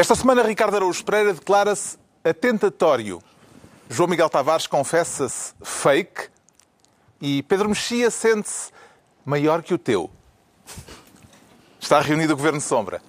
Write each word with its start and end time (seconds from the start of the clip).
Esta 0.00 0.14
semana, 0.14 0.42
Ricardo 0.42 0.76
Araújo 0.76 1.04
Pereira 1.04 1.34
declara-se 1.34 1.98
atentatório. 2.24 3.22
João 3.86 4.08
Miguel 4.08 4.30
Tavares 4.30 4.66
confessa-se 4.66 5.52
fake 5.62 6.30
e 7.20 7.42
Pedro 7.42 7.68
Mexia 7.68 8.10
sente-se 8.10 8.70
maior 9.26 9.62
que 9.62 9.74
o 9.74 9.78
teu. 9.78 10.10
Está 11.78 12.00
reunido 12.00 12.32
o 12.32 12.36
Governo 12.38 12.62
Sombra. 12.62 13.02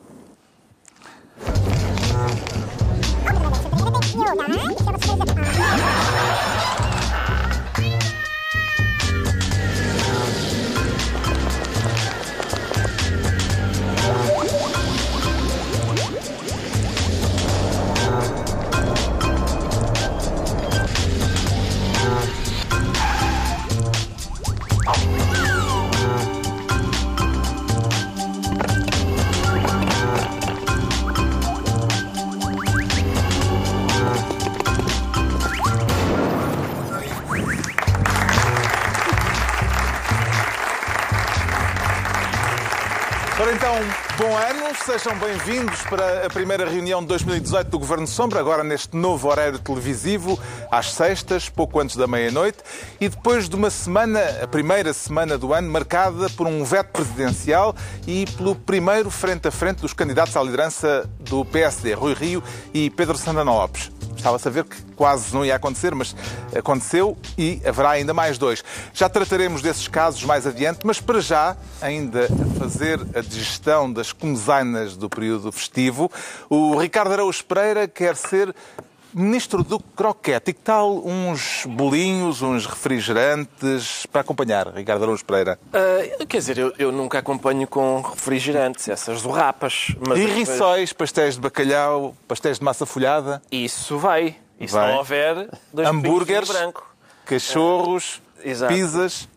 Bom 44.22 44.38
ano, 44.38 44.76
sejam 44.86 45.18
bem-vindos 45.18 45.82
para 45.90 46.28
a 46.28 46.30
primeira 46.30 46.70
reunião 46.70 47.02
de 47.02 47.08
2018 47.08 47.70
do 47.70 47.80
Governo 47.80 48.06
Sombra, 48.06 48.40
agora 48.40 48.64
neste 48.64 48.96
novo 48.96 49.28
horário 49.28 49.58
televisivo, 49.58 50.40
às 50.70 50.94
sextas, 50.94 51.50
pouco 51.50 51.80
antes 51.80 51.96
da 51.96 52.06
meia-noite, 52.06 52.60
e 53.00 53.10
depois 53.10 53.50
de 53.50 53.56
uma 53.56 53.72
semana, 53.72 54.20
a 54.44 54.46
primeira 54.46 54.94
semana 54.94 55.40
do 55.40 55.56
ano, 55.56 55.72
marcada 55.72 56.30
por 56.30 56.46
um 56.46 56.64
veto 56.64 56.92
presidencial 56.92 57.76
e 58.06 58.28
pelo 58.38 58.54
primeiro 58.54 59.10
frente 59.10 59.48
a 59.48 59.52
frente 59.52 59.80
dos 59.80 59.92
candidatos 59.92 60.38
à 60.38 60.44
liderança 60.44 61.10
do 61.22 61.44
PSD, 61.44 61.96
Rui 61.96 62.14
Rio 62.14 62.44
e 62.72 62.92
Pedro 62.92 63.18
Santana 63.18 63.52
Lopes. 63.52 63.90
Estava 64.22 64.36
a 64.36 64.40
saber 64.40 64.66
que 64.66 64.80
quase 64.96 65.34
não 65.34 65.44
ia 65.44 65.56
acontecer, 65.56 65.96
mas 65.96 66.16
aconteceu 66.56 67.18
e 67.36 67.60
haverá 67.66 67.90
ainda 67.90 68.14
mais 68.14 68.38
dois. 68.38 68.64
Já 68.94 69.10
trataremos 69.10 69.64
desses 69.64 69.88
casos 69.88 70.24
mais 70.26 70.46
adiante, 70.46 70.82
mas 70.86 71.02
para 71.02 71.20
já, 71.20 71.58
ainda 71.82 72.26
a 72.26 72.60
fazer 72.60 73.00
a 73.16 73.22
digestão 73.22 73.92
das 73.92 74.14
comezainas 74.14 74.96
do 74.96 75.10
período 75.10 75.52
festivo, 75.52 76.12
o 76.48 76.78
Ricardo 76.78 77.14
Araújo 77.14 77.44
Pereira 77.44 77.88
quer 77.88 78.16
ser 78.16 78.54
Ministro 79.14 79.64
do 79.64 79.80
Croquete. 79.80 80.52
E 80.52 80.54
que 80.54 80.62
tal 80.62 81.06
uns 81.06 81.66
bolinhos, 81.66 82.42
uns 82.42 82.66
refrigerantes 82.66 84.06
para 84.06 84.22
acompanhar, 84.22 84.68
Ricardo 84.68 85.04
Araújo 85.04 85.26
Pereira? 85.26 85.60
Uh, 85.68 86.26
quer 86.26 86.38
dizer, 86.38 86.58
eu, 86.58 86.74
eu, 86.78 86.92
nunca 86.92 87.20
acompanho 87.20 87.68
com 87.68 88.02
refrigerantes, 88.02 88.88
essas 88.88 89.20
zorrapas. 89.20 89.96
Mas 90.08 90.20
e 90.20 90.26
rissóis, 90.26 90.94
pastéis 90.94 91.36
de 91.36 91.42
bacalhau, 91.42 92.16
pastéis 92.28 92.60
de 92.60 92.64
massa 92.64 92.86
folhada? 92.86 93.42
Isso 93.52 93.98
vai. 93.98 94.36
E 94.60 94.68
se 94.68 94.76
não 94.76 94.98
houver, 94.98 95.50
dois 95.74 95.88
hambúrgueres, 95.88 96.50
branco. 96.50 96.88
cachorros, 97.26 98.22
uh, 98.38 98.68
pizzas. 98.68 99.28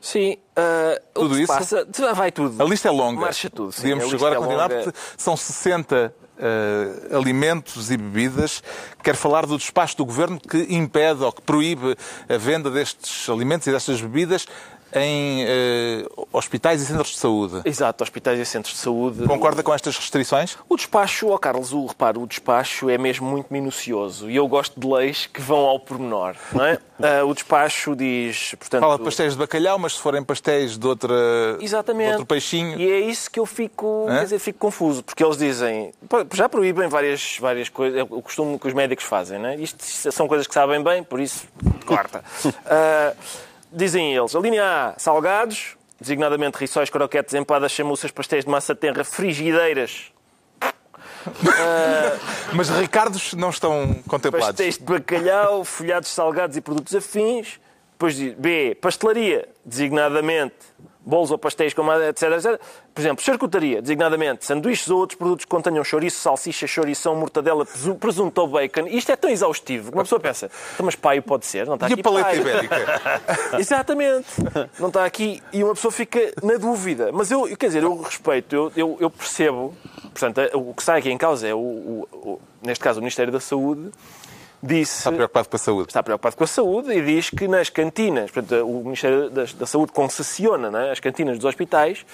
Sim, 0.00 0.36
uh, 0.56 1.00
tudo 1.14 1.38
isso 1.38 1.46
passa, 1.46 1.86
vai 2.14 2.30
tudo. 2.30 2.62
A 2.62 2.66
lista 2.66 2.88
é 2.88 2.90
longa. 2.90 3.20
Marcha 3.20 3.48
tudo. 3.48 3.72
Sim, 3.72 3.90
Podíamos 3.90 4.14
agora 4.14 4.34
é 4.34 4.38
continuar 4.38 4.68
porque 4.68 4.92
são 5.16 5.36
60 5.36 6.14
uh, 6.38 7.16
alimentos 7.16 7.90
e 7.90 7.96
bebidas. 7.96 8.62
Quero 9.02 9.16
falar 9.16 9.46
do 9.46 9.56
despacho 9.56 9.96
do 9.96 10.04
governo 10.04 10.40
que 10.40 10.66
impede 10.74 11.22
ou 11.22 11.32
que 11.32 11.42
proíbe 11.42 11.96
a 12.28 12.36
venda 12.36 12.70
destes 12.70 13.28
alimentos 13.28 13.66
e 13.66 13.72
destas 13.72 14.00
bebidas 14.00 14.46
em 14.96 15.44
uh, 15.44 16.28
hospitais 16.32 16.80
e 16.80 16.86
centros 16.86 17.10
de 17.10 17.18
saúde. 17.18 17.60
Exato, 17.64 18.02
hospitais 18.02 18.40
e 18.40 18.44
centros 18.44 18.74
de 18.74 18.80
saúde. 18.80 19.26
Concorda 19.26 19.62
com 19.62 19.72
estas 19.72 19.96
restrições? 19.96 20.56
O 20.68 20.76
despacho, 20.76 21.28
oh 21.28 21.38
Carlos, 21.38 21.72
o, 21.72 21.86
reparo, 21.86 22.22
o 22.22 22.26
despacho 22.26 22.88
é 22.88 22.96
mesmo 22.96 23.28
muito 23.28 23.52
minucioso 23.52 24.30
e 24.30 24.36
eu 24.36 24.48
gosto 24.48 24.78
de 24.80 24.86
leis 24.86 25.26
que 25.26 25.40
vão 25.40 25.58
ao 25.58 25.78
pormenor, 25.78 26.34
não 26.52 26.64
é? 26.64 26.78
uh, 27.22 27.26
o 27.28 27.34
despacho 27.34 27.94
diz, 27.94 28.54
portanto... 28.58 28.80
Fala 28.80 28.98
de 28.98 29.04
pastéis 29.04 29.32
de 29.34 29.38
bacalhau, 29.38 29.78
mas 29.78 29.94
se 29.94 30.00
forem 30.00 30.24
pastéis 30.24 30.78
de, 30.78 30.86
outra, 30.86 31.14
Exatamente. 31.60 32.06
de 32.06 32.12
outro 32.12 32.26
peixinho... 32.26 32.80
E 32.80 32.90
é 32.90 33.00
isso 33.00 33.30
que 33.30 33.38
eu 33.38 33.46
fico, 33.46 34.06
quer 34.08 34.24
dizer, 34.24 34.38
fico 34.38 34.58
confuso, 34.58 35.02
porque 35.02 35.22
eles 35.22 35.36
dizem... 35.36 35.92
Já 36.32 36.48
proíbem 36.48 36.88
várias, 36.88 37.36
várias 37.38 37.68
coisas, 37.68 37.98
é 37.98 38.02
o 38.02 38.22
costume 38.22 38.58
que 38.58 38.66
os 38.66 38.72
médicos 38.72 39.04
fazem, 39.04 39.38
não 39.38 39.48
é? 39.50 39.56
Isto 39.56 39.84
são 40.12 40.26
coisas 40.26 40.46
que 40.46 40.54
sabem 40.54 40.82
bem, 40.82 41.02
por 41.02 41.20
isso, 41.20 41.46
corta. 41.84 42.24
uh, 42.46 43.16
Dizem 43.76 44.16
eles, 44.16 44.34
a 44.34 44.40
linha 44.40 44.64
A, 44.64 44.98
salgados, 44.98 45.76
designadamente 46.00 46.56
rissóis, 46.56 46.88
croquetes, 46.88 47.34
empadas, 47.34 47.70
chamuças, 47.70 48.10
pastéis 48.10 48.46
de 48.46 48.50
massa 48.50 48.74
tenra, 48.74 49.04
frigideiras. 49.04 50.10
uh, 50.62 50.70
Mas 52.56 52.70
Ricardos 52.70 53.34
não 53.34 53.50
estão 53.50 54.02
contemplados. 54.08 54.48
Pastéis 54.48 54.78
de 54.78 54.84
bacalhau, 54.84 55.62
folhados 55.62 56.08
salgados 56.08 56.56
e 56.56 56.62
produtos 56.62 56.94
afins. 56.94 57.60
Depois 57.92 58.18
B, 58.18 58.74
pastelaria, 58.80 59.46
designadamente 59.62 60.54
bolos 61.06 61.30
ou 61.30 61.38
pastéis, 61.38 61.72
como 61.72 61.92
etc, 61.92 62.22
etc. 62.32 62.60
Por 62.92 63.00
exemplo, 63.00 63.24
charcutaria, 63.24 63.80
designadamente 63.80 64.44
sanduíches 64.44 64.90
ou 64.90 64.98
outros 64.98 65.16
produtos 65.16 65.44
que 65.44 65.50
contenham 65.50 65.84
chouriço, 65.84 66.18
salsicha, 66.18 66.66
chourição, 66.66 67.14
mortadela, 67.14 67.64
presunto 68.00 68.40
ou 68.40 68.48
bacon. 68.48 68.88
Isto 68.88 69.12
é 69.12 69.16
tão 69.16 69.30
exaustivo 69.30 69.92
que 69.92 69.96
uma 69.96 70.02
pessoa 70.02 70.20
pensa, 70.20 70.50
então, 70.74 70.84
mas 70.84 70.96
paio 70.96 71.22
pode 71.22 71.46
ser, 71.46 71.66
não 71.66 71.74
está 71.74 71.88
e 71.88 71.92
aqui 71.92 72.00
a 72.00 72.02
paleta 72.02 72.28
paio. 72.30 72.40
ibérica? 72.40 72.76
Exatamente. 73.58 74.26
Não 74.80 74.88
está 74.88 75.04
aqui 75.04 75.40
e 75.52 75.62
uma 75.62 75.74
pessoa 75.74 75.92
fica 75.92 76.32
na 76.42 76.56
dúvida. 76.56 77.10
Mas 77.12 77.30
eu, 77.30 77.44
quer 77.56 77.68
dizer, 77.68 77.84
eu 77.84 78.02
respeito, 78.02 78.56
eu, 78.56 78.72
eu, 78.76 78.96
eu 79.00 79.10
percebo, 79.10 79.74
portanto, 80.12 80.40
o 80.54 80.74
que 80.74 80.82
sai 80.82 80.98
aqui 80.98 81.10
em 81.10 81.18
causa 81.18 81.46
é, 81.46 81.54
o, 81.54 81.58
o, 81.58 82.08
o 82.12 82.40
neste 82.62 82.82
caso, 82.82 82.98
o 82.98 83.02
Ministério 83.02 83.32
da 83.32 83.38
Saúde, 83.38 83.92
disse... 84.66 84.98
Está 84.98 85.12
preocupado 85.12 85.48
com 85.48 85.56
a 85.56 85.58
saúde. 85.58 85.88
Está 85.88 86.02
preocupado 86.02 86.36
com 86.36 86.44
a 86.44 86.46
saúde 86.46 86.92
e 86.92 87.02
diz 87.02 87.30
que 87.30 87.48
nas 87.48 87.70
cantinas, 87.70 88.30
portanto, 88.30 88.66
o 88.66 88.84
Ministério 88.84 89.30
da, 89.30 89.66
Saúde 89.66 89.92
concessiona 89.92 90.70
né, 90.70 90.90
as 90.90 91.00
cantinas 91.00 91.38
dos 91.38 91.44
hospitais, 91.44 92.04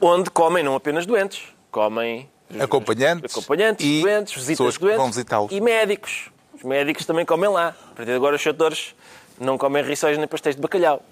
onde 0.00 0.30
comem 0.30 0.62
não 0.62 0.74
apenas 0.74 1.06
doentes, 1.06 1.42
comem 1.70 2.28
acompanhantes, 2.60 3.36
acompanhantes 3.36 3.84
e 3.84 4.02
doentes, 4.02 4.34
visitas 4.34 4.78
doentes 4.78 5.24
e 5.50 5.60
médicos. 5.60 6.30
Os 6.54 6.62
médicos 6.62 7.04
também 7.04 7.24
comem 7.24 7.50
lá. 7.50 7.68
A 7.68 7.94
partir 7.94 8.10
de 8.12 8.16
agora 8.16 8.36
os 8.36 8.42
setores 8.42 8.94
não 9.38 9.58
comem 9.58 9.82
rissóis 9.82 10.16
nem 10.16 10.26
pastéis 10.26 10.56
de 10.56 10.62
bacalhau. 10.62 11.02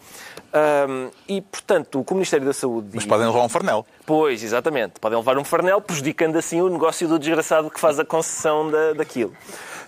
Um, 0.89 1.11
e, 1.29 1.41
portanto, 1.41 2.05
o 2.09 2.15
Ministério 2.15 2.47
da 2.47 2.53
Saúde 2.53 2.87
diz... 2.87 2.97
Mas 2.97 3.07
podem 3.07 3.27
levar 3.27 3.41
um 3.41 3.49
farnel. 3.49 3.85
Pois, 4.07 4.43
exatamente. 4.43 5.01
Podem 5.01 5.19
levar 5.19 5.37
um 5.37 5.45
farnel, 5.45 5.81
prejudicando 5.81 6.37
assim 6.37 6.61
o 6.61 6.69
negócio 6.69 7.07
do 7.09 7.19
desgraçado 7.19 7.71
que 7.71 7.79
faz 7.79 7.99
a 7.99 8.05
concessão 8.05 8.71
da, 8.71 8.93
daquilo. 8.95 9.35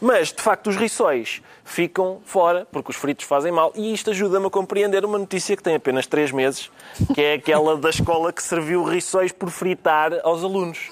Mas, 0.00 0.32
de 0.32 0.42
facto, 0.42 0.68
os 0.68 0.76
rissóis 0.76 1.42
ficam 1.64 2.20
fora, 2.24 2.66
porque 2.70 2.90
os 2.90 2.96
fritos 2.96 3.24
fazem 3.24 3.50
mal. 3.50 3.72
E 3.74 3.92
isto 3.92 4.10
ajuda-me 4.10 4.46
a 4.46 4.50
compreender 4.50 5.04
uma 5.04 5.18
notícia 5.18 5.56
que 5.56 5.62
tem 5.62 5.74
apenas 5.74 6.06
três 6.06 6.30
meses, 6.30 6.70
que 7.14 7.20
é 7.20 7.34
aquela 7.34 7.76
da 7.76 7.90
escola 7.90 8.32
que 8.32 8.42
serviu 8.42 8.84
rissóis 8.84 9.32
por 9.32 9.50
fritar 9.50 10.12
aos 10.22 10.44
alunos. 10.44 10.90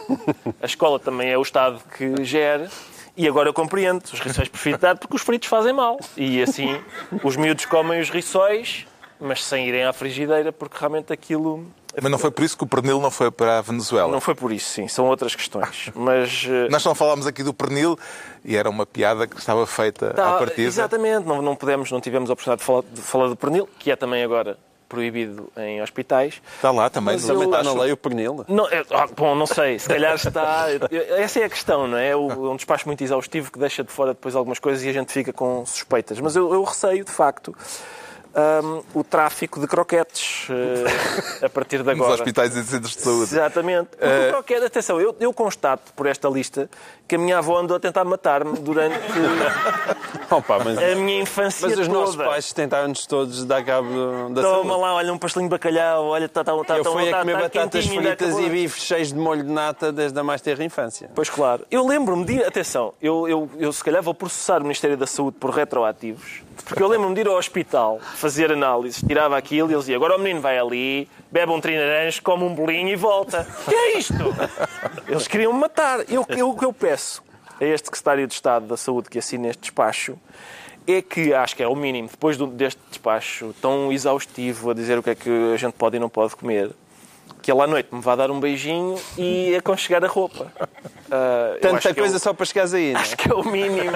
A 0.61 0.67
escola 0.67 0.99
também 0.99 1.31
é 1.31 1.39
o 1.39 1.43
Estado 1.43 1.81
que 1.97 2.25
gera. 2.25 2.69
E 3.17 3.29
agora 3.29 3.49
eu 3.49 3.55
compreendo 3.55 4.03
os 4.03 4.19
rissóis 4.19 4.49
por 4.49 4.59
fritar 4.59 4.99
porque 4.99 5.15
os 5.15 5.23
fritos 5.23 5.49
fazem 5.49 5.73
mal. 5.73 6.01
E 6.17 6.43
assim, 6.43 6.81
os 7.23 7.37
miúdos 7.37 7.65
comem 7.65 8.01
os 8.01 8.11
rissóis, 8.11 8.87
mas 9.21 9.45
sem 9.45 9.69
irem 9.69 9.85
à 9.85 9.93
frigideira, 9.93 10.53
porque 10.53 10.77
realmente 10.77 11.13
aquilo 11.13 11.65
mas 12.01 12.11
não 12.11 12.19
foi 12.19 12.31
por 12.31 12.45
isso 12.45 12.57
que 12.57 12.65
o 12.65 12.67
pernil 12.67 13.01
não 13.01 13.11
foi 13.11 13.31
para 13.31 13.59
a 13.59 13.61
Venezuela? 13.63 14.11
Não 14.11 14.21
foi 14.21 14.35
por 14.35 14.53
isso, 14.53 14.69
sim. 14.69 14.89
São 14.89 15.07
outras 15.07 15.35
questões. 15.35 15.91
Mas... 15.95 16.47
Nós 16.71 16.85
não 16.85 16.95
falámos 16.95 17.27
aqui 17.27 17.43
do 17.43 17.55
pernil 17.55 17.99
e 18.45 18.57
era 18.57 18.69
uma 18.69 18.85
piada 18.85 19.27
que 19.27 19.39
estava 19.39 19.67
feita 19.67 20.13
tá, 20.13 20.35
à 20.35 20.39
partida. 20.39 20.63
Exatamente. 20.63 21.27
Não, 21.27 21.41
não, 21.41 21.55
pudemos, 21.55 21.91
não 21.91 22.01
tivemos 22.01 22.31
a 22.31 22.33
oportunidade 22.33 22.61
de 22.61 22.67
falar, 22.67 22.83
de 22.93 23.01
falar 23.01 23.29
do 23.29 23.37
pernil, 23.37 23.69
que 23.79 23.91
é 23.91 23.97
também 23.97 24.23
agora 24.23 24.59
proibido 24.89 25.51
em 25.57 25.83
hospitais. 25.83 26.41
Está 26.57 26.71
lá 26.71 26.89
também. 26.89 27.15
Mas 27.15 27.27
também 27.27 27.45
está 27.45 27.63
na 27.63 27.73
lei 27.73 27.93
o 27.93 27.97
pernil. 27.97 28.45
Não, 28.49 28.69
é, 28.69 28.85
bom, 29.17 29.35
não 29.35 29.47
sei. 29.47 29.79
Se 29.79 29.89
calhar 29.89 30.15
está... 30.15 30.67
Essa 31.19 31.41
é 31.41 31.45
a 31.45 31.49
questão, 31.49 31.89
não 31.89 31.99
é? 31.99 32.11
É 32.11 32.17
um 32.17 32.57
despacho 32.57 32.87
muito 32.87 33.03
exaustivo 33.03 33.51
que 33.51 33.59
deixa 33.59 33.83
de 33.83 33.91
fora 33.91 34.15
depois 34.15 34.37
algumas 34.37 34.59
coisas 34.59 34.85
e 34.85 34.89
a 34.89 34.93
gente 34.93 35.13
fica 35.13 35.33
com 35.33 35.65
suspeitas. 35.67 36.21
Mas 36.21 36.37
eu, 36.37 36.53
eu 36.53 36.63
receio, 36.63 37.05
de 37.05 37.11
facto 37.11 37.55
um, 38.35 38.83
o 38.99 39.05
tráfico 39.05 39.61
de 39.61 39.67
croquetes 39.67 40.49
uh, 40.49 41.45
a 41.45 41.49
partir 41.49 41.83
de 41.83 41.91
agora. 41.91 42.11
Nos 42.11 42.21
hospitais 42.21 42.57
e 42.57 42.65
centros 42.65 42.97
de 42.97 43.03
saúde. 43.03 43.23
Exatamente. 43.23 43.91
Porque 43.91 44.07
uh... 44.07 44.27
o 44.27 44.33
croquete, 44.33 44.65
atenção, 44.65 45.01
eu, 45.01 45.17
eu 45.21 45.33
constato 45.33 45.93
por 45.95 46.07
esta 46.07 46.29
lista 46.29 46.69
que 47.07 47.17
a 47.17 47.19
minha 47.19 47.39
avó 47.39 47.59
andou 47.59 47.77
a 47.77 47.81
tentar 47.81 48.05
matar-me 48.05 48.59
durante 48.59 48.99
Opa, 50.31 50.59
mas, 50.65 50.79
a 50.79 50.95
minha 50.97 51.21
infância 51.21 51.69
Mas 51.69 51.79
os 51.79 51.87
toda. 51.87 51.99
nossos 51.99 52.17
pais 52.17 52.53
tentaram-nos 52.53 53.07
todos 53.07 53.45
dar 53.45 53.63
cabo 53.63 54.31
da 54.31 54.43
Toma 54.43 54.65
saúde. 54.65 54.81
lá, 54.81 54.95
olha 54.95 55.13
um 55.13 55.19
pastelinho 55.19 55.49
de 55.49 55.55
bacalhau, 55.55 56.07
olha, 56.07 56.25
está 56.25 56.43
tá, 56.43 56.53
tá, 56.65 56.79
Eu 56.79 56.83
tá, 56.83 56.91
fui 56.91 57.11
tá, 57.11 57.19
a 57.19 57.21
comer 57.21 57.33
tá 57.35 57.41
batatas 57.43 57.87
fritas 57.87 58.29
acabou. 58.29 58.41
e 58.41 58.51
bifes 58.51 58.83
cheios 58.83 59.09
de 59.09 59.19
molho 59.19 59.45
de 59.45 59.51
nata 59.51 59.93
desde 59.93 60.19
a 60.19 60.25
mais 60.25 60.41
terra 60.41 60.65
infância. 60.65 61.11
Pois 61.15 61.29
claro. 61.29 61.67
Eu 61.71 61.87
lembro-me 61.87 62.25
de 62.25 62.43
atenção, 62.43 62.95
eu, 63.01 63.29
eu, 63.29 63.51
eu 63.59 63.73
se 63.73 63.85
calhar 63.85 64.03
vou 64.03 64.15
processar 64.15 64.61
o 64.61 64.63
Ministério 64.63 64.97
da 64.97 65.07
Saúde 65.07 65.37
por 65.39 65.51
retroativos, 65.51 66.43
porque 66.63 66.83
eu 66.83 66.89
lembro-me 66.89 67.15
de 67.15 67.23
ir 67.23 67.29
ao 67.29 67.37
hospital 67.37 67.99
fazer 68.01 68.53
análises, 68.53 69.03
tirava 69.07 69.37
aquilo 69.37 69.71
e 69.71 69.75
eles 69.75 69.85
diziam, 69.85 69.97
agora 69.97 70.17
o 70.17 70.19
menino 70.19 70.41
vai 70.41 70.59
ali, 70.59 71.09
bebe 71.31 71.51
um 71.51 71.61
trinaranjo, 71.61 72.23
come 72.23 72.45
um 72.45 72.55
bolinho 72.55 72.89
e 72.89 72.97
volta. 72.97 73.47
Que 73.69 73.75
é 73.75 73.99
isto? 73.99 74.15
Eles 75.09 75.27
queriam 75.27 75.53
me 75.53 75.61
matar. 75.61 76.01
Eu, 76.09 76.23
o 76.23 76.57
que 76.57 76.65
eu 76.65 76.73
peço 76.73 77.23
a 77.61 77.65
este 77.65 77.87
Secretário 77.87 78.27
de 78.27 78.35
Estado 78.35 78.67
da 78.67 78.77
Saúde 78.77 79.09
que 79.09 79.19
assina 79.19 79.49
este 79.49 79.61
despacho 79.63 80.19
é 80.87 81.01
que, 81.01 81.33
acho 81.33 81.57
que 81.57 81.63
é 81.63 81.69
o 81.69 81.75
mínimo, 81.75 82.09
depois 82.09 82.37
deste 82.37 82.81
despacho 82.91 83.55
tão 83.61 83.91
exaustivo 83.91 84.71
a 84.71 84.75
dizer 84.75 84.99
o 84.99 85.03
que 85.03 85.11
é 85.11 85.15
que 85.15 85.31
a 85.55 85.57
gente 85.57 85.73
pode 85.73 85.97
e 85.97 86.01
não 86.01 86.11
pode 86.11 86.37
comer, 86.37 86.71
que 87.43 87.53
ele 87.53 87.61
à 87.61 87.67
noite 87.67 87.95
me 87.95 88.01
vá 88.01 88.17
dar 88.17 88.31
um 88.31 88.41
beijinho 88.41 88.99
e 89.19 89.55
aconchegar 89.57 90.05
a 90.05 90.09
roupa. 90.09 90.51
Ah, 91.17 91.53
eu 91.57 91.61
Tanta 91.61 91.91
é 91.91 91.95
coisa 91.95 92.17
o- 92.17 92.19
só 92.19 92.33
para 92.33 92.47
chegares 92.47 92.73
aí, 92.75 92.91
não 92.95 92.99
é? 92.99 93.03
Acho 93.03 93.17
que 93.17 93.31
é 93.31 93.35
o 93.35 93.45
mínimo. 93.45 93.91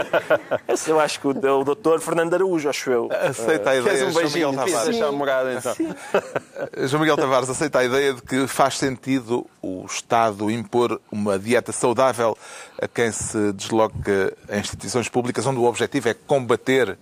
Eu 0.86 1.00
acho 1.00 1.19
que 1.19 1.26
o, 1.26 1.30
o 1.30 1.64
doutor 1.64 2.00
Fernando 2.00 2.34
Araújo, 2.34 2.69
acho 2.69 2.90
eu. 2.90 3.08
Aceita 3.10 3.70
a 3.70 3.76
ideia, 3.76 3.82
Queres 3.82 4.02
um 4.02 4.10
João 4.12 4.22
beijinho? 4.22 4.48
Miguel 4.50 4.64
Pisa 4.66 4.78
Tavares. 4.92 5.14
morada, 5.16 5.52
então. 5.54 5.75
João 6.86 7.00
Miguel 7.00 7.16
Tavares 7.16 7.48
aceita 7.48 7.78
a 7.80 7.84
ideia 7.84 8.12
de 8.12 8.22
que 8.22 8.46
faz 8.46 8.76
sentido 8.78 9.46
o 9.62 9.84
Estado 9.86 10.48
impor 10.50 11.00
uma 11.10 11.38
dieta 11.38 11.72
saudável 11.72 12.36
a 12.81 12.86
quem 12.86 13.10
se 13.10 13.52
desloca 13.54 14.36
a 14.48 14.56
instituições 14.58 15.08
públicas 15.08 15.44
onde 15.46 15.58
o 15.58 15.64
objetivo 15.64 16.10
é 16.10 16.14
combater 16.14 16.96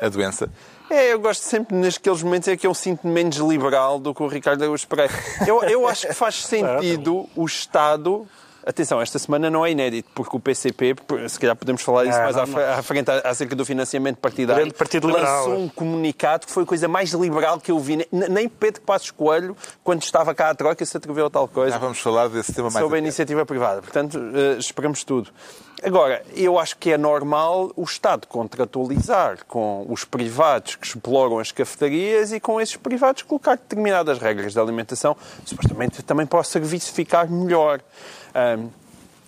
a 0.00 0.08
doença. 0.08 0.48
É, 0.92 1.14
eu 1.14 1.18
gosto 1.18 1.40
sempre 1.40 1.74
naqueles 1.74 2.22
momentos 2.22 2.48
em 2.48 2.56
que 2.56 2.66
eu 2.66 2.74
sinto 2.74 3.06
menos 3.08 3.38
liberal 3.38 3.98
do 3.98 4.14
que 4.14 4.22
o 4.22 4.26
Ricardo 4.26 4.62
Araújo 4.62 4.86
Pereira. 4.86 5.10
Eu, 5.46 5.62
eu 5.62 5.88
acho 5.88 6.06
que 6.06 6.12
faz 6.12 6.34
sentido 6.44 7.26
o 7.34 7.46
Estado... 7.46 8.28
Atenção, 8.64 9.00
esta 9.00 9.18
semana 9.18 9.50
não 9.50 9.66
é 9.66 9.72
inédito, 9.72 10.08
porque 10.14 10.36
o 10.36 10.40
PCP, 10.40 10.94
se 11.28 11.38
calhar 11.40 11.56
podemos 11.56 11.82
falar 11.82 12.04
isso 12.04 12.16
Ah, 12.18 12.22
mais 12.22 12.36
à, 12.36 12.46
não, 12.46 12.52
fre- 12.52 12.62
à 12.62 12.82
frente, 12.82 13.10
acerca 13.10 13.56
do 13.56 13.64
financiamento 13.64 14.18
partidário, 14.18 14.62
Grande 14.62 14.76
Partido 14.78 15.08
Liberal. 15.08 15.48
lançou 15.48 15.64
um 15.64 15.68
comunicado 15.68 16.46
que 16.46 16.52
foi 16.52 16.62
a 16.62 16.66
coisa 16.66 16.86
mais 16.86 17.10
liberal 17.12 17.58
que 17.60 17.72
eu 17.72 17.78
vi. 17.80 17.96
Ne- 17.96 18.28
Nem 18.28 18.48
Pedro 18.48 18.80
Passos 18.82 19.10
Coelho, 19.10 19.56
quando 19.82 20.02
estava 20.02 20.32
cá 20.34 20.50
à 20.50 20.54
troca, 20.54 20.84
se 20.86 20.96
atreveu 20.96 21.26
a 21.26 21.30
tal 21.30 21.48
coisa 21.48 21.72
Já 21.72 21.78
vamos 21.78 21.98
falar 21.98 22.28
desse 22.28 22.52
tema 22.52 22.70
mais 22.70 22.82
sobre 22.84 22.98
a 22.98 23.00
iniciativa 23.00 23.44
privada. 23.44 23.82
Portanto, 23.82 24.16
eh, 24.34 24.58
esperamos 24.58 25.02
tudo. 25.02 25.30
Agora, 25.84 26.22
eu 26.36 26.56
acho 26.60 26.76
que 26.78 26.92
é 26.92 26.96
normal 26.98 27.72
o 27.74 27.82
Estado 27.82 28.28
contratualizar 28.28 29.38
com 29.48 29.84
os 29.88 30.04
privados 30.04 30.76
que 30.76 30.86
exploram 30.86 31.40
as 31.40 31.50
cafetarias 31.50 32.32
e 32.32 32.38
com 32.38 32.60
esses 32.60 32.76
privados 32.76 33.22
colocar 33.22 33.56
determinadas 33.56 34.18
regras 34.20 34.52
de 34.52 34.60
alimentação, 34.60 35.16
supostamente 35.44 36.00
também 36.04 36.24
para 36.26 36.38
o 36.38 36.44
serviço 36.44 36.92
ficar 36.92 37.28
melhor. 37.28 37.80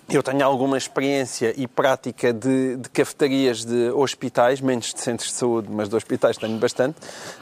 Eu 0.07 0.21
tenho 0.21 0.45
alguma 0.45 0.77
experiência 0.77 1.51
e 1.57 1.67
prática 1.67 2.31
de, 2.31 2.77
de 2.77 2.89
cafetarias 2.89 3.65
de 3.65 3.89
hospitais, 3.89 4.61
menos 4.61 4.93
de 4.93 5.01
centros 5.01 5.29
de 5.29 5.35
saúde, 5.35 5.67
mas 5.71 5.89
de 5.89 5.95
hospitais 5.95 6.37
tenho 6.37 6.59
bastante, 6.59 6.97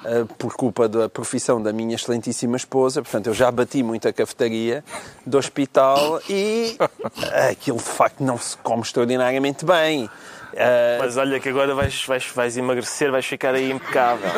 eh, 0.05 0.23
por 0.37 0.53
culpa 0.55 0.87
da 0.87 1.09
profissão 1.09 1.61
da 1.61 1.73
minha 1.73 1.93
excelentíssima 1.93 2.55
esposa. 2.55 3.01
Portanto, 3.01 3.27
eu 3.27 3.33
já 3.33 3.51
bati 3.51 3.83
muita 3.83 4.13
cafetaria 4.13 4.81
do 5.25 5.37
hospital 5.37 6.21
e 6.29 6.77
aquilo 7.51 7.79
de 7.79 7.83
facto 7.83 8.21
não 8.23 8.37
se 8.37 8.55
come 8.57 8.81
extraordinariamente 8.81 9.65
bem. 9.65 10.09
Eh, 10.53 10.97
Mas 11.01 11.17
olha 11.17 11.41
que 11.41 11.49
agora 11.49 11.75
vais, 11.75 12.05
vais, 12.05 12.25
vais 12.27 12.55
emagrecer, 12.55 13.11
vais 13.11 13.25
ficar 13.25 13.53
aí 13.55 13.71
impecável. 13.71 14.31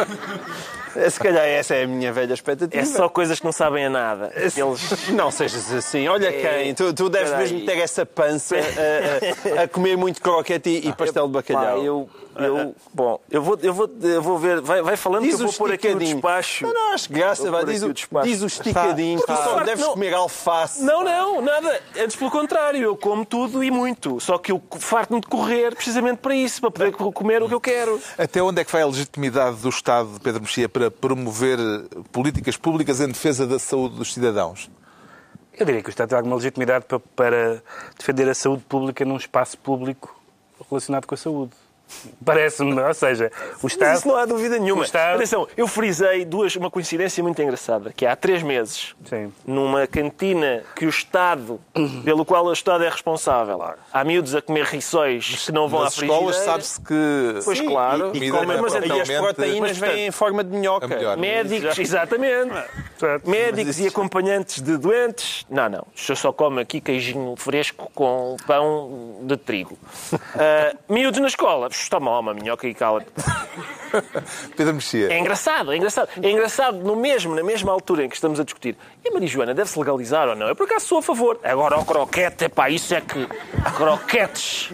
Se 1.09 1.19
calhar 1.19 1.43
essa 1.45 1.75
é 1.75 1.83
a 1.83 1.87
minha 1.87 2.11
velha 2.11 2.33
expectativa. 2.33 2.81
É 2.81 2.85
só 2.85 3.07
coisas 3.09 3.39
que 3.39 3.45
não 3.45 3.51
sabem 3.51 3.85
a 3.85 3.89
nada. 3.89 4.31
Eles... 4.35 4.55
Não 5.11 5.31
sejas 5.31 5.71
assim. 5.71 6.07
Olha 6.07 6.31
quem. 6.31 6.73
Tu, 6.73 6.93
tu 6.93 7.09
deves 7.09 7.29
Espera 7.29 7.43
mesmo 7.43 7.65
ter 7.65 7.77
essa 7.79 8.05
pança 8.05 8.55
a, 8.55 9.59
a- 9.59 9.63
a 9.63 9.67
comer 9.67 9.97
muito 9.97 10.21
croquete 10.21 10.69
e, 10.69 10.87
e 10.89 10.93
pastel 10.93 11.27
de 11.27 11.33
bacalhau. 11.33 11.77
Pá, 11.77 11.83
eu, 11.83 12.09
eu, 12.37 12.75
bom, 12.93 13.19
eu 13.31 13.41
vou, 13.41 13.57
eu 13.61 13.73
vou, 13.73 13.89
eu 14.01 14.21
vou 14.21 14.37
ver, 14.37 14.59
vai, 14.61 14.81
vai 14.81 14.97
falando 14.97 15.23
Diz 15.23 15.35
que 15.35 15.41
eu 15.43 15.47
vou 15.47 15.55
pôr 15.55 15.71
aqui 15.73 15.87
o 15.89 15.97
despacho. 15.97 16.65
Não, 16.65 16.73
não, 16.73 16.93
acho 16.93 17.11
graça. 17.11 17.49
Pôr 17.49 17.65
diz, 17.65 17.83
o, 17.83 17.93
diz 18.23 18.41
o 18.41 18.45
esticadinho. 18.47 19.19
Tu 19.19 19.31
Está. 19.31 19.43
só 19.43 19.57
Não. 19.57 19.63
deves 19.65 19.85
comer 19.85 20.13
alface. 20.13 20.83
Não, 20.83 21.03
não, 21.03 21.41
nada. 21.41 21.79
Antes 21.97 22.15
pelo 22.15 22.31
contrário, 22.31 22.81
eu 22.81 22.97
como 22.97 23.25
tudo 23.25 23.63
e 23.63 23.71
muito. 23.71 24.19
Só 24.19 24.37
que 24.37 24.51
eu 24.51 24.61
farto-me 24.79 25.21
de 25.21 25.27
correr 25.27 25.73
precisamente 25.75 26.17
para 26.17 26.35
isso, 26.35 26.59
para 26.61 26.71
poder 26.71 26.91
comer 26.91 27.41
o 27.43 27.47
que 27.47 27.53
eu 27.55 27.61
quero. 27.61 27.99
Até 28.17 28.41
onde 28.41 28.61
é 28.61 28.65
que 28.65 28.71
vai 28.71 28.81
a 28.81 28.87
legitimidade 28.87 29.57
do 29.57 29.69
Estado 29.69 30.09
de 30.13 30.19
Pedro 30.19 30.41
Mexia 30.41 30.67
para 30.67 30.84
promover 30.91 31.59
eh, 31.59 31.99
políticas 32.11 32.57
públicas 32.57 32.99
em 32.99 33.07
defesa 33.07 33.45
da 33.45 33.59
saúde 33.59 33.95
dos 33.95 34.13
cidadãos? 34.13 34.69
Eu 35.57 35.65
diria 35.65 35.81
que 35.81 35.89
o 35.89 35.91
Estado 35.91 36.09
tem 36.09 36.17
alguma 36.17 36.35
legitimidade 36.35 36.85
para, 36.85 36.99
para 36.99 37.63
defender 37.97 38.27
a 38.29 38.33
saúde 38.33 38.63
pública 38.63 39.05
num 39.05 39.17
espaço 39.17 39.57
público 39.57 40.19
relacionado 40.69 41.05
com 41.05 41.15
a 41.15 41.17
saúde. 41.17 41.53
Parece-me, 42.23 42.79
ou 42.81 42.93
seja, 42.93 43.31
o 43.61 43.67
Estado... 43.67 43.89
Mas 43.89 43.99
isso 43.99 44.07
não 44.07 44.15
há 44.15 44.25
dúvida 44.25 44.57
nenhuma. 44.59 44.83
Estado- 44.83 45.15
Atenção, 45.15 45.47
eu 45.55 45.67
frisei 45.67 46.25
duas, 46.25 46.55
uma 46.55 46.69
coincidência 46.71 47.23
muito 47.23 47.41
engraçada, 47.41 47.93
que 47.95 48.05
é 48.05 48.09
há 48.09 48.15
três 48.15 48.41
meses, 48.43 48.95
Sim. 49.05 49.31
numa 49.45 49.85
cantina 49.87 50.63
que 50.75 50.85
o 50.85 50.89
Estado, 50.89 51.59
pelo 52.03 52.25
qual 52.25 52.45
o 52.45 52.53
Estado 52.53 52.83
é 52.83 52.89
responsável, 52.89 53.61
há 53.93 54.03
miúdos 54.03 54.35
a 54.35 54.41
comer 54.41 54.65
rissóis 54.65 55.45
que 55.45 55.51
não 55.51 55.67
vão 55.67 55.81
Nas 55.83 55.93
à 55.93 55.95
frigideira. 55.97 56.29
escolas 56.31 56.45
sabe-se 56.45 56.81
que 56.81 57.39
Pois 57.43 57.57
Sim, 57.57 57.67
claro. 57.69 58.11
e, 58.13 58.23
E 58.25 58.31
comem, 58.31 58.57
é 58.57 58.61
mas 58.61 58.75
então- 58.75 58.97
E 58.97 59.01
as 59.01 59.09
proteínas 59.09 59.77
vêm 59.77 60.07
em 60.07 60.11
forma 60.11 60.43
de 60.43 60.55
minhoca. 60.57 60.85
a 60.85 60.89
melhor. 60.89 61.17
Médicos, 61.17 61.77
exatamente. 61.79 62.53
Médicos 63.25 63.79
e 63.79 63.87
acompanhantes 63.87 64.61
de 64.61 64.77
doentes. 64.77 65.45
Não, 65.49 65.69
não. 65.69 65.87
Eu 66.09 66.15
só 66.15 66.31
como 66.31 66.59
aqui 66.59 66.79
queijinho 66.81 67.35
fresco 67.37 67.91
com 67.93 68.37
pão 68.47 69.19
de 69.23 69.37
trigo. 69.37 69.77
Uh, 70.13 70.77
miúdos 70.93 71.19
na 71.19 71.27
escola. 71.27 71.69
Toma 71.89 72.11
lá 72.11 72.19
uma 72.19 72.33
minhoca 72.33 72.67
e 72.67 72.73
cala-te. 72.73 73.07
Pedro 74.57 74.73
Mexia. 74.73 75.11
É 75.13 75.19
engraçado, 75.19 75.71
é 75.71 75.77
engraçado. 75.77 76.09
É 76.21 76.29
engraçado 76.29 76.77
no 76.77 76.95
mesmo, 76.95 77.33
na 77.33 77.43
mesma 77.43 77.71
altura 77.71 78.03
em 78.05 78.09
que 78.09 78.15
estamos 78.15 78.39
a 78.39 78.43
discutir. 78.43 78.75
E 79.03 79.09
a 79.09 79.11
marijuana 79.11 79.53
deve-se 79.53 79.77
legalizar 79.79 80.27
ou 80.27 80.35
não? 80.35 80.47
Eu 80.47 80.55
por 80.55 80.65
acaso 80.65 80.85
sou 80.85 80.97
a 80.97 81.01
favor. 81.01 81.39
Agora 81.43 81.77
o 81.79 81.85
croquete, 81.85 82.49
pá, 82.49 82.69
isso 82.69 82.93
é 82.93 83.01
que... 83.01 83.27
Croquetes. 83.77 84.71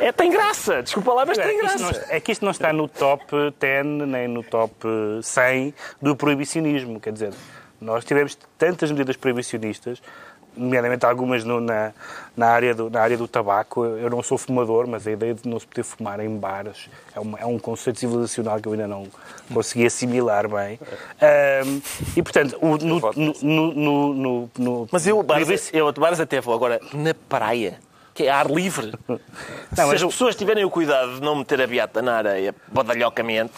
É, 0.00 0.12
tem 0.12 0.30
graça. 0.30 0.82
Desculpa 0.82 1.12
lá, 1.12 1.24
mas 1.26 1.38
É 1.38 1.42
tem 1.42 1.58
graça. 1.58 2.06
é 2.08 2.20
que 2.20 2.32
isto 2.32 2.44
não 2.44 2.52
está 2.52 2.72
no 2.72 2.86
top 2.88 3.24
10 3.58 3.86
nem 4.08 4.28
no 4.28 4.42
top 4.42 4.74
100 5.22 5.74
do 6.00 6.14
proibicionismo. 6.14 7.00
Quer 7.00 7.12
dizer, 7.12 7.32
nós 7.80 8.04
tivemos 8.04 8.38
tantas 8.58 8.90
medidas 8.90 9.16
proibicionistas, 9.16 10.00
nomeadamente 10.56 11.04
algumas 11.06 11.44
no- 11.44 11.60
na, 11.60 11.92
na, 12.36 12.48
área 12.48 12.74
do, 12.74 12.90
na 12.90 13.00
área 13.00 13.16
do 13.16 13.26
tabaco. 13.28 13.84
Eu 13.84 14.10
não 14.10 14.22
sou 14.22 14.36
fumador, 14.38 14.86
mas 14.86 15.06
a 15.06 15.10
ideia 15.12 15.34
de 15.34 15.48
não 15.48 15.58
se 15.58 15.66
poder 15.66 15.82
fumar 15.82 16.20
em 16.20 16.36
bares 16.36 16.88
é, 17.14 17.20
uma- 17.20 17.38
é 17.38 17.46
um 17.46 17.58
conceito 17.58 17.98
civilizacional 17.98 18.60
que 18.60 18.68
eu 18.68 18.72
ainda 18.72 18.86
não 18.88 19.06
consegui 19.52 19.86
assimilar 19.86 20.48
bem. 20.48 20.78
Ahm, 21.20 21.80
e, 22.16 22.22
portanto, 22.22 22.56
o- 22.60 22.76
no, 22.78 23.00
no, 23.00 23.34
no, 23.42 23.72
no, 23.74 24.14
no- 24.14 24.50
no- 24.58 24.88
Mas 24.90 25.06
eu, 25.06 25.22
bares, 25.22 25.70
eu 25.72 25.92
bares 25.92 26.20
até 26.20 26.40
vou. 26.40 26.54
Agora, 26.54 26.80
na 26.92 27.14
praia, 27.28 27.78
que 28.14 28.24
é 28.24 28.30
ar 28.30 28.50
livre. 28.50 28.92
Não, 29.08 29.16
Se 29.16 29.22
mas 29.76 29.92
as 29.94 30.02
o- 30.02 30.08
pessoas 30.08 30.36
tiverem 30.36 30.64
o 30.64 30.70
cuidado 30.70 31.14
de 31.14 31.20
não 31.22 31.36
meter 31.36 31.60
a 31.62 31.66
beata 31.66 32.02
na 32.02 32.16
areia, 32.16 32.54
badalhocamente, 32.70 33.52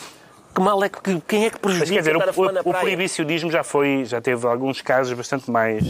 que 0.54 0.60
mal 0.60 0.82
é 0.84 0.88
que... 0.88 1.20
Quem 1.26 1.46
é 1.46 1.50
que 1.50 1.56
Mas 1.60 1.76
prejudica 1.78 1.94
quer 1.94 2.00
dizer, 2.00 2.16
o, 2.40 2.68
o, 2.68 2.70
o 2.70 2.74
proibicionismo 2.74 3.50
já 3.50 3.64
foi, 3.64 4.04
já 4.04 4.20
teve 4.20 4.46
alguns 4.46 4.80
casos 4.80 5.12
bastante 5.12 5.50
mais, 5.50 5.82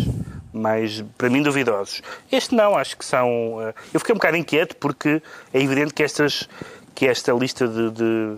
mais, 0.55 1.03
para 1.19 1.29
mim, 1.29 1.43
duvidosos. 1.43 2.01
Este 2.31 2.55
não, 2.55 2.77
acho 2.77 2.97
que 2.97 3.05
são. 3.05 3.59
eh, 3.61 3.75
Eu 3.93 4.01
fiquei 4.01 4.13
um 4.15 4.19
bocado 4.19 4.37
inquieto 4.37 4.77
porque 4.77 5.21
é 5.53 5.61
evidente 5.61 5.93
que 5.93 6.03
estas 6.03 6.49
que 6.95 7.07
esta 7.07 7.33
lista 7.33 7.67
de, 7.67 7.91
de, 7.91 8.37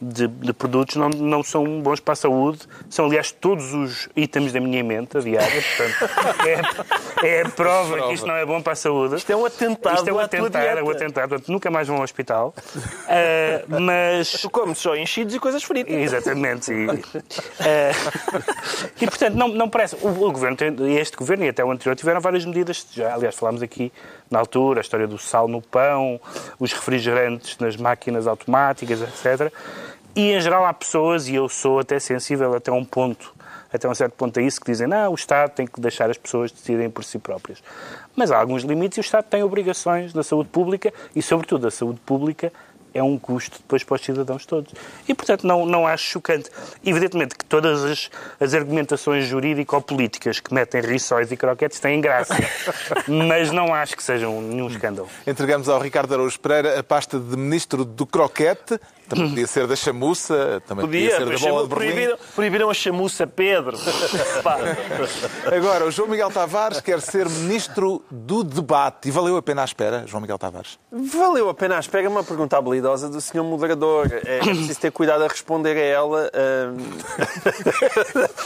de- 0.00 0.28
de 0.28 0.52
produtos 0.52 0.96
não, 0.96 1.08
não 1.08 1.42
são 1.42 1.80
bons 1.80 1.98
para 2.00 2.12
a 2.12 2.16
saúde. 2.16 2.60
São, 2.88 3.06
aliás, 3.06 3.32
todos 3.32 3.72
os 3.74 4.08
itens 4.14 4.52
da 4.52 4.60
minha 4.60 4.82
mente 4.84 5.18
diária. 5.20 5.62
Portanto, 5.76 6.46
é, 7.22 7.26
é 7.26 7.42
a 7.42 7.48
prova 7.48 8.06
que 8.08 8.14
isto 8.14 8.26
não 8.26 8.34
é 8.36 8.46
bom 8.46 8.62
para 8.62 8.74
a 8.74 8.76
saúde. 8.76 9.16
Isto 9.16 9.32
é 9.32 9.36
um 9.36 9.44
atentado 9.44 9.96
Isto 9.96 10.08
é 10.08 10.12
um 10.12 10.18
atentado, 10.20 10.78
é 10.78 10.82
um 10.82 10.90
atentado. 10.90 11.28
Portanto, 11.30 11.48
nunca 11.52 11.70
mais 11.70 11.88
vão 11.88 11.96
ao 11.96 12.02
hospital. 12.04 12.54
Ah, 13.08 13.64
mas 13.80 14.32
Tu 14.32 14.50
comes 14.50 14.78
só 14.78 14.94
enchidos 14.96 15.34
e 15.34 15.38
coisas 15.40 15.62
fritas. 15.64 15.92
Exatamente. 15.94 16.72
E, 16.72 16.86
eh, 17.60 17.92
e, 19.00 19.06
portanto, 19.06 19.34
não, 19.34 19.48
não 19.48 19.68
parece. 19.68 19.96
O, 20.00 20.08
o 20.08 20.32
governo, 20.32 20.56
tem- 20.56 20.96
este 20.96 21.16
governo 21.16 21.44
e 21.44 21.48
até 21.48 21.64
o 21.64 21.70
anterior, 21.70 21.96
tiveram 21.96 22.20
várias 22.20 22.44
medidas. 22.44 22.86
Já, 22.92 23.14
aliás, 23.14 23.34
falámos 23.34 23.62
aqui 23.62 23.92
na 24.30 24.38
altura, 24.38 24.80
a 24.80 24.82
história 24.82 25.06
do 25.06 25.18
sal 25.18 25.48
no 25.48 25.62
pão, 25.62 26.20
os 26.58 26.72
refrigerantes 26.72 27.58
nas 27.58 27.76
máquinas 27.76 28.26
automáticas, 28.26 29.00
etc. 29.02 29.52
E, 30.14 30.32
em 30.32 30.40
geral, 30.40 30.64
há 30.64 30.72
pessoas, 30.72 31.28
e 31.28 31.34
eu 31.34 31.48
sou 31.48 31.78
até 31.78 31.98
sensível 31.98 32.54
até 32.54 32.72
um 32.72 32.84
ponto, 32.84 33.34
até 33.72 33.88
um 33.88 33.94
certo 33.94 34.14
ponto 34.14 34.38
a 34.40 34.42
isso, 34.42 34.60
que 34.60 34.70
dizem, 34.70 34.86
não, 34.86 35.12
o 35.12 35.14
Estado 35.14 35.50
tem 35.50 35.66
que 35.66 35.80
deixar 35.80 36.10
as 36.10 36.16
pessoas 36.16 36.50
decidirem 36.50 36.88
por 36.88 37.04
si 37.04 37.18
próprias. 37.18 37.62
Mas 38.14 38.30
há 38.30 38.38
alguns 38.38 38.62
limites 38.62 38.96
e 38.96 39.00
o 39.00 39.02
Estado 39.02 39.26
tem 39.26 39.42
obrigações 39.42 40.12
da 40.12 40.22
saúde 40.22 40.48
pública 40.48 40.92
e, 41.14 41.20
sobretudo, 41.20 41.66
a 41.66 41.70
saúde 41.70 42.00
pública 42.00 42.52
é 42.96 43.02
um 43.02 43.18
custo 43.18 43.58
depois 43.58 43.84
para 43.84 43.96
os 43.96 44.02
cidadãos 44.02 44.46
todos. 44.46 44.72
E, 45.08 45.14
portanto, 45.14 45.46
não, 45.46 45.66
não 45.66 45.86
acho 45.86 46.04
chocante. 46.04 46.50
Evidentemente 46.84 47.36
que 47.36 47.44
todas 47.44 47.84
as, 47.84 48.10
as 48.40 48.54
argumentações 48.54 49.26
jurídico-políticas 49.26 50.40
que 50.40 50.52
metem 50.52 50.80
rissóis 50.80 51.30
e 51.30 51.36
croquetes 51.36 51.78
têm 51.78 52.00
graça, 52.00 52.34
mas 53.06 53.50
não 53.50 53.74
acho 53.74 53.96
que 53.96 54.02
sejam 54.02 54.40
nenhum 54.40 54.68
escândalo. 54.68 55.08
Entregamos 55.26 55.68
ao 55.68 55.80
Ricardo 55.80 56.14
Araújo 56.14 56.38
Pereira 56.40 56.78
a 56.78 56.82
pasta 56.82 57.18
de 57.18 57.36
Ministro 57.36 57.84
do 57.84 58.06
Croquete. 58.06 58.80
Também 59.08 59.28
podia 59.30 59.46
ser 59.46 59.66
da 59.66 59.76
chamuça, 59.76 60.62
também 60.66 60.84
podia, 60.86 61.10
Podia, 61.10 61.38
ser 61.38 61.38
da 61.38 61.50
bola 61.50 61.62
de 61.62 61.74
Berlim. 61.74 61.92
proibiram, 61.92 62.18
proibiram 62.34 62.70
a 62.70 62.74
chamuça 62.74 63.26
Pedro. 63.26 63.76
Agora, 65.54 65.84
o 65.86 65.90
João 65.90 66.08
Miguel 66.08 66.30
Tavares 66.30 66.80
quer 66.80 67.00
ser 67.00 67.28
Ministro 67.28 68.02
do 68.10 68.42
Debate. 68.42 69.08
E 69.08 69.10
valeu 69.10 69.36
a 69.36 69.42
pena 69.42 69.62
a 69.62 69.64
espera, 69.64 70.04
João 70.06 70.20
Miguel 70.20 70.38
Tavares? 70.38 70.78
Valeu 70.90 71.48
a 71.48 71.54
pena 71.54 71.76
a 71.76 71.80
espera 71.80 72.08
uma 72.08 72.24
pergunta 72.24 72.56
habilidosa 72.56 73.08
do 73.08 73.20
senhor 73.20 73.44
moderador. 73.44 74.08
É 74.24 74.38
preciso 74.38 74.80
ter 74.80 74.90
cuidado 74.92 75.24
a 75.24 75.28
responder 75.28 75.76
a 75.76 75.80
ela. 75.80 76.30
ahm, 76.34 76.76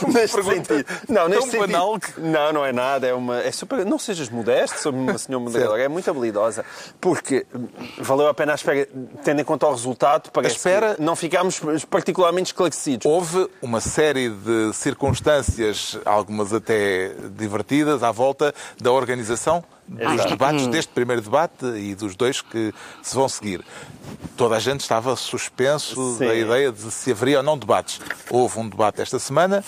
neste 0.13 0.43
sentido. 0.43 0.85
Não, 1.07 1.27
neste 1.27 1.51
sentido. 1.51 1.67
banal 1.67 1.97
Não, 2.17 2.53
não 2.53 2.65
é 2.65 2.71
nada. 2.71 3.07
É 3.07 3.13
uma, 3.13 3.39
é 3.41 3.51
super... 3.51 3.85
Não 3.85 3.99
sejas 3.99 4.29
modesto 4.29 4.79
sobre 4.79 5.11
o 5.11 5.19
senhor 5.19 5.39
moderador. 5.39 5.79
É 5.79 5.87
muito 5.87 6.09
habilidosa. 6.09 6.65
Porque 6.99 7.45
hum, 7.53 7.67
valeu 7.99 8.27
a 8.27 8.33
pena 8.33 8.51
a 8.53 8.55
espera, 8.55 8.87
tendo 9.23 9.41
em 9.41 9.43
conta 9.43 9.67
o 9.67 9.71
resultado, 9.71 10.31
parece 10.31 10.50
espera- 10.51 10.95
que 10.95 11.01
não 11.01 11.15
ficámos 11.15 11.59
particularmente 11.89 12.47
esclarecidos. 12.47 13.05
Houve 13.05 13.47
uma 13.61 13.79
série 13.81 14.29
de 14.29 14.73
circunstâncias, 14.73 15.97
algumas 16.05 16.53
até 16.53 17.11
divertidas, 17.37 18.03
à 18.03 18.11
volta 18.11 18.53
da 18.79 18.91
organização 18.91 19.63
dos 19.87 20.25
debates, 20.25 20.67
deste 20.67 20.91
primeiro 20.93 21.21
debate 21.21 21.65
e 21.65 21.93
dos 21.95 22.15
dois 22.15 22.41
que 22.41 22.73
se 23.01 23.13
vão 23.15 23.27
seguir. 23.27 23.63
Toda 24.37 24.55
a 24.55 24.59
gente 24.59 24.81
estava 24.81 25.15
suspenso 25.15 26.17
Sim. 26.17 26.25
da 26.25 26.33
ideia 26.35 26.71
de 26.71 26.89
se 26.91 27.11
haveria 27.11 27.37
ou 27.37 27.43
não 27.43 27.57
debates. 27.57 27.99
Houve 28.29 28.59
um 28.59 28.69
debate 28.69 29.01
esta 29.01 29.19
semana. 29.19 29.63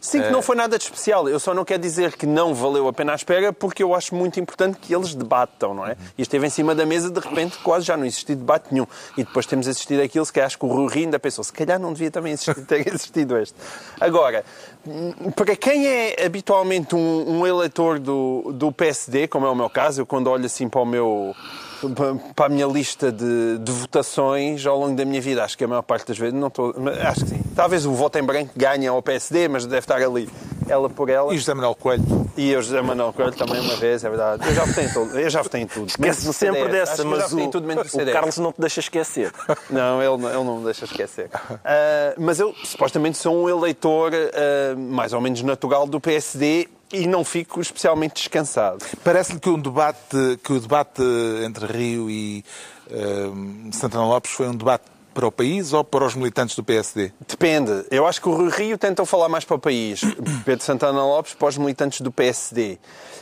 Sim, 0.00 0.22
que 0.22 0.30
não 0.30 0.40
foi 0.40 0.54
nada 0.54 0.78
de 0.78 0.84
especial. 0.84 1.28
Eu 1.28 1.40
só 1.40 1.52
não 1.52 1.64
quero 1.64 1.82
dizer 1.82 2.16
que 2.16 2.26
não 2.26 2.54
valeu 2.54 2.86
a 2.86 2.92
pena 2.92 3.12
a 3.12 3.14
espera, 3.16 3.52
porque 3.52 3.82
eu 3.82 3.94
acho 3.94 4.14
muito 4.14 4.38
importante 4.38 4.78
que 4.78 4.94
eles 4.94 5.14
debatam, 5.14 5.74
não 5.74 5.86
é? 5.86 5.96
E 6.16 6.22
esteve 6.22 6.46
em 6.46 6.50
cima 6.50 6.74
da 6.74 6.86
mesa, 6.86 7.10
de 7.10 7.20
repente, 7.20 7.58
quase 7.58 7.84
já 7.84 7.96
não 7.96 8.04
existia 8.04 8.36
debate 8.36 8.72
nenhum. 8.72 8.86
E 9.16 9.24
depois 9.24 9.46
temos 9.46 9.66
assistido 9.66 10.00
aquilo, 10.00 10.24
se 10.24 10.32
calhar 10.32 10.46
acho 10.46 10.58
que 10.58 10.64
o 10.64 10.68
Rui 10.68 10.88
ainda 10.94 11.18
pensou, 11.18 11.42
se 11.42 11.52
calhar 11.52 11.78
não 11.78 11.92
devia 11.92 12.10
também 12.10 12.32
existir, 12.32 12.54
ter 12.64 12.86
existido 12.88 13.36
este. 13.38 13.54
Agora, 14.00 14.44
hum, 14.86 15.12
para 15.32 15.56
quem 15.56 15.86
é 15.86 16.24
habitualmente 16.24 16.94
um, 16.94 17.40
um 17.40 17.46
eleitor 17.46 17.98
do, 17.98 18.52
do 18.54 18.70
PSD, 18.70 19.26
como 19.26 19.46
é 19.46 19.50
o 19.50 19.54
meu 19.54 19.68
caso, 19.68 20.00
eu 20.00 20.06
quando 20.06 20.28
olho 20.28 20.46
assim 20.46 20.68
para 20.68 20.80
o 20.80 20.86
meu 20.86 21.34
para 22.34 22.46
a 22.46 22.48
minha 22.48 22.66
lista 22.66 23.10
de, 23.12 23.58
de 23.58 23.72
votações 23.72 24.64
ao 24.66 24.78
longo 24.78 24.96
da 24.96 25.04
minha 25.04 25.20
vida. 25.20 25.44
Acho 25.44 25.56
que 25.56 25.64
a 25.64 25.68
maior 25.68 25.82
parte 25.82 26.06
das 26.08 26.18
vezes 26.18 26.34
não 26.34 26.48
estou. 26.48 26.74
Acho 27.02 27.24
que 27.24 27.30
sim. 27.30 27.42
Talvez 27.54 27.86
o 27.86 27.92
voto 27.92 28.18
em 28.18 28.22
branco 28.22 28.52
ganhe 28.56 28.86
ao 28.86 29.02
PSD, 29.02 29.48
mas 29.48 29.64
deve 29.66 29.78
estar 29.80 29.96
ali 30.02 30.28
ela 30.68 30.88
por 30.90 31.08
ela. 31.08 31.34
E 31.34 31.38
José 31.38 31.54
Manuel 31.54 31.74
Coelho. 31.74 32.04
E 32.36 32.50
eu, 32.52 32.62
José 32.62 32.80
Manuel 32.82 33.12
Coelho, 33.12 33.32
também 33.32 33.60
uma 33.60 33.74
vez, 33.76 34.04
é 34.04 34.08
verdade. 34.08 34.46
Eu 34.46 34.54
já 34.54 34.64
votei 34.64 34.84
em, 34.84 34.92
todo, 34.92 35.18
eu 35.18 35.30
já 35.30 35.42
votei 35.42 35.60
em 35.62 35.66
tudo. 35.66 35.92
Menos 35.98 36.18
Esquece 36.18 36.26
no 36.26 36.32
sempre 36.32 36.60
CDS. 36.60 36.72
dessa, 36.72 36.92
Acho 36.92 37.02
que 37.02 37.08
eu 37.08 37.10
já 37.10 37.16
mas 37.22 37.30
votei 37.30 37.44
o, 37.44 37.48
em 37.48 37.50
tudo 37.50 37.66
menos 37.66 37.92
no 37.92 38.02
o. 38.02 38.12
Carlos 38.12 38.38
não 38.38 38.52
te 38.52 38.60
deixa 38.60 38.80
esquecer. 38.80 39.32
Não, 39.70 40.02
ele, 40.02 40.16
não- 40.22 40.28
ele 40.30 40.44
não 40.44 40.58
me 40.58 40.64
deixa 40.64 40.84
esquecer. 40.84 41.30
Ah, 41.64 42.14
mas 42.16 42.38
eu, 42.38 42.54
supostamente, 42.64 43.18
sou 43.18 43.34
um 43.44 43.48
eleitor 43.48 44.12
ah, 44.14 44.76
mais 44.76 45.12
ou 45.12 45.20
menos 45.20 45.42
natural 45.42 45.86
do 45.86 46.00
PSD 46.00 46.68
e 46.92 47.06
não 47.06 47.24
fico 47.24 47.60
especialmente 47.60 48.14
descansado. 48.14 48.84
Parece-lhe 49.04 49.38
que, 49.38 49.48
um 49.48 49.60
debate, 49.60 50.38
que 50.42 50.52
o 50.52 50.60
debate 50.60 51.02
entre 51.44 51.66
Rio 51.66 52.10
e 52.10 52.44
ehm, 52.90 53.70
Santana 53.72 54.06
Lopes 54.06 54.30
foi 54.30 54.48
um 54.48 54.54
debate 54.54 54.84
para 55.18 55.26
o 55.26 55.32
país 55.32 55.72
ou 55.72 55.82
para 55.82 56.04
os 56.04 56.14
militantes 56.14 56.54
do 56.54 56.62
PSD? 56.62 57.12
Depende. 57.26 57.84
Eu 57.90 58.06
acho 58.06 58.22
que 58.22 58.28
o 58.28 58.32
Rui 58.36 58.50
Rio 58.50 58.78
tentou 58.78 59.04
falar 59.04 59.28
mais 59.28 59.44
para 59.44 59.56
o 59.56 59.58
país. 59.58 60.00
Pedro 60.46 60.64
Santana 60.64 61.04
Lopes 61.04 61.34
para 61.34 61.48
os 61.48 61.58
militantes 61.58 62.00
do 62.00 62.12
PSD. 62.12 62.78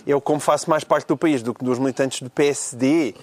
Eu, 0.07 0.21
como 0.21 0.39
faço 0.39 0.69
mais 0.69 0.85
parte 0.85 1.09
do 1.09 1.17
país 1.17 1.43
do 1.43 1.55
que 1.55 1.65
dos 1.65 1.79
militantes 1.79 2.21
do 2.21 2.29
PSD, 2.29 3.15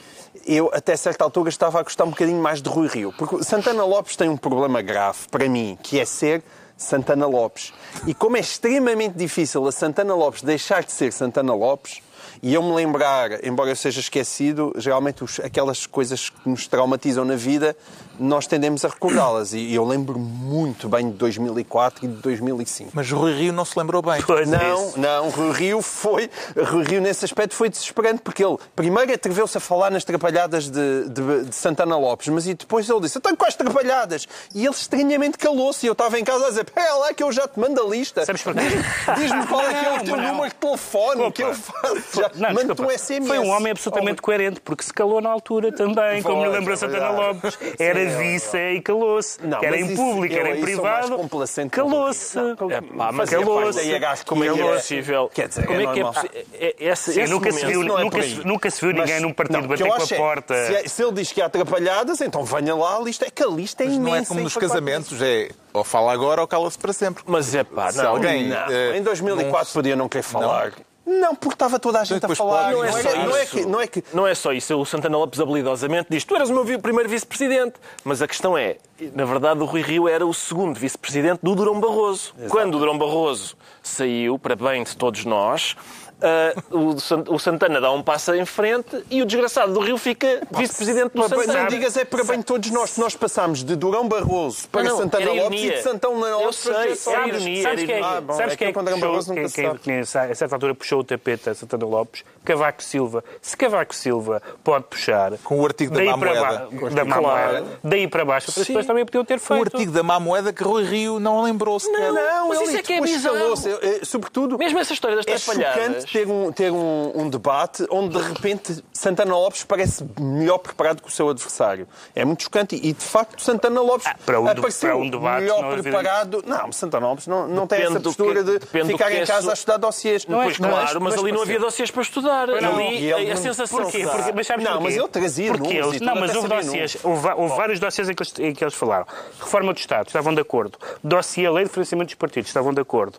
eu, 0.47 0.71
até 0.73 0.97
certa 0.97 1.23
altura, 1.23 1.49
estava 1.49 1.79
a 1.79 1.83
gostar 1.83 2.03
um 2.05 2.09
bocadinho 2.09 2.41
mais 2.41 2.63
de 2.63 2.69
Rui 2.69 2.87
Rio. 2.87 3.13
Porque 3.15 3.43
Santana 3.43 3.85
Lopes 3.85 4.15
tem 4.15 4.27
um 4.27 4.35
problema 4.35 4.81
grave, 4.81 5.19
para 5.29 5.47
mim, 5.47 5.77
que 5.83 5.99
é 5.99 6.05
ser 6.05 6.43
Santana 6.77 7.25
Lopes. 7.27 7.73
E 8.07 8.13
como 8.13 8.37
é 8.37 8.39
extremamente 8.39 9.13
difícil 9.15 9.65
a 9.67 9.71
Santana 9.71 10.13
Lopes 10.15 10.41
deixar 10.41 10.83
de 10.83 10.91
ser 10.91 11.11
Santana 11.13 11.53
Lopes, 11.53 12.01
e 12.41 12.53
eu 12.53 12.63
me 12.63 12.73
lembrar, 12.73 13.45
embora 13.45 13.69
eu 13.71 13.75
seja 13.75 13.99
esquecido, 13.99 14.73
geralmente 14.77 15.23
os- 15.23 15.39
aquelas 15.39 15.85
coisas 15.85 16.29
que 16.29 16.49
nos 16.49 16.67
traumatizam 16.67 17.23
na 17.23 17.35
vida, 17.35 17.75
nós 18.19 18.47
tendemos 18.47 18.83
a 18.85 18.87
recordá-las. 18.89 19.53
E 19.53 19.73
eu 19.73 19.83
lembro 19.85 20.17
muito 20.19 20.87
bem 20.89 21.09
de 21.11 21.17
2004 21.17 22.05
e 22.05 22.07
de 22.07 22.15
2005. 22.15 22.91
Mas 22.93 23.09
Rui 23.11 23.33
Rio 23.33 23.53
não 23.53 23.65
se 23.65 23.77
lembrou 23.77 24.01
bem. 24.01 24.21
Pois 24.25 24.51
é 24.51 24.57
Não, 24.57 24.87
isso. 24.87 24.99
não, 24.99 25.29
Rui 25.29 25.51
Rio 25.51 25.81
foi. 25.81 26.29
Rui 26.69 26.83
Rio, 26.83 27.01
nesse 27.01 27.25
aspecto, 27.25 27.53
foi 27.55 27.69
desesperante, 27.69 28.21
porque 28.21 28.43
ele 28.43 28.57
primeiro 28.75 29.13
atreveu-se 29.13 29.57
a 29.57 29.61
falar 29.61 29.89
nas 29.91 30.03
trapalhadas 30.03 30.69
de, 30.69 31.09
de- 31.09 31.45
de 31.45 31.55
Santana 31.55 31.97
Lopes, 31.97 32.27
mas 32.29 32.47
e 32.47 32.53
depois 32.53 32.89
ele 32.89 33.01
disse: 33.01 33.17
Então, 33.17 33.35
quais 33.35 33.55
trapalhadas? 33.55 34.27
E 34.53 34.65
ele 34.65 34.73
estranhamente 34.73 35.37
calou-se. 35.37 35.85
E 35.85 35.89
eu 35.89 35.93
estava 35.93 36.19
em 36.19 36.23
casa 36.23 36.45
a 36.45 36.49
dizer: 36.49 36.65
Pera 36.65 36.93
lá, 36.95 37.13
que 37.13 37.23
eu 37.23 37.31
já 37.31 37.47
te 37.47 37.59
mando 37.59 37.81
a 37.81 37.85
lista. 37.87 38.25
Sabes 38.25 38.41
porquê? 38.41 38.61
Diz-me 39.17 39.45
qual 39.47 39.61
é 39.61 39.73
que 39.73 39.85
é 39.85 39.93
o 39.99 40.03
teu 40.03 40.17
não. 40.17 40.27
número 40.33 40.49
de 40.49 40.55
telefone, 40.55 41.31
que 41.31 41.43
eu 41.43 41.53
faço. 41.53 42.21
Já, 42.21 42.31
Não, 42.35 42.49
um 42.51 42.89
SMS. 42.97 43.27
Foi 43.27 43.39
um 43.39 43.49
homem 43.49 43.71
absolutamente 43.71 44.21
coerente, 44.21 44.59
porque 44.61 44.83
se 44.83 44.93
calou 44.93 45.21
na 45.21 45.29
altura 45.29 45.71
também, 45.71 46.21
como 46.21 46.41
me 46.43 46.49
lembra 46.49 46.75
Santana. 46.77 47.09
Lopes. 47.09 47.57
Era 47.79 48.02
Sim, 48.09 48.13
é 48.15 48.17
vice 48.33 48.57
e 48.57 48.81
calou-se. 48.81 49.39
Não, 49.45 49.57
Era 49.59 49.71
mas 49.71 49.79
em 49.79 49.85
isso- 49.85 49.95
público, 49.95 50.35
eu 50.35 50.39
era 50.39 50.57
em 50.57 50.61
privado. 50.61 51.15
complacente 51.17 51.69
que 51.69 51.75
Calou-se. 51.77 52.35
Não, 52.37 52.51
É, 52.71 52.81
pá, 52.81 53.11
mas 53.11 53.15
Fazia 53.29 53.39
calou-se. 53.39 53.63
parte 53.63 53.75
da 53.75 53.81
hierarquia. 53.81 54.25
Como 54.25 54.43
é 54.43 54.53
que 54.53 54.61
é 54.61 54.73
possível? 54.75 55.31
Quer 55.33 55.47
dizer, 55.47 55.65
como 55.67 55.79
é, 55.79 55.83
que 55.93 55.99
é 55.99 56.03
normal. 56.03 56.13
possi- 56.13 56.47
é- 56.53 56.75
esse, 56.79 57.13
Sim, 57.13 57.21
esse 57.21 57.31
nunca, 57.33 57.51
se 57.51 57.57
momento- 57.61 57.71
viu, 57.79 57.83
não 57.87 57.99
é 57.99 58.03
nunca, 58.03 58.17
por 58.17 58.23
se, 58.23 58.33
aí. 58.39 58.45
nunca 58.45 58.69
se 58.71 58.81
viu 58.81 58.89
ninguém 58.93 59.13
Mas- 59.13 59.21
num 59.21 59.33
partido 59.33 59.53
não, 59.53 59.59
o 59.59 59.63
que 59.63 59.69
bater 59.69 59.83
eu 59.83 59.87
com 59.87 59.93
a 59.93 59.97
acho 60.03 60.13
é, 60.13 60.17
porta. 60.17 60.65
Se, 60.67 60.75
é- 60.75 60.87
se 60.87 61.03
ele 61.03 61.11
diz 61.13 61.31
que 61.31 61.41
há 61.41 61.45
atrapalhadas, 61.45 62.21
então 62.21 62.43
venha 62.43 62.75
lá 62.75 62.97
a 62.97 62.99
lista. 62.99 63.25
É 63.25 63.29
que 63.29 63.43
a 63.43 63.47
lista 63.47 63.83
é 63.83 63.87
Mas 63.87 63.95
imensa. 63.95 64.09
não 64.09 64.17
é 64.17 64.25
como 64.25 64.39
nos 64.41 64.53
quatro 64.53 64.69
casamentos, 64.69 65.21
é 65.21 65.49
ou 65.73 65.83
fala 65.83 66.11
agora 66.13 66.41
ou 66.41 66.47
cala-se 66.47 66.77
para 66.77 66.93
sempre. 66.93 67.23
Mas 67.25 67.53
é 67.55 67.63
pá, 67.63 67.91
Se 67.91 67.97
não. 67.97 68.09
alguém- 68.11 68.47
Não, 68.49 68.71
eh, 68.71 68.97
em 68.97 69.01
2004 69.03 69.67
não- 69.67 69.73
podia 69.73 69.95
não 69.95 70.09
querer 70.09 70.23
falar. 70.23 70.73
Não, 71.05 71.35
porque 71.35 71.55
estava 71.55 71.79
toda 71.79 71.99
a 71.99 72.03
gente 72.03 72.25
a 72.25 72.35
falar. 72.35 72.71
Não 72.71 72.83
é, 72.83 72.89
Não 72.91 72.97
é 72.97 73.01
só 73.01 73.15
não 73.15 73.35
é 73.35 73.43
isso. 73.43 73.51
que, 73.55 73.65
não 73.65 73.81
é 73.81 73.87
que 73.87 74.03
Não 74.13 74.27
é 74.27 74.35
só 74.35 74.53
isso. 74.53 74.75
O 74.79 74.85
Santana 74.85 75.17
Lopes 75.17 75.39
habilidosamente 75.39 76.07
diz 76.09 76.23
tu 76.23 76.35
eras 76.35 76.49
o 76.49 76.53
meu 76.53 76.79
primeiro 76.79 77.09
vice-presidente. 77.09 77.75
Mas 78.05 78.21
a 78.21 78.27
questão 78.27 78.57
é, 78.57 78.77
na 79.13 79.25
verdade, 79.25 79.59
o 79.59 79.65
Rui 79.65 79.81
Rio 79.81 80.07
era 80.07 80.25
o 80.25 80.33
segundo 80.33 80.79
vice-presidente 80.79 81.39
do 81.43 81.55
Durão 81.55 81.79
Barroso. 81.79 82.33
Quando 82.49 82.75
o 82.75 82.79
Durão 82.79 82.97
Barroso 82.97 83.57
saiu, 83.81 84.39
para 84.39 84.55
bem 84.55 84.83
de 84.83 84.95
todos 84.95 85.25
nós, 85.25 85.75
ah, 86.23 86.63
o, 86.71 86.99
San- 86.99 87.23
o 87.27 87.37
Santana 87.37 87.79
dá 87.81 87.91
um 87.91 88.01
passo 88.01 88.33
em 88.33 88.45
frente 88.45 89.03
e 89.09 89.21
o 89.21 89.25
desgraçado 89.25 89.73
do 89.73 89.79
Rio 89.79 89.97
fica 89.97 90.41
vice-presidente 90.51 91.11
do 91.13 91.23
Santana. 91.27 91.53
Não 91.63 91.67
digas 91.67 91.97
é 91.97 92.05
para 92.05 92.23
bem 92.23 92.39
de 92.39 92.45
todos 92.45 92.69
nós. 92.71 92.97
Nós 92.97 93.15
passámos 93.15 93.63
de 93.63 93.75
Durão 93.75 94.07
Barroso 94.07 94.67
para 94.69 94.83
Não, 94.83 94.91
não, 94.91 94.97
Santana 94.99 95.31
Lopes 95.33 95.61
e 95.63 95.69
de 95.71 95.81
Santana 95.81 96.35
Lopes 96.37 96.63
para 97.03 97.27
ironia, 97.27 97.63
Sabes 97.63 97.83
quem 97.85 97.95
é, 97.95 98.01
Ah, 98.01 98.21
bom, 98.21 98.33
sabes 98.33 98.53
é 98.53 98.57
quem 98.57 98.67
é 98.67 98.71
que 98.71 98.73
que 98.73 98.73
quando 98.73 98.87
era 98.87 98.95
puxou, 98.97 99.09
Barroso 99.09 99.33
quem, 99.33 99.49
quem, 99.49 99.75
quem, 99.77 99.99
a 99.99 100.05
certa 100.35 100.55
altura 100.55 100.73
puxou 100.75 100.99
o 100.99 101.03
tapete 101.03 101.49
a 101.49 101.53
Santana 101.55 101.85
Lopes? 101.85 102.23
Cavaco 102.45 102.83
Silva. 102.83 103.23
Se 103.41 103.55
Cavaco 103.55 103.95
Silva 103.95 104.41
pode 104.63 104.85
puxar... 104.85 105.33
Com 105.43 105.59
o 105.61 105.65
artigo 105.65 105.93
da 105.93 106.03
má 106.03 106.17
moeda. 106.17 106.41
ba- 106.41 106.89
Da 106.89 107.05
má 107.05 107.17
Claro. 107.17 107.51
moeda. 107.53 107.67
Daí 107.83 108.07
para 108.07 108.25
baixo, 108.25 108.49
outras 108.49 108.67
pessoas 108.67 108.85
também 108.85 109.05
podiam 109.05 109.23
ter 109.23 109.35
O 109.37 109.39
feito. 109.39 109.63
artigo 109.75 109.91
da 109.91 110.03
má 110.03 110.19
moeda 110.19 110.51
que 110.51 110.63
Rui 110.63 110.83
Rio 110.83 111.19
não 111.19 111.41
lembrou 111.41 111.79
sequer. 111.79 112.11
Não, 112.11 112.49
Mas 112.49 112.59
ele 112.59 112.67
isso 112.69 112.77
é 112.77 112.81
que 112.81 112.93
é 112.93 113.01
bizarro. 113.01 113.37
calou-se. 113.37 113.69
Eh, 113.69 113.99
Sobretudo, 114.03 114.57
Mesmo 114.57 114.79
essa 114.79 114.93
história 114.93 115.15
das 115.17 115.25
é 115.27 115.35
trapalhadas. 115.37 116.05
Ter, 116.13 116.27
um, 116.27 116.51
ter 116.51 116.71
um, 116.71 117.11
um 117.15 117.29
debate 117.29 117.85
onde, 117.89 118.17
de 118.17 118.23
repente, 118.23 118.83
Santana 118.93 119.33
Lopes 119.35 119.63
parece 119.63 120.05
melhor 120.19 120.59
preparado 120.59 121.01
que 121.01 121.07
o 121.07 121.11
seu 121.11 121.27
adversário. 121.29 121.87
É 122.15 122.23
muito 122.23 122.43
chocante. 122.43 122.75
E, 122.75 122.93
de 122.93 123.03
facto, 123.03 123.41
Santana 123.41 123.81
Lopes 123.81 124.05
Ah, 124.07 124.15
para 124.25 124.39
um 124.39 124.47
apareceu 124.47 124.89
para 124.89 124.97
um 124.99 125.09
debate 125.09 125.41
melhor 125.41 125.61
não 125.63 125.69
havia- 125.71 125.83
preparado. 125.83 126.43
Não, 126.45 126.71
Santana 126.71 127.07
Lopes 127.07 127.27
não, 127.27 127.47
não 127.47 127.67
tem 127.67 127.81
essa 127.81 127.99
postura 127.99 128.43
que- 128.43 128.59
de 128.59 128.85
ficar 128.85 129.09
que 129.09 129.15
em 129.17 129.21
é 129.21 129.25
casa 129.25 129.41
su- 129.41 129.49
a 129.49 129.53
estudar 129.53 129.77
dossiês. 129.77 130.25
Não 130.27 130.41
é- 130.41 130.45
Pois 130.45 130.59
não 130.59 130.69
é- 130.69 130.71
claro, 130.71 131.01
mas 131.01 131.17
ali 131.17 131.31
não 131.31 131.41
havia 131.41 131.59
dossiês 131.59 131.89
para 131.91 132.01
estudar. 132.03 132.47
Não, 132.47 132.75
ali 132.77 133.11
ele 133.11 133.31
a, 133.31 133.35
sensação 133.35 133.81
Porquê? 133.81 134.05
Porque, 134.05 134.31
mas 134.33 134.45
sabes 134.47 134.63
Não, 134.63 134.73
porquê? 134.73 134.83
mas 134.87 134.95
ele 134.97 135.07
trazia 135.07 135.51
Porque 135.51 135.63
números 135.67 135.87
eles, 135.95 136.01
Não, 136.01 136.15
mas 136.15 136.35
houve 136.35 136.47
dossiês. 136.47 136.97
Houve, 137.03 137.27
houve 137.35 137.55
vários 137.55 137.79
dossiês 137.79 138.07
em 138.09 138.13
que, 138.13 138.21
eles, 138.23 138.33
em 138.39 138.53
que 138.53 138.63
eles 138.63 138.73
falaram. 138.75 139.05
Reforma 139.39 139.73
do 139.73 139.77
Estado, 139.79 140.07
estavam 140.07 140.33
de 140.33 140.41
acordo. 140.41 140.77
Dossiê 141.03 141.49
Lei 141.49 141.63
de 141.65 141.71
Financiamento 141.71 142.07
dos 142.09 142.15
Partidos, 142.15 142.49
estavam 142.49 142.73
de 142.73 142.81
acordo. 142.81 143.17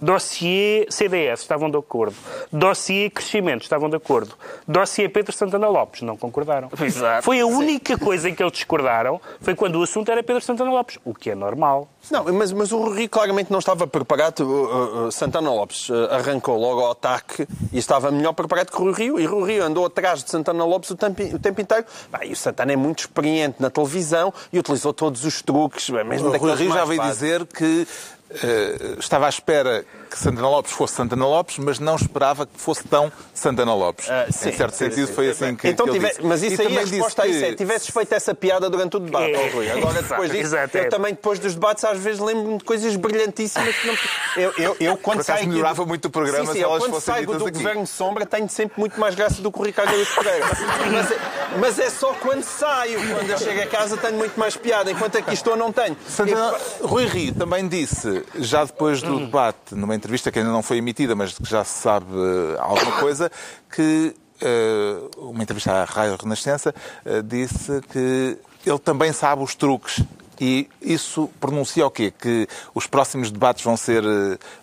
Dossiê 0.00 0.86
CDS, 0.90 1.40
estavam 1.42 1.70
de 1.70 1.76
acordo. 1.76 2.14
Dossiê 2.52 3.10
crescimento, 3.10 3.62
estavam 3.62 3.88
de 3.88 3.96
acordo. 3.96 4.34
Dossiê 4.66 5.08
Pedro 5.08 5.32
Santana 5.32 5.68
Lopes, 5.68 6.02
não 6.02 6.16
concordaram. 6.16 6.68
Exato. 6.80 7.22
Foi 7.22 7.40
a 7.40 7.46
única 7.46 7.98
coisa 7.98 8.28
em 8.28 8.34
que 8.34 8.42
eles 8.42 8.52
discordaram, 8.52 9.20
foi 9.40 9.54
quando 9.54 9.76
o 9.76 9.82
assunto 9.82 10.10
era 10.10 10.22
Pedro 10.22 10.42
Santana 10.42 10.70
Lopes, 10.70 10.98
o 11.04 11.14
que 11.14 11.30
é 11.30 11.34
normal. 11.34 11.88
Não, 12.10 12.24
mas, 12.32 12.52
mas 12.52 12.72
o 12.72 12.78
Rui 12.78 13.08
claramente 13.08 13.50
não 13.50 13.58
estava 13.58 13.86
preparado. 13.86 14.40
Uh, 14.40 15.06
uh, 15.06 15.12
Santana 15.12 15.50
Lopes 15.50 15.88
uh, 15.88 16.08
arrancou 16.10 16.58
logo 16.58 16.80
ao 16.80 16.92
ataque 16.92 17.46
e 17.72 17.78
estava 17.78 18.10
melhor 18.10 18.32
preparado 18.32 18.70
que 18.70 18.76
o 18.76 18.84
Rui 18.84 18.92
Rio. 18.92 19.20
E 19.20 19.26
o 19.26 19.30
Rui 19.30 19.52
Rio 19.54 19.64
andou 19.64 19.86
atrás 19.86 20.22
de 20.22 20.30
Santana 20.30 20.64
Lopes 20.64 20.90
o 20.90 20.96
tempo, 20.96 21.22
o 21.22 21.38
tempo 21.38 21.60
inteiro. 21.60 21.84
Bah, 22.10 22.24
e 22.24 22.32
o 22.32 22.36
Santana 22.36 22.72
é 22.72 22.76
muito 22.76 23.00
experiente 23.00 23.56
na 23.60 23.70
televisão 23.70 24.32
e 24.52 24.58
utilizou 24.58 24.92
todos 24.92 25.24
os 25.24 25.42
truques, 25.42 25.88
mesmo 25.90 26.28
O 26.28 26.54
Rio 26.54 26.72
já 26.72 26.84
veio 26.84 27.02
dizer 27.02 27.44
que 27.46 27.86
eh, 28.30 28.96
estava 28.98 29.26
à 29.26 29.28
espera 29.28 29.84
que 30.10 30.18
Santana 30.18 30.48
Lopes 30.48 30.72
fosse 30.72 30.94
Santana 30.94 31.26
Lopes, 31.26 31.58
mas 31.58 31.78
não 31.78 31.96
esperava 31.96 32.46
que 32.46 32.58
fosse 32.60 32.84
tão 32.84 33.10
Santana 33.34 33.74
Lopes. 33.74 34.08
Ah, 34.10 34.26
sim, 34.30 34.48
em 34.48 34.52
certo 34.52 34.72
sim, 34.74 34.88
sentido, 34.88 35.06
sim. 35.08 35.12
foi 35.12 35.30
assim 35.30 35.54
que, 35.56 35.68
então, 35.68 35.84
que 35.86 35.92
ele 35.92 35.98
tive- 36.00 36.08
disse. 36.10 36.22
Mas 36.26 36.42
E 36.42 36.46
isso 36.46 36.60
aí, 36.62 36.66
a 36.66 36.70
também 36.70 36.84
disse 36.84 36.94
resposta 36.96 37.22
a 37.22 37.26
isso 37.26 37.44
é: 37.44 37.48
que- 37.50 37.54
tivesses 37.56 37.88
feito 37.90 38.12
essa 38.12 38.34
piada 38.34 38.70
durante 38.70 38.96
o 38.96 39.00
debate, 39.00 39.32
É. 39.32 39.48
Rui. 39.50 39.70
Agora, 39.70 40.00
depois 40.02 40.30
disso, 40.30 40.42
Exato, 40.44 40.76
eu 40.78 40.84
é. 40.84 40.88
também, 40.88 41.12
depois 41.14 41.38
dos 41.38 41.54
debates, 41.54 41.84
às 41.84 41.98
vezes 41.98 42.20
lembro-me 42.20 42.58
de 42.58 42.64
coisas 42.64 42.94
brilhantíssimas 42.96 43.74
que 43.76 43.86
não. 43.86 43.94
Eu, 44.36 44.52
eu, 44.58 44.76
eu 44.80 44.96
quando 44.96 45.18
Por 45.18 45.22
acaso 45.22 45.38
saio 45.38 45.48
melhorava 45.48 45.82
do- 45.84 45.88
muito 45.88 46.04
o 46.06 46.10
programa 46.10 46.46
sim, 46.46 46.52
sim, 46.52 46.58
se 46.58 46.60
eu 46.64 46.68
elas 46.70 46.82
quando 46.82 46.92
fossem 46.94 47.14
saio 47.14 47.26
do 47.26 47.32
aqui. 47.46 47.50
Governo 47.58 47.86
Sombra, 47.86 48.26
tenho 48.26 48.48
sempre 48.48 48.78
muito 48.80 48.98
mais 49.00 49.14
graça 49.14 49.40
do 49.42 49.50
que 49.52 49.58
o 49.58 49.62
Ricardo 49.62 49.94
Luís 49.94 50.08
Pereira. 50.14 50.46
Mas, 50.92 51.10
é- 51.10 51.18
mas 51.60 51.78
é 51.78 51.90
só 51.90 52.12
quando 52.14 52.42
saio. 52.42 52.98
Quando 53.14 53.30
eu 53.30 53.38
chego 53.38 53.60
a 53.62 53.66
casa, 53.66 53.96
tenho 53.96 54.14
muito 54.14 54.38
mais 54.38 54.56
piada. 54.56 54.90
Enquanto 54.90 55.16
aqui 55.18 55.34
estou, 55.34 55.56
não 55.56 55.72
tenho. 55.72 55.96
Santana... 56.08 56.54
Rui 56.82 57.06
Rio 57.06 57.34
também 57.34 57.66
disse, 57.68 58.15
já 58.36 58.64
depois 58.64 59.02
do 59.02 59.20
debate, 59.20 59.74
numa 59.74 59.94
entrevista 59.94 60.30
que 60.30 60.38
ainda 60.38 60.50
não 60.50 60.62
foi 60.62 60.78
emitida, 60.78 61.14
mas 61.14 61.32
que 61.32 61.48
já 61.48 61.64
se 61.64 61.80
sabe 61.80 62.06
eh, 62.06 62.56
alguma 62.58 62.92
coisa, 63.00 63.30
que 63.70 64.14
eh, 64.40 64.96
uma 65.16 65.42
entrevista 65.42 65.72
à 65.72 65.84
Rádio 65.84 66.16
Renascença 66.20 66.74
eh, 67.04 67.22
disse 67.22 67.80
que 67.90 68.38
ele 68.64 68.78
também 68.78 69.12
sabe 69.12 69.42
os 69.42 69.54
truques. 69.54 70.02
E 70.38 70.68
isso 70.82 71.30
pronuncia 71.40 71.86
o 71.86 71.90
quê? 71.90 72.10
Que 72.10 72.46
os 72.74 72.86
próximos 72.86 73.30
debates 73.30 73.64
vão 73.64 73.74
ser 73.74 74.04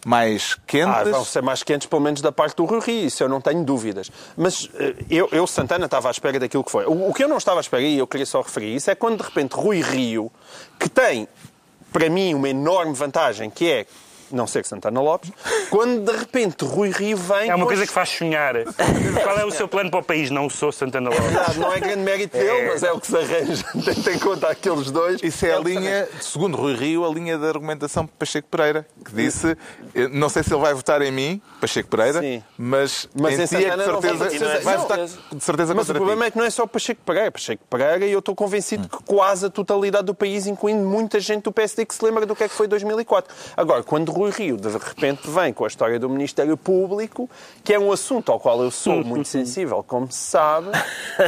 mais 0.05 0.55
quentes? 0.67 0.95
Ah, 0.95 1.03
vão 1.03 1.25
ser 1.25 1.41
mais 1.41 1.63
quentes, 1.63 1.87
pelo 1.87 1.99
menos 1.99 2.21
da 2.21 2.31
parte 2.31 2.55
do 2.57 2.65
Rui 2.65 2.79
Rio, 2.79 3.07
isso 3.07 3.23
eu 3.23 3.27
não 3.27 3.41
tenho 3.41 3.63
dúvidas. 3.63 4.11
Mas 4.37 4.69
eu, 5.09 5.27
eu, 5.31 5.47
Santana, 5.47 5.85
estava 5.85 6.09
à 6.09 6.11
espera 6.11 6.39
daquilo 6.39 6.63
que 6.63 6.69
foi. 6.69 6.85
O, 6.85 7.09
o 7.09 7.11
que 7.11 7.23
eu 7.23 7.27
não 7.27 7.39
estava 7.39 7.59
à 7.59 7.61
espera, 7.61 7.81
e 7.81 7.97
eu 7.97 8.05
queria 8.05 8.27
só 8.27 8.41
referir 8.41 8.75
isso, 8.75 8.91
é 8.91 8.93
quando 8.93 9.17
de 9.17 9.23
repente 9.23 9.53
Rui 9.53 9.81
Rio, 9.81 10.31
que 10.79 10.87
tem, 10.87 11.27
para 11.93 12.09
mim, 12.09 12.33
uma 12.33 12.49
enorme 12.49 12.93
vantagem, 12.93 13.49
que 13.51 13.69
é 13.69 13.85
não 14.33 14.47
ser 14.47 14.65
Santana 14.65 14.99
Lopes, 15.01 15.31
quando 15.69 16.11
de 16.11 16.17
repente 16.17 16.65
Rui 16.65 16.89
Rio 16.89 17.17
vem. 17.17 17.49
É 17.49 17.55
uma 17.55 17.65
coisa 17.65 17.85
que 17.85 17.93
faz 17.93 18.09
sonhar. 18.09 18.55
Qual 19.23 19.37
é 19.37 19.45
o 19.45 19.51
seu 19.51 19.67
plano 19.67 19.89
para 19.91 19.99
o 19.99 20.03
país? 20.03 20.29
Não 20.29 20.49
sou 20.49 20.71
Santana 20.71 21.09
Lopes. 21.09 21.23
Verdade, 21.25 21.59
Não 21.59 21.73
é 21.73 21.79
grande 21.79 22.01
mérito 22.03 22.37
dele, 22.37 22.69
mas 22.69 22.83
é 22.83 22.91
o 22.91 22.99
que 22.99 23.07
se 23.07 23.17
arranja, 23.17 23.63
tendo 23.85 24.09
em 24.11 24.19
conta 24.19 24.47
aqueles 24.49 24.91
dois. 24.91 25.21
Isso 25.23 25.45
é 25.45 25.53
a 25.53 25.59
linha, 25.59 26.07
segundo 26.21 26.57
Rui 26.57 26.75
Rio, 26.75 27.05
a 27.05 27.09
linha 27.13 27.37
da 27.37 27.47
argumentação 27.47 28.05
de 28.05 28.11
Pacheco 28.11 28.47
Pereira, 28.49 28.85
que 29.05 29.11
disse, 29.13 29.55
não 30.11 30.29
sei 30.29 30.43
se 30.43 30.53
ele 30.53 30.61
vai 30.61 30.73
votar 30.73 31.01
em 31.01 31.11
mim, 31.11 31.41
Pacheco 31.61 31.89
Pereira, 31.89 32.19
Sim. 32.21 32.43
mas, 32.57 33.07
Mas 33.13 33.39
em 33.39 33.43
em 33.43 33.45
ti 33.47 33.55
é 33.65 33.69
que 33.71 33.83
certeza 33.83 34.49
vai 34.49 34.61
vai 34.61 34.77
votar 34.77 34.99
de 34.99 35.43
certeza 35.43 35.73
Mas 35.73 35.89
o 35.89 35.93
problema 35.93 36.23
ti. 36.23 36.27
é 36.27 36.31
que 36.31 36.37
não 36.37 36.45
é 36.45 36.49
só 36.49 36.65
Pacheco 36.65 37.01
Pereira. 37.05 37.31
Pacheco 37.31 37.63
Pereira 37.69 38.05
e 38.05 38.11
eu 38.11 38.19
estou 38.19 38.35
convencido 38.35 38.87
que 38.89 39.03
quase 39.03 39.45
a 39.45 39.49
totalidade 39.49 40.05
do 40.05 40.13
país, 40.15 40.47
incluindo 40.47 40.83
muita 40.87 41.19
gente 41.19 41.43
do 41.43 41.51
PSD 41.51 41.85
que 41.85 41.93
se 41.93 42.03
lembra 42.03 42.25
do 42.25 42.35
que 42.35 42.43
é 42.43 42.47
que 42.49 42.55
foi 42.55 42.67
2004. 42.67 43.33
Agora, 43.55 43.83
quando 43.83 44.11
Rui 44.11 44.22
Rio 44.29 44.57
de 44.57 44.69
repente 44.69 45.29
vem 45.29 45.51
com 45.53 45.65
a 45.65 45.67
história 45.67 45.99
do 45.99 46.09
Ministério 46.09 46.55
Público, 46.57 47.29
que 47.63 47.73
é 47.73 47.79
um 47.79 47.91
assunto 47.91 48.31
ao 48.31 48.39
qual 48.39 48.61
eu 48.63 48.71
sou 48.71 49.03
muito 49.03 49.27
sensível, 49.29 49.83
como 49.87 50.11
se 50.11 50.19
sabe, 50.19 50.67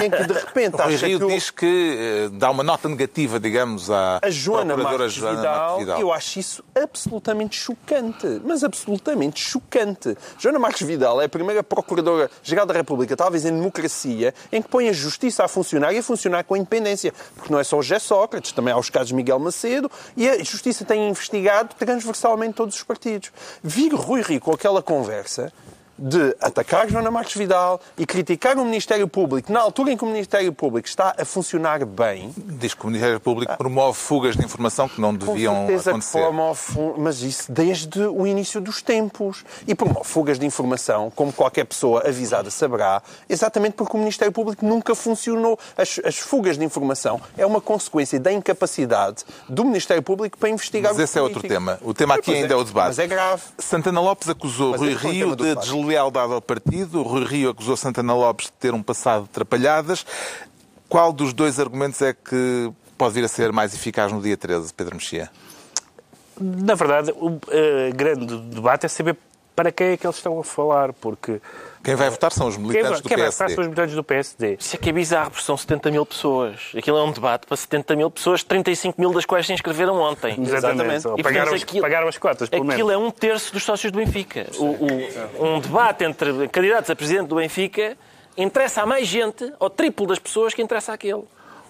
em 0.04 0.10
que 0.10 0.24
de 0.24 0.34
repente 0.34 0.76
Rui 0.82 0.96
Rio 0.96 1.20
que 1.20 1.26
o- 1.26 1.28
diz 1.30 1.50
que 1.50 1.98
eh, 2.00 2.30
dá 2.34 2.50
uma 2.52 2.64
nota 2.64 2.88
negativa, 2.90 3.40
digamos, 3.40 3.90
à 3.92 4.20
a 4.22 4.30
Joana 4.30 4.74
procuradora 4.74 5.04
Marques 5.04 5.14
Joana 5.16 5.38
Vidal, 5.38 5.56
Marques 5.70 5.80
Vidal. 5.86 6.00
eu 6.02 6.14
acho 6.14 6.40
isso 6.40 6.64
absolutamente 6.76 7.56
chocante. 7.58 8.42
Mas 8.44 8.64
absolutamente 8.64 9.40
chocante. 9.42 10.16
Joana 10.40 10.60
Marques 10.60 10.86
Vidal 10.86 11.22
é 11.22 11.26
a 11.26 11.30
primeira 11.30 11.64
Procuradora-Geral 11.64 12.66
da 12.66 12.74
República, 12.74 13.16
talvez 13.16 13.46
em 13.46 13.52
democracia, 13.52 14.34
em 14.52 14.62
que 14.62 14.68
põe 14.70 14.90
a 14.90 14.94
justiça 14.94 15.44
a 15.44 15.48
funcionar 15.48 15.94
e 15.94 15.98
a 16.00 16.04
funcionar 16.04 16.44
com 16.44 16.56
independência. 16.56 17.14
Porque 17.36 17.52
não 17.52 17.60
é 17.60 17.64
só 17.64 17.78
o 17.78 17.82
José 17.82 18.00
Sócrates, 18.00 18.52
também 18.52 18.74
há 18.74 18.78
os 18.78 18.90
casos 18.90 19.12
Miguel 19.12 19.40
Macedo, 19.40 19.90
e 20.16 20.28
a 20.30 20.44
justiça 20.44 20.84
tem 20.86 21.10
investigado 21.10 21.76
transversalmente 21.78 22.54
todos 22.56 22.76
os 22.76 22.84
partidos. 22.86 23.32
Vir 23.64 23.94
Rui 23.94 24.22
Rio 24.22 24.40
com 24.40 24.52
aquela 24.52 24.82
conversa 24.82 25.52
de 25.98 26.36
atacar 26.42 26.90
Joana 26.90 27.10
Marques 27.10 27.36
Vidal 27.36 27.80
e 27.98 28.06
criticar 28.06 28.58
o 28.58 28.66
Ministério 28.66 29.08
Público 29.08 29.52
na 29.52 29.62
altura 29.62 29.92
em 29.92 29.98
que 29.98 30.04
o 30.04 30.08
Ministério 30.08 30.52
Público 30.52 30.88
está 30.88 31.16
a 31.18 31.26
funcionar 31.26 31.86
bem, 31.86 32.34
Diz 32.38 32.74
que 32.74 32.84
o 32.84 32.88
Ministério 32.88 33.20
Público 33.20 33.56
promove 33.58 33.98
fugas 33.98 34.36
de 34.36 34.44
informação 34.44 34.88
que 34.88 35.00
não 35.00 35.16
com 35.18 35.26
deviam 35.26 35.56
certeza 35.68 35.92
acontecer. 35.92 36.18
que 36.18 36.24
promove, 36.24 36.62
mas 36.98 37.22
isso 37.22 37.52
desde 37.52 38.02
o 38.02 38.26
início 38.28 38.60
dos 38.60 38.82
tempos. 38.82 39.44
E 39.68 39.74
promove 39.76 40.06
fugas 40.06 40.38
de 40.40 40.46
informação, 40.46 41.12
como 41.16 41.32
qualquer 41.32 41.66
pessoa 41.66 42.08
avisada 42.08 42.50
saberá, 42.50 43.02
exatamente 43.30 43.74
porque 43.74 43.96
o 43.96 44.00
Ministério 44.00 44.32
Público 44.32 44.66
nunca 44.66 44.96
funcionou. 44.96 45.58
As, 45.78 46.00
as 46.04 46.18
fugas 46.18 46.58
de 46.58 46.66
informação 46.66 47.22
é 47.38 47.46
uma 47.46 47.62
consequência 47.62 48.20
da 48.20 48.32
incapacidade 48.32 49.24
do 49.48 49.64
Ministério 49.66 50.04
Público 50.04 50.38
para 50.38 50.50
investigar 50.50 50.94
Mas 50.94 51.02
esse 51.02 51.18
é 51.18 51.22
outro 51.22 51.42
tema. 51.42 51.80
O 51.82 51.94
tema 51.94 52.16
aqui 52.16 52.26
Pois 52.26 52.38
ainda 52.38 52.54
é 52.54 52.58
o 52.58 52.64
debate. 52.64 52.88
Mas 52.88 53.00
é 53.00 53.08
grave. 53.08 53.42
Santana 53.58 54.02
Lopes 54.02 54.30
acusou 54.30 54.72
Mas 54.72 54.82
Rui 54.82 54.94
o 54.94 54.98
Rio 54.98 55.36
de 55.36 55.44
debate. 55.44 55.68
Deslealdade 55.86 56.34
ao 56.34 56.42
partido. 56.42 57.04
Rui 57.04 57.24
Rio 57.24 57.50
acusou 57.52 57.78
Santana 57.78 58.14
Lopes 58.14 58.48
de 58.48 58.54
ter 58.54 58.74
um 58.74 58.82
passado 58.82 59.24
de 59.24 59.30
trapalhadas. 59.30 60.06
Qual 60.90 61.14
dos 61.14 61.34
dois 61.34 61.60
argumentos 61.60 62.02
é 62.02 62.14
que 62.14 62.72
pode 62.98 63.14
vir 63.14 63.24
a 63.24 63.28
ser 63.28 63.52
mais 63.52 63.74
eficaz 63.74 64.12
no 64.12 64.22
dia 64.22 64.36
13, 64.36 64.74
Pedro 64.74 64.96
Mexia? 64.96 65.30
Na 66.40 66.76
verdade, 66.76 67.12
o 67.12 67.40
eh, 67.50 67.92
grande 67.96 68.38
debate 68.38 68.86
é 68.86 68.90
saber 68.90 69.18
para 69.56 69.72
quem 69.72 69.88
é 69.88 69.98
que 69.98 70.06
eles 70.06 70.18
estão 70.18 70.38
a 70.38 70.44
falar, 70.44 70.92
porque 70.94 71.42
Quem 71.86 71.96
vai 71.96 72.10
votar 72.10 72.32
são 72.32 72.48
os 72.48 72.56
quem, 72.56 72.66
militantes 72.66 73.00
do 73.02 73.08
quem 73.08 73.16
vai 73.18 73.28
votar 73.28 73.38
PSD. 73.48 73.54
são 73.56 73.62
os 73.62 73.68
militantes 73.68 73.96
do 73.96 74.04
PSD. 74.04 74.58
Isso 74.60 74.76
é 74.76 74.80
que 74.80 74.90
é 74.90 74.92
bizarro, 74.92 75.30
porque 75.32 75.44
são 75.46 75.56
70 75.56 75.92
mil 75.92 76.06
pessoas. 76.06 76.60
Aquilo 76.76 76.98
é 76.98 77.04
um 77.04 77.12
debate 77.12 77.46
para 77.48 77.56
70 77.56 77.96
mil 77.96 78.10
pessoas, 78.12 78.44
35 78.44 79.00
mil 79.00 79.14
das 79.14 79.24
quais 79.26 79.46
se 79.46 79.54
inscreveram 79.54 79.96
ontem. 80.02 80.36
Exatamente. 80.42 81.08
Ou 81.08 81.18
E, 81.20 81.24
Pagaram, 81.24 81.46
portanto, 81.46 81.56
as- 81.56 81.64
aquilo- 81.64 81.82
pagaram 81.82 82.08
as 82.08 82.18
cotas, 82.18 82.50
pelo 82.50 82.64
Aquilo 82.70 82.88
menos. 82.90 83.04
é 83.04 83.08
um 83.08 83.12
terço 83.12 83.54
dos 83.54 83.64
sócios 83.64 83.92
do 83.92 83.98
Benfica. 84.00 84.48
O- 84.58 84.66
o- 85.44 85.46
um 85.56 85.60
debate 85.60 86.04
entre 86.04 86.48
candidatos 86.50 86.90
a 86.90 86.96
presidente 86.96 87.28
do 87.28 87.36
Benfica 87.36 87.96
interessa 88.38 88.82
a 88.82 88.86
mais 88.86 89.08
gente, 89.08 89.50
ao 89.60 89.70
triplo 89.70 90.08
das 90.08 90.20
pessoas, 90.20 90.54
que 90.54 90.62
interessa 90.62 90.92
àquele. 90.94 91.24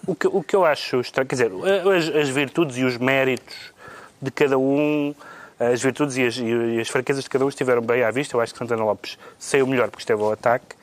O 0.06 0.14
que, 0.14 0.26
o 0.26 0.42
que 0.42 0.56
eu 0.56 0.64
acho 0.64 1.00
estranho, 1.00 1.28
quer 1.28 1.34
dizer, 1.34 1.50
as, 1.96 2.16
as 2.16 2.28
virtudes 2.28 2.76
e 2.78 2.84
os 2.84 2.96
méritos 2.96 3.54
de 4.22 4.30
cada 4.30 4.56
um, 4.56 5.14
as 5.58 5.82
virtudes 5.82 6.16
e 6.16 6.26
as, 6.26 6.36
e 6.36 6.80
as 6.80 6.88
fraquezas 6.88 7.24
de 7.24 7.30
cada 7.30 7.44
um 7.44 7.48
estiveram 7.48 7.80
bem 7.80 8.02
à 8.02 8.10
vista. 8.10 8.36
Eu 8.36 8.40
acho 8.40 8.52
que 8.52 8.58
Santana 8.58 8.84
Lopes 8.84 9.18
saiu 9.38 9.66
melhor 9.66 9.88
porque 9.88 10.02
esteve 10.02 10.22
ao 10.22 10.32
ataque, 10.32 10.76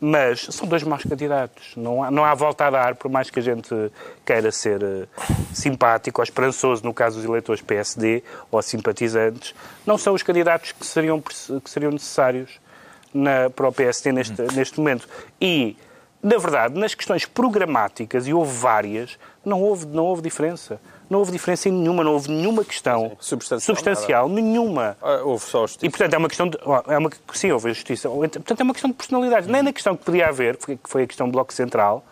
mas 0.00 0.46
são 0.50 0.66
dois 0.68 0.82
maus 0.82 1.02
candidatos. 1.02 1.74
Não 1.76 2.02
há, 2.02 2.10
não 2.10 2.24
há 2.24 2.34
volta 2.34 2.66
a 2.66 2.70
dar, 2.70 2.94
por 2.96 3.10
mais 3.10 3.30
que 3.30 3.38
a 3.38 3.42
gente 3.42 3.74
queira 4.24 4.52
ser 4.52 4.82
eh, 4.82 5.06
simpático 5.54 6.20
ou 6.20 6.24
esperançoso, 6.24 6.84
no 6.84 6.92
caso 6.92 7.16
dos 7.16 7.24
eleitores 7.24 7.62
PSD 7.62 8.22
ou 8.50 8.60
simpatizantes, 8.60 9.54
não 9.86 9.96
são 9.96 10.12
os 10.14 10.22
candidatos 10.22 10.72
que 10.72 10.86
seriam, 10.86 11.20
que 11.20 11.70
seriam 11.70 11.90
necessários 11.90 12.60
na, 13.14 13.48
para 13.50 13.68
o 13.68 13.72
PSD 13.72 14.12
neste, 14.12 14.42
neste 14.54 14.78
momento. 14.78 15.08
E, 15.40 15.76
na 16.22 16.36
verdade, 16.38 16.78
nas 16.78 16.94
questões 16.94 17.24
programáticas, 17.24 18.26
e 18.26 18.34
houve 18.34 18.52
várias, 18.56 19.18
não 19.44 19.60
houve, 19.62 19.86
não 19.86 20.04
houve 20.04 20.22
diferença. 20.22 20.80
Não 21.08 21.18
houve 21.18 21.32
diferença 21.32 21.68
em 21.68 21.72
nenhuma, 21.72 22.04
não 22.04 22.12
houve 22.12 22.30
nenhuma 22.30 22.64
questão 22.64 23.16
Substancial, 23.18 23.74
substancial 23.74 24.28
nenhuma. 24.28 24.96
Ah, 25.02 25.22
Houve 25.24 25.44
só 25.44 25.64
os 25.64 25.76
E, 25.82 25.88
portanto, 25.90 26.14
é 26.14 26.18
uma 26.18 26.28
questão 26.28 26.48
de. 26.48 26.56
É 26.86 26.96
uma, 26.98 27.10
sim, 27.32 27.50
houve 27.50 27.70
a 27.70 27.72
justiça. 27.72 28.08
Portanto, 28.08 28.60
é 28.60 28.62
uma 28.62 28.72
questão 28.72 28.90
de 28.90 28.96
personalidade. 28.96 29.50
Nem 29.50 29.60
na 29.60 29.72
questão 29.72 29.96
que 29.96 30.04
podia 30.04 30.28
haver, 30.28 30.56
que 30.56 30.78
foi- 30.84 31.02
a 31.02 31.06
questão 31.08 31.26
do 31.26 31.32
Bloco 31.32 31.52
Central. 31.52 32.04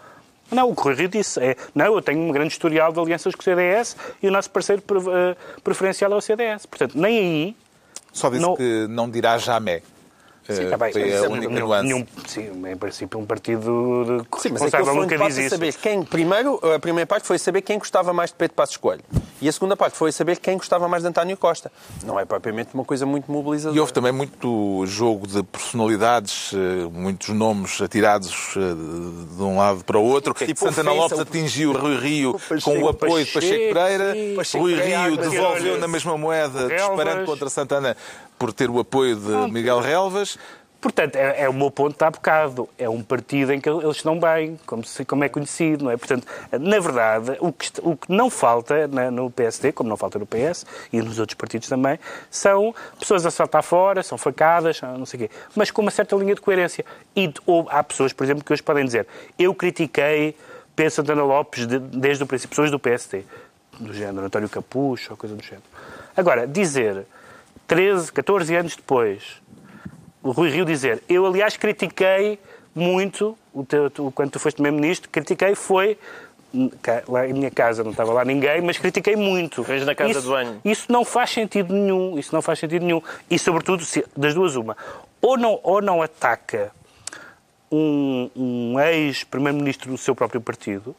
Não, 0.51 0.71
o 0.71 0.75
que 0.75 0.81
o 0.81 0.85
Rui 0.85 0.95
Rio 0.95 1.09
disse 1.09 1.39
é: 1.41 1.55
não, 1.73 1.85
eu 1.95 2.03
tenho 2.03 2.19
um 2.21 2.33
grande 2.33 2.53
historial 2.53 2.93
de 2.93 2.99
alianças 2.99 3.37
com 3.37 3.41
o 3.41 3.45
CDS 3.45 3.97
e 4.21 4.27
o 4.27 4.33
nosso 4.33 4.51
parceiro 4.51 4.83
eh, 4.83 5.37
preferencial 5.63 6.11
é 6.13 6.17
o 6.17 6.21
CDS. 6.21 6.67
Portanto, 6.67 6.99
nem 6.99 7.19
aí. 7.19 7.57
Só 8.13 8.29
disse 8.31 8.43
Não- 8.43 8.57
que 8.57 8.87
não 8.89 9.09
dirá 9.09 9.39
jamais. 9.39 9.83
Sim, 10.49 10.63
Eh, 10.63 10.71
tá 10.71 10.77
bem, 10.79 10.93
Foi 10.93 11.17
a 11.17 11.21
única 11.29 11.49
nenhum- 11.49 11.67
nuance. 11.67 11.85
nenhum- 11.85 12.07
sim, 12.27 12.67
em 12.71 12.77
princípio, 12.77 13.19
um 13.21 13.27
partido 13.27 14.05
de 14.05 14.09
Sim, 14.09 14.23
mas 14.23 14.37
aquilo 14.37 14.53
responsável 14.55 14.87
foi 14.87 14.95
um 14.95 15.01
nunca 15.03 15.19
diz 15.19 15.39
a 15.39 15.41
isso. 15.43 15.51
saber 15.51 15.75
quem... 15.75 16.03
Primeiro, 16.03 16.59
a 16.75 16.79
primeira 16.79 17.07
parte 17.07 17.27
foi 17.27 17.39
saber 17.39 17.61
quem 17.63 17.79
gostava 17.79 18.13
mais 18.15 18.31
de 18.31 18.37
Pedro 18.37 18.55
Passos 18.55 18.77
Coelho. 18.79 19.03
E 19.43 19.49
a 19.49 19.53
segunda 19.53 19.77
parte 19.77 19.97
foi 19.97 20.11
saber 20.11 20.39
quem 20.39 20.57
gostava 20.57 20.89
mais 20.89 21.03
de 21.03 21.09
António 21.11 21.37
Costa. 21.37 21.71
Não 22.03 22.19
é 22.19 22.25
propriamente 22.25 22.71
uma 22.75 22.85
coisa 22.85 23.05
muito 23.07 23.31
mobilizadora. 23.31 23.77
E 23.77 23.81
houve 23.81 23.93
também 23.93 24.11
muito 24.11 24.85
jogo 24.87 25.27
de 25.27 25.43
personalidades, 25.43 26.53
eh, 26.55 26.89
muitos 26.91 27.29
nomes 27.29 27.81
atirados 27.81 28.55
eh, 28.57 29.37
de 29.37 29.43
um 29.43 29.59
lado 29.59 29.85
para 29.85 29.99
o 29.99 30.03
outro. 30.03 30.33
Tipo 30.35 30.59
Santana 30.61 30.91
ofensa, 30.93 31.15
Lopes 31.15 31.19
atingiu 31.21 31.73
Rui 31.73 31.99
Rio 31.99 32.33
Pacheco, 32.33 32.63
com 32.63 32.79
o 32.83 32.89
apoio 32.89 33.25
de 33.25 33.31
Pacheco, 33.33 33.53
Pacheco 33.55 33.75
Pereira. 33.75 34.13
sim. 34.15 34.35
Pacheco 34.35 34.65
Rui 34.65 34.75
Pereira, 34.77 35.03
Rio 35.03 35.17
devolveu 35.19 35.79
na 35.79 35.87
mesma 35.89 36.17
moeda, 36.19 36.69
disparando 36.69 37.25
contra 37.27 37.49
Santana 37.49 37.97
por 38.39 38.53
ter 38.53 38.71
o 38.71 38.79
apoio 38.79 39.17
de 39.17 39.53
Miguel 39.53 39.81
Relvas. 39.81 40.39
Portanto, 40.81 41.17
é, 41.17 41.43
é 41.43 41.49
o 41.49 41.53
meu 41.53 41.73
ponto 41.73 41.99
de 41.99 42.05
há 42.05 42.09
bocado. 42.11 42.69
É 42.79 42.89
um 42.89 43.03
partido 43.03 43.53
em 43.53 43.61
que 43.61 43.69
eles 43.69 43.97
estão 43.97 44.17
bem, 44.21 44.57
como, 44.65 44.85
se, 44.85 45.05
como 45.05 45.25
é 45.25 45.29
conhecido, 45.29 45.83
não 45.85 45.91
é? 45.91 45.97
Portanto, 45.97 46.25
na 46.53 46.79
verdade, 46.79 47.37
o 47.41 47.53
que, 47.53 47.69
o 47.83 47.97
que 47.97 48.13
não 48.13 48.31
falta 48.31 48.87
na- 48.87 49.11
no 49.11 49.29
PSD, 49.29 49.73
como 49.73 49.89
não 49.91 49.97
falta 49.97 50.21
no 50.21 50.27
PS 50.27 50.65
e 50.93 51.03
nos 51.03 51.19
outros 51.19 51.35
partidos 51.37 51.69
também, 51.69 51.99
são 52.31 52.73
pessoas 52.97 53.27
a 53.27 53.31
saltar 53.33 53.65
fora, 53.65 54.05
são 54.05 54.17
facadas, 54.17 54.81
não 54.81 55.05
sei 55.05 55.25
o 55.25 55.29
quê, 55.29 55.35
mas 55.57 55.73
com 55.73 55.83
uma 55.83 55.91
certa 55.91 56.15
linha 56.15 56.37
de 56.37 56.41
coerência. 56.41 56.85
E 57.17 57.35
ou 57.45 57.67
há 57.71 57.83
pessoas, 57.83 58.13
por 58.13 58.23
exemplo, 58.23 58.45
que 58.45 58.53
hoje 58.53 58.63
podem 58.63 58.85
dizer 58.85 59.05
eu 59.37 59.53
critiquei 59.57 60.37
Pedro 60.77 60.93
Santana 60.95 61.25
Lopes 61.25 61.67
de- 61.67 61.81
desde 61.81 62.23
o 62.23 62.27
princípio, 62.27 62.51
pessoas 62.51 62.71
do 62.71 62.79
PSD, 62.79 63.25
do 63.81 63.93
género 63.93 64.27
António 64.27 64.49
Capucho 64.49 65.11
ou 65.11 65.17
coisa 65.17 65.35
do 65.35 65.43
género. 65.43 65.65
Agora, 66.17 66.47
dizer 66.47 67.05
13, 67.69 68.11
14 68.13 68.55
anos 68.57 68.75
depois 68.75 69.23
o 70.23 70.33
Rui 70.33 70.51
Rio 70.51 70.65
dizer, 70.65 71.01
eu 71.09 71.25
aliás 71.25 71.57
critiquei 71.57 72.39
muito, 72.75 73.39
o 73.55 73.65
teu, 73.65 73.89
tu, 73.89 74.11
quando 74.15 74.31
tu 74.33 74.39
foste 74.41 74.57
primeiro-ministro, 74.57 75.09
critiquei 75.11 75.55
foi, 75.55 75.97
cá- 76.83 77.03
lá 77.09 77.27
em 77.27 77.33
minha 77.33 77.51
casa 77.51 77.85
não 77.85 77.93
estava 77.93 78.13
lá 78.13 78.25
ninguém, 78.25 78.61
mas 78.61 78.77
critiquei 78.79 79.15
muito. 79.17 79.63
Fez 79.65 79.87
na 79.87 79.95
casa 79.95 80.11
isso, 80.11 80.23
de 80.23 80.29
banho. 80.29 80.61
Isso 80.65 80.91
não 80.93 81.05
faz 81.05 81.31
sentido 81.31 81.73
nenhum, 81.73 82.19
isso 82.19 82.35
não 82.35 82.43
faz 82.43 82.59
sentido 82.59 82.85
nenhum. 82.85 83.01
E 83.31 83.39
sobretudo, 83.39 83.85
se- 83.85 84.05
das 84.17 84.35
duas 84.35 84.57
uma, 84.57 84.77
ou 85.23 85.39
não, 85.39 85.61
ou 85.63 85.81
não 85.81 86.03
ataca 86.03 86.73
um, 87.71 88.31
um 88.37 88.81
ex-primeiro-ministro 88.81 89.91
do 89.91 89.99
seu 89.99 90.15
próprio 90.15 90.41
partido, 90.41 90.95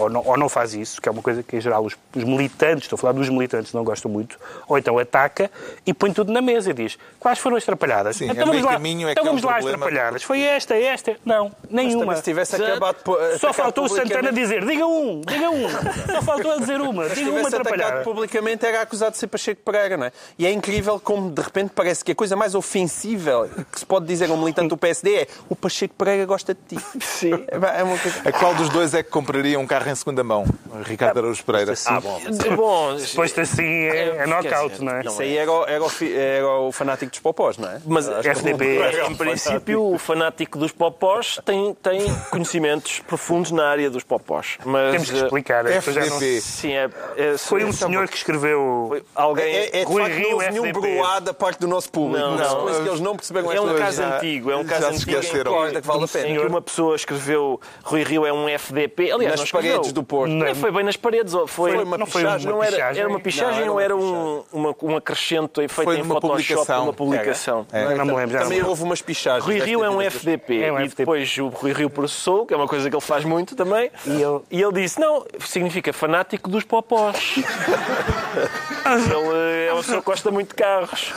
ou 0.00 0.10
não, 0.10 0.22
ou 0.26 0.36
não 0.36 0.48
faz 0.48 0.74
isso, 0.74 1.00
que 1.00 1.08
é 1.08 1.12
uma 1.12 1.22
coisa 1.22 1.42
que 1.42 1.56
em 1.56 1.60
geral 1.60 1.84
os, 1.84 1.96
os 2.14 2.24
militantes, 2.24 2.84
estou 2.84 2.96
a 2.96 3.00
falar 3.00 3.12
dos 3.12 3.28
militantes, 3.28 3.72
não 3.72 3.84
gostam 3.84 4.10
muito, 4.10 4.38
ou 4.68 4.78
então 4.78 4.98
ataca 4.98 5.50
e 5.86 5.92
põe 5.94 6.12
tudo 6.12 6.32
na 6.32 6.40
mesa 6.40 6.70
e 6.70 6.72
diz 6.74 6.98
quais 7.18 7.38
foram 7.38 7.56
as 7.56 7.64
trapalhadas. 7.64 8.16
Sim, 8.16 8.24
então 8.24 8.36
a 8.42 8.46
vamos 8.46 8.54
meio 8.56 8.64
lá, 8.66 8.72
caminho 8.72 9.08
é 9.08 9.12
então 9.12 9.22
que 9.22 9.28
é 9.28 9.32
um 9.32 9.34
vamos 9.36 9.42
lá 9.44 9.56
as 9.58 9.64
problema. 9.64 9.86
trapalhadas. 9.86 10.22
Foi 10.22 10.40
esta, 10.40 10.74
esta. 10.76 11.16
Não, 11.24 11.52
nenhuma. 11.70 12.16
se 12.16 12.22
tivesse 12.22 12.56
Só- 12.56 12.64
acabado 12.64 12.96
por- 13.04 13.18
Só 13.38 13.52
faltou 13.52 13.84
o 13.84 13.88
Santana 13.88 14.32
dizer, 14.32 14.64
diga 14.66 14.86
um, 14.86 15.20
diga 15.26 15.50
um. 15.50 15.68
Só 16.10 16.22
faltou 16.22 16.52
a 16.52 16.56
dizer 16.58 16.80
uma, 16.80 17.08
diga 17.08 17.30
uma 17.30 17.40
atacado 17.40 17.60
atrapalhada. 17.60 18.02
publicamente 18.02 18.64
era 18.66 18.82
acusado 18.82 19.12
de 19.12 19.18
ser 19.18 19.26
Pacheco 19.26 19.62
Pereira, 19.64 19.96
não 19.96 20.06
é? 20.06 20.12
E 20.38 20.46
é 20.46 20.50
incrível 20.52 20.98
como 21.00 21.30
de 21.30 21.42
repente 21.42 21.72
parece 21.74 22.04
que 22.04 22.12
a 22.12 22.14
coisa 22.14 22.34
mais 22.36 22.54
ofensiva 22.54 23.48
que 23.70 23.78
se 23.80 23.86
pode 23.86 24.06
dizer 24.06 24.30
a 24.30 24.32
um 24.32 24.38
militante 24.38 24.68
do 24.68 24.76
PSD 24.76 25.14
é 25.14 25.26
o 25.48 25.56
Pacheco 25.56 25.94
Pereira 25.94 26.24
gosta 26.26 26.54
de 26.54 26.60
ti. 26.76 26.84
Sim. 27.00 27.44
É 27.48 27.82
uma 27.82 27.98
coisa... 27.98 28.20
A 28.28 28.32
qual 28.32 28.54
dos 28.54 28.68
dois 28.68 28.94
é 28.94 29.02
que 29.02 29.10
compraria 29.10 29.58
um 29.58 29.66
carro 29.66 29.88
em 29.90 29.94
segunda 29.94 30.22
mão? 30.24 30.44
Ricardo 30.84 31.18
Araújo 31.18 31.42
Pereira. 31.44 31.74
Ah, 31.86 32.00
bom. 32.00 32.20
Bom, 32.56 32.96
Posto 33.14 33.40
assim 33.40 33.62
é, 33.64 34.16
é 34.18 34.26
knockout, 34.26 34.82
não 34.82 34.92
é? 34.94 35.00
Isso 35.02 35.20
aí 35.22 35.36
era 35.36 35.50
o, 35.50 35.64
era, 35.66 35.82
o, 35.84 35.90
era 36.14 36.48
o 36.60 36.72
fanático 36.72 37.10
dos 37.10 37.20
popós, 37.20 37.58
não 37.58 37.68
é? 37.70 37.80
Mas 37.86 38.08
Acho 38.08 38.28
FDP. 38.28 38.80
em 39.08 39.14
princípio, 39.14 39.82
o 39.94 39.98
fanático 39.98 40.58
dos 40.58 40.72
popós 40.72 41.38
tem, 41.44 41.74
tem 41.74 42.02
conhecimentos 42.30 43.00
profundos 43.00 43.50
na 43.50 43.66
área 43.68 43.90
dos 43.90 44.02
popós. 44.04 44.58
Mas, 44.64 44.92
Temos 44.92 45.10
que 45.10 45.16
eh, 45.18 45.22
explicar. 45.24 45.64
pessoas 45.64 45.94
já 45.96 46.06
não- 46.06 46.16
FDP. 46.16 46.40
Sim, 46.40 46.72
é, 46.72 46.90
é- 47.16 47.38
Foi 47.38 47.64
um 47.64 47.72
senhor 47.72 48.08
que 48.08 48.16
escreveu... 48.16 48.86
foi 48.88 49.02
alguém. 49.14 49.54
É, 49.54 49.80
é 49.80 49.82
Rui 49.84 50.04
Rio, 50.04 50.28
não 50.30 50.34
houve 50.36 50.50
nenhum 50.50 50.66
FDP. 50.66 50.94
broá 50.96 51.18
da 51.20 51.34
parte 51.34 51.58
do 51.60 51.68
nosso 51.68 51.90
público. 51.90 52.24
Não, 52.24 52.36
não. 52.36 52.82
que 52.82 52.88
eles 52.88 53.00
não 53.00 53.16
perceberam 53.16 53.52
É 53.52 53.60
um 53.60 53.64
coisa. 53.64 53.78
caso 53.78 54.02
já- 54.02 54.16
antigo, 54.16 54.50
é 54.50 54.56
um 54.56 54.62
já 54.62 54.68
caso 54.68 54.86
se 54.86 54.94
antigo 54.94 55.10
em 55.10 55.14
esqueceram. 55.20 55.52
que, 55.52 55.80
vale 55.80 56.04
a 56.04 56.08
pena. 56.08 56.28
em 56.28 56.38
que 56.38 56.46
uma 56.46 56.62
pessoa 56.62 56.96
escreveu 56.96 57.60
Rui 57.82 58.02
Rio 58.02 58.26
é 58.26 58.32
um 58.32 58.48
FDP. 58.48 59.10
Aliás, 59.10 59.36
não 59.36 59.44
escreveu. 59.44 59.69
Paredes 59.70 59.92
do 59.92 60.02
Porto. 60.02 60.30
Nem 60.30 60.54
foi 60.54 60.70
bem 60.70 60.84
nas 60.84 60.96
paredes. 60.96 61.34
ou 61.34 61.46
Foi, 61.46 61.72
Foi 61.74 61.84
uma 61.84 61.98
não 61.98 62.06
foi 62.06 62.22
pichagem. 62.22 62.46
uma 62.46 62.52
não 62.56 62.62
era, 62.62 62.72
pichagem? 62.72 63.00
era 63.00 63.08
uma 63.10 63.20
pichagem 63.20 63.64
Não, 63.66 63.72
ou 63.74 63.80
era 63.80 63.96
um, 63.96 64.42
uma, 64.52 64.74
um 64.82 64.96
acrescento 64.96 65.60
feito 65.60 65.72
Foi 65.72 65.96
em 65.98 66.02
uma 66.02 66.14
Photoshop 66.14 66.42
publicação. 66.42 66.82
uma 66.84 66.92
publicação. 66.92 67.66
É. 67.72 67.94
Não 67.94 68.04
me 68.04 68.12
lembro, 68.14 68.32
já 68.32 68.40
não 68.40 68.48
me 68.48 68.54
Também 68.56 68.62
houve 68.68 68.82
umas 68.82 69.02
pichagens. 69.02 69.44
Rui 69.44 69.58
Rio 69.58 69.84
é 69.84 69.90
um 69.90 70.00
FDP 70.00 70.62
É 70.62 70.72
um 70.72 70.78
e 70.78 70.82
FDP. 70.84 70.96
depois 71.02 71.38
o 71.38 71.48
Rui 71.48 71.72
Rio 71.72 71.90
processou, 71.90 72.46
que 72.46 72.54
é 72.54 72.56
uma 72.56 72.68
coisa 72.68 72.88
que 72.88 72.94
ele 72.96 73.00
faz 73.02 73.24
muito 73.24 73.54
também, 73.56 73.90
E 74.06 74.10
ele- 74.10 74.40
e 74.50 74.62
ele 74.62 74.72
disse, 74.82 74.98
não, 75.00 75.24
significa 75.40 75.92
fanático 75.92 76.48
dos 76.50 76.64
popós. 76.64 77.34
ele 78.86 79.68
é 79.68 79.72
uma 79.72 79.80
pessoa 79.82 79.98
que 80.00 80.04
gosta 80.06 80.30
muito 80.30 80.48
de 80.50 80.54
carros. 80.54 81.12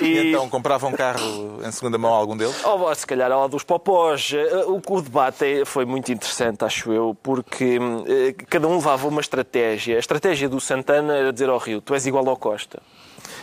E 0.00 0.28
então 0.30 0.48
comprava 0.48 0.86
um 0.86 0.92
carro 0.92 1.60
em 1.64 1.70
segunda 1.72 1.98
mão 1.98 2.12
a 2.12 2.16
algum 2.16 2.36
deles? 2.36 2.56
Oh, 2.64 2.94
se 2.94 3.06
calhar 3.06 3.30
ao 3.30 3.48
dos 3.48 3.62
popós. 3.62 4.32
Eh, 4.34 4.64
O, 4.66 4.80
o 4.88 5.02
debate 5.02 5.44
é- 5.44 5.64
foi 5.64 5.84
muito 5.84 6.10
interessante, 6.12 6.64
acho 6.64 6.92
eu, 6.92 7.16
porque 7.22 7.45
eh, 7.50 8.34
cada 8.48 8.66
um 8.66 8.76
levava 8.76 9.08
uma 9.08 9.20
estratégia. 9.20 9.96
A 9.96 9.98
estratégia 9.98 10.48
do 10.48 10.60
Santana 10.60 11.14
era 11.14 11.32
dizer 11.32 11.48
ao 11.48 11.58
Rio, 11.58 11.80
tu 11.80 11.94
és 11.94 12.06
igual 12.06 12.28
ao 12.28 12.36
Costa. 12.36 12.82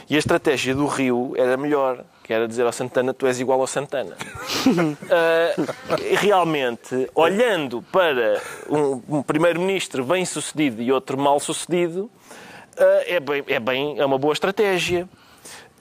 E 0.09 0.15
a 0.15 0.19
estratégia 0.19 0.75
do 0.75 0.85
Rio 0.85 1.33
era 1.37 1.55
melhor, 1.55 2.03
que 2.23 2.33
era 2.33 2.47
dizer 2.47 2.65
ao 2.65 2.71
Santana, 2.71 3.13
tu 3.13 3.25
és 3.25 3.39
igual 3.39 3.61
ao 3.61 3.67
Santana. 3.67 4.15
Ah, 5.09 5.53
realmente, 6.19 7.09
olhando 7.15 7.81
para 7.91 8.41
um, 8.69 9.01
um 9.17 9.23
primeiro-ministro 9.23 10.03
bem-sucedido 10.03 10.81
e 10.81 10.91
outro 10.91 11.17
mal-sucedido, 11.17 12.09
ah, 12.77 13.03
é, 13.05 13.19
bem, 13.19 13.43
é, 13.47 13.59
bem, 13.59 13.99
é 13.99 14.05
uma 14.05 14.17
boa 14.17 14.33
estratégia. 14.33 15.07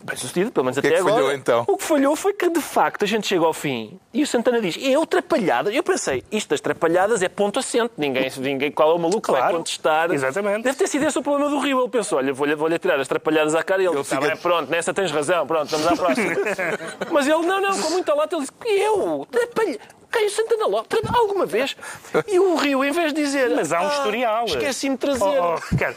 Bem 0.05 0.17
sucedido, 0.17 0.51
pelo 0.51 0.65
menos 0.65 0.79
que 0.81 0.87
até 0.87 0.97
é 0.97 0.99
que 0.99 1.01
agora. 1.09 1.15
falhou, 1.15 1.33
então? 1.33 1.65
O 1.69 1.77
que 1.77 1.85
falhou 1.85 2.17
foi 2.17 2.33
que, 2.33 2.49
de 2.51 2.61
facto, 2.61 3.05
a 3.05 3.07
gente 3.07 3.27
chega 3.27 3.45
ao 3.45 3.53
fim 3.53 4.01
e 4.13 4.23
o 4.23 4.27
Santana 4.27 4.61
diz: 4.61 4.77
é 4.83 4.99
o 4.99 5.07
trapalhada. 5.07 5.73
Eu 5.73 5.83
pensei, 5.83 6.25
isto 6.33 6.49
das 6.51 6.61
trapalhadas 6.61 7.23
é 7.23 7.29
ponto 7.29 7.59
assente. 7.61 7.93
Ninguém, 7.97 8.31
ninguém 8.39 8.73
qual 8.73 8.91
é 8.91 8.95
o 8.95 8.99
maluco 8.99 9.21
que 9.23 9.31
vai 9.31 9.41
Claro. 9.41 9.57
contestar. 9.59 10.11
Exatamente. 10.13 10.65
Deve 10.65 10.77
ter 10.77 10.89
sido 10.89 11.05
esse 11.07 11.19
o 11.19 11.23
problema 11.23 11.49
do 11.51 11.59
Rio. 11.61 11.81
Ele 11.81 11.89
pensou: 11.89 12.19
olha, 12.19 12.33
vou-lhe 12.33 12.55
vou 12.57 12.69
tirar 12.79 12.99
as 12.99 13.07
trapalhadas 13.07 13.55
à 13.55 13.63
cara 13.63 13.81
e 13.83 13.87
ele, 13.87 13.95
Ele 13.95 14.03
disse: 14.03 14.15
fica- 14.17 14.27
bem, 14.29 14.37
pronto, 14.37 14.71
nessa 14.71 14.93
tens 14.93 15.11
razão, 15.13 15.47
pronto, 15.47 15.69
vamos 15.71 15.87
à 15.87 15.95
próxima. 15.97 16.33
Mas 17.13 17.27
ele, 17.29 17.47
não, 17.47 17.61
não, 17.61 17.79
com 17.81 17.91
muita 17.91 18.15
lata, 18.15 18.35
ele 18.37 18.43
disse: 18.45 18.83
eu? 18.85 19.27
Trapalha. 19.31 19.79
Quem? 20.13 20.27
O 20.27 20.31
Santana 20.31 20.67
Lopes? 20.67 21.01
Alguma 21.15 21.47
vez? 21.47 21.75
E 22.29 22.39
o 22.39 22.55
Rio, 22.57 22.85
em 22.85 22.93
vez 22.93 23.13
de 23.13 23.23
dizer. 23.23 23.49
Mas 23.51 23.73
há 23.73 23.81
um 23.81 23.87
"Ah, 23.89 23.93
historial. 23.97 24.45
Esqueci-me 24.45 24.95
de 24.97 25.01
trazer. 25.01 25.25
Oh, 25.25 25.55
oh, 25.55 25.57
Ricardo, 25.71 25.97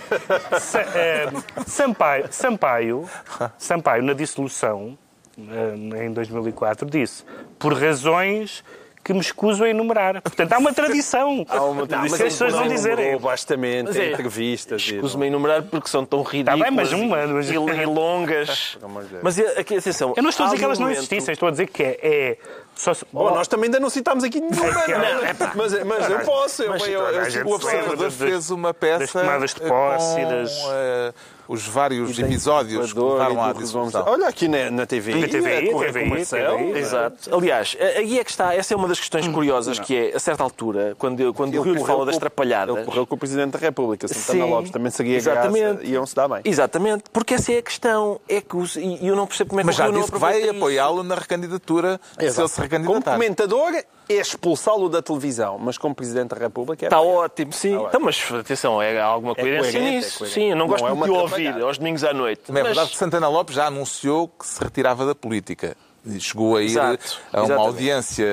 Sa- 0.60 0.82
eh, 0.82 1.30
Sampaio, 1.68 2.28
Sampaio, 2.32 3.10
Sampaio, 3.58 4.04
na 4.04 4.14
dissolução, 4.14 4.98
eh, 5.38 6.06
em 6.06 6.12
2004, 6.14 6.90
disse 6.90 7.24
por 7.60 7.74
razões 7.74 8.64
que 9.06 9.14
me 9.14 9.20
escuso 9.20 9.64
a 9.64 9.70
enumerar. 9.70 10.20
Portanto, 10.20 10.52
há 10.54 10.58
uma 10.58 10.74
tradição. 10.74 11.46
Há 11.48 11.62
uma 11.64 11.82
Não, 11.82 11.88
tradição. 11.88 12.18
mas 12.18 12.22
as 12.22 12.34
pessoas 12.34 12.54
não 12.54 12.68
dizerem. 12.68 13.06
Enumerou 13.06 13.20
bastamente 13.30 13.84
Mas 13.90 13.96
é, 13.98 14.12
entrevistas. 14.12 14.82
Escuso-me 14.82 15.26
a 15.26 15.28
enumerar 15.28 15.62
porque 15.62 15.88
são 15.88 16.04
tão 16.04 16.24
ridículas 16.24 16.60
bem, 16.60 16.72
mas 16.72 16.92
uma- 16.92 17.28
mas- 17.28 17.50
e, 17.50 17.54
e 17.54 17.86
longas. 17.86 18.78
Mas 19.22 19.38
é, 19.38 19.60
aqui, 19.60 19.78
atenção. 19.78 20.14
Eu 20.18 20.24
não 20.24 20.32
estou 20.32 20.46
a 20.46 20.48
dizer 20.48 20.58
que 20.58 20.66
elas 20.66 20.80
não 20.80 20.88
momento- 20.88 20.98
existissem, 21.02 21.34
estou 21.34 21.48
a 21.48 21.52
dizer 21.52 21.68
que 21.68 21.84
é. 21.84 22.00
é 22.02 22.38
só 22.76 22.94
se- 22.96 23.06
Bom, 23.14 23.30
nós 23.30 23.48
também 23.48 23.66
ainda 23.68 23.80
não 23.80 23.90
citámos 23.92 24.24
aqui 24.24 24.42
nenhuma. 24.42 24.66
É 24.68 24.98
não 24.98 25.04
é? 25.06 25.34
não, 25.34 25.52
mas, 25.56 25.84
mas 25.84 26.10
eu 26.10 26.20
posso. 26.22 26.64
Eu, 26.64 26.70
Mas 26.72 26.82
eu, 26.88 27.00
eu, 27.02 27.24
eu, 27.24 27.46
O 27.48 27.54
Observador 27.54 28.10
fez 28.12 28.50
uma 28.50 28.74
peça 28.74 29.00
das 29.00 29.12
tomadas 29.12 29.54
de 29.54 29.62
posse 29.62 30.16
com 30.16 30.20
e 30.22 30.26
das- 30.26 30.60
eh, 30.72 31.14
os 31.48 31.68
vários 31.68 32.18
episódios 32.18 32.94
que 32.94 33.00
levaram 33.00 33.44
à 33.44 33.54
dissolução. 33.54 34.04
Olha 34.08 34.28
aqui 34.28 34.48
na, 34.48 34.70
na 34.72 34.86
TV. 34.86 35.16
Na 35.16 35.28
TVI, 35.28 35.70
a 35.70 35.72
correr 35.72 35.72
com 35.72 35.78
o 35.78 35.92
TVI, 35.92 36.10
Marcelo. 36.10 36.78
Exato. 36.78 37.36
Aliás, 37.36 37.78
aí 37.80 38.20
é 38.20 38.24
que 38.24 38.32
está. 38.32 38.54
Essa 38.56 38.74
é 38.74 38.78
uma 38.78 38.88
das 38.88 39.00
questões 39.00 39.28
curiosas, 39.28 39.80
que 39.80 39.96
é, 39.96 40.16
a 40.16 40.20
certa 40.20 40.44
altura, 40.44 40.96
quando, 40.98 41.34
quando 41.34 41.56
o 41.58 41.62
Rio 41.62 41.86
fala 41.86 42.06
das 42.06 42.18
trapalhadas... 42.18 42.76
Ele 42.76 42.86
correu 42.86 43.06
com 43.08 43.16
o 43.16 43.18
Presidente 43.18 43.52
da 43.52 43.60
República, 43.60 44.08
Santana 44.08 44.46
Sim. 44.46 44.52
Lopes. 44.52 44.72
Também 44.72 44.92
seria 44.92 45.18
Exatamente. 45.18 45.78
graça. 45.78 45.86
Iam-se 45.86 46.16
dar 46.16 46.28
bem. 46.28 46.42
Exatamente. 46.44 47.04
Porque 47.12 47.36
essa 47.36 47.52
é 47.52 47.58
a 47.58 47.62
questão. 47.62 48.20
É 48.28 48.42
que 48.42 48.56
os, 48.56 48.76
e 48.76 49.00
eu 49.06 49.16
não 49.16 49.28
percebo 49.28 49.50
como 49.52 49.62
é 49.62 49.64
que 49.64 49.68
Mas 49.68 49.76
o 49.76 49.78
já 49.78 49.84
Rio 49.86 49.94
não 49.94 50.00
disse 50.02 50.12
que 50.12 50.18
vai 50.20 50.50
apoiá-lo 50.50 51.04
na 51.04 51.16
recandidatura 51.16 52.00
se 52.18 52.26
ele 52.26 52.32
se 52.32 52.42
Como 52.42 52.64
recandidatar. 52.64 53.14
comentador, 53.14 53.72
é 54.08 54.14
expulsá-lo 54.14 54.88
da 54.90 55.02
televisão, 55.02 55.58
mas 55.58 55.78
como 55.78 55.96
Presidente 55.96 56.30
da 56.30 56.38
República 56.38 56.86
é 56.86 56.88
Está 56.88 57.02
ótimo, 57.02 57.52
sim. 57.54 57.74
ótimo. 57.76 57.88
Então, 57.90 58.02
mas 58.02 58.32
atenção, 58.40 58.82
é 58.82 59.00
alguma 59.02 59.34
coerência 59.34 59.72
coerente, 59.72 59.96
é 59.96 59.98
nisso. 59.98 60.26
sim, 60.28 60.52
eu 60.52 60.56
não 60.56 60.68
gosto 60.68 60.86
é 60.86 60.90
muito 60.90 61.00
uma 61.00 61.06
de 61.06 61.12
o 61.12 61.16
ouvir 61.16 61.35
aos 61.64 61.78
domingos 61.78 62.04
à 62.04 62.14
noite. 62.14 62.44
Mas 62.48 62.58
é 62.58 62.64
Mas- 62.64 62.68
verdade 62.74 62.92
que 62.92 62.98
Santana 62.98 63.28
Lopes 63.28 63.56
já 63.56 63.68
anunciou 63.68 64.28
que 64.28 64.46
se 64.46 64.64
retirava 64.64 65.06
da 65.06 65.16
política. 65.16 65.76
Chegou 66.20 66.56
a 66.56 66.62
ir 66.62 66.66
Exato, 66.68 67.18
a 67.34 67.38
uma 67.38 67.46
exatamente. 67.46 67.68
audiência 67.68 68.26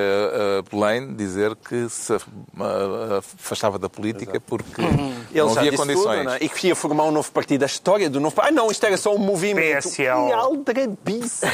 a 0.58 0.62
Belém 0.70 1.14
dizer 1.14 1.56
que 1.56 1.88
se 1.88 2.12
a- 2.12 2.18
afastava 3.18 3.78
da 3.78 3.88
política 3.88 4.38
porque 4.40 4.82
Ele 4.82 4.90
não 5.34 5.56
havia 5.58 5.72
condições. 5.72 6.18
tudo, 6.18 6.24
não 6.24 6.32
é? 6.34 6.38
E 6.40 6.48
que 6.48 6.68
ia 6.68 6.76
formar 6.76 7.04
um 7.04 7.10
novo 7.10 7.30
partido. 7.32 7.62
A 7.62 7.66
história 7.66 8.10
do 8.10 8.20
novo 8.20 8.34
partido. 8.34 8.58
Ah, 8.58 8.62
não, 8.62 8.70
isto 8.70 8.84
era 8.84 8.96
só 8.96 9.14
um 9.14 9.18
movimento. 9.18 9.84
PSL. 9.88 10.32
Aldrabice. 10.32 11.46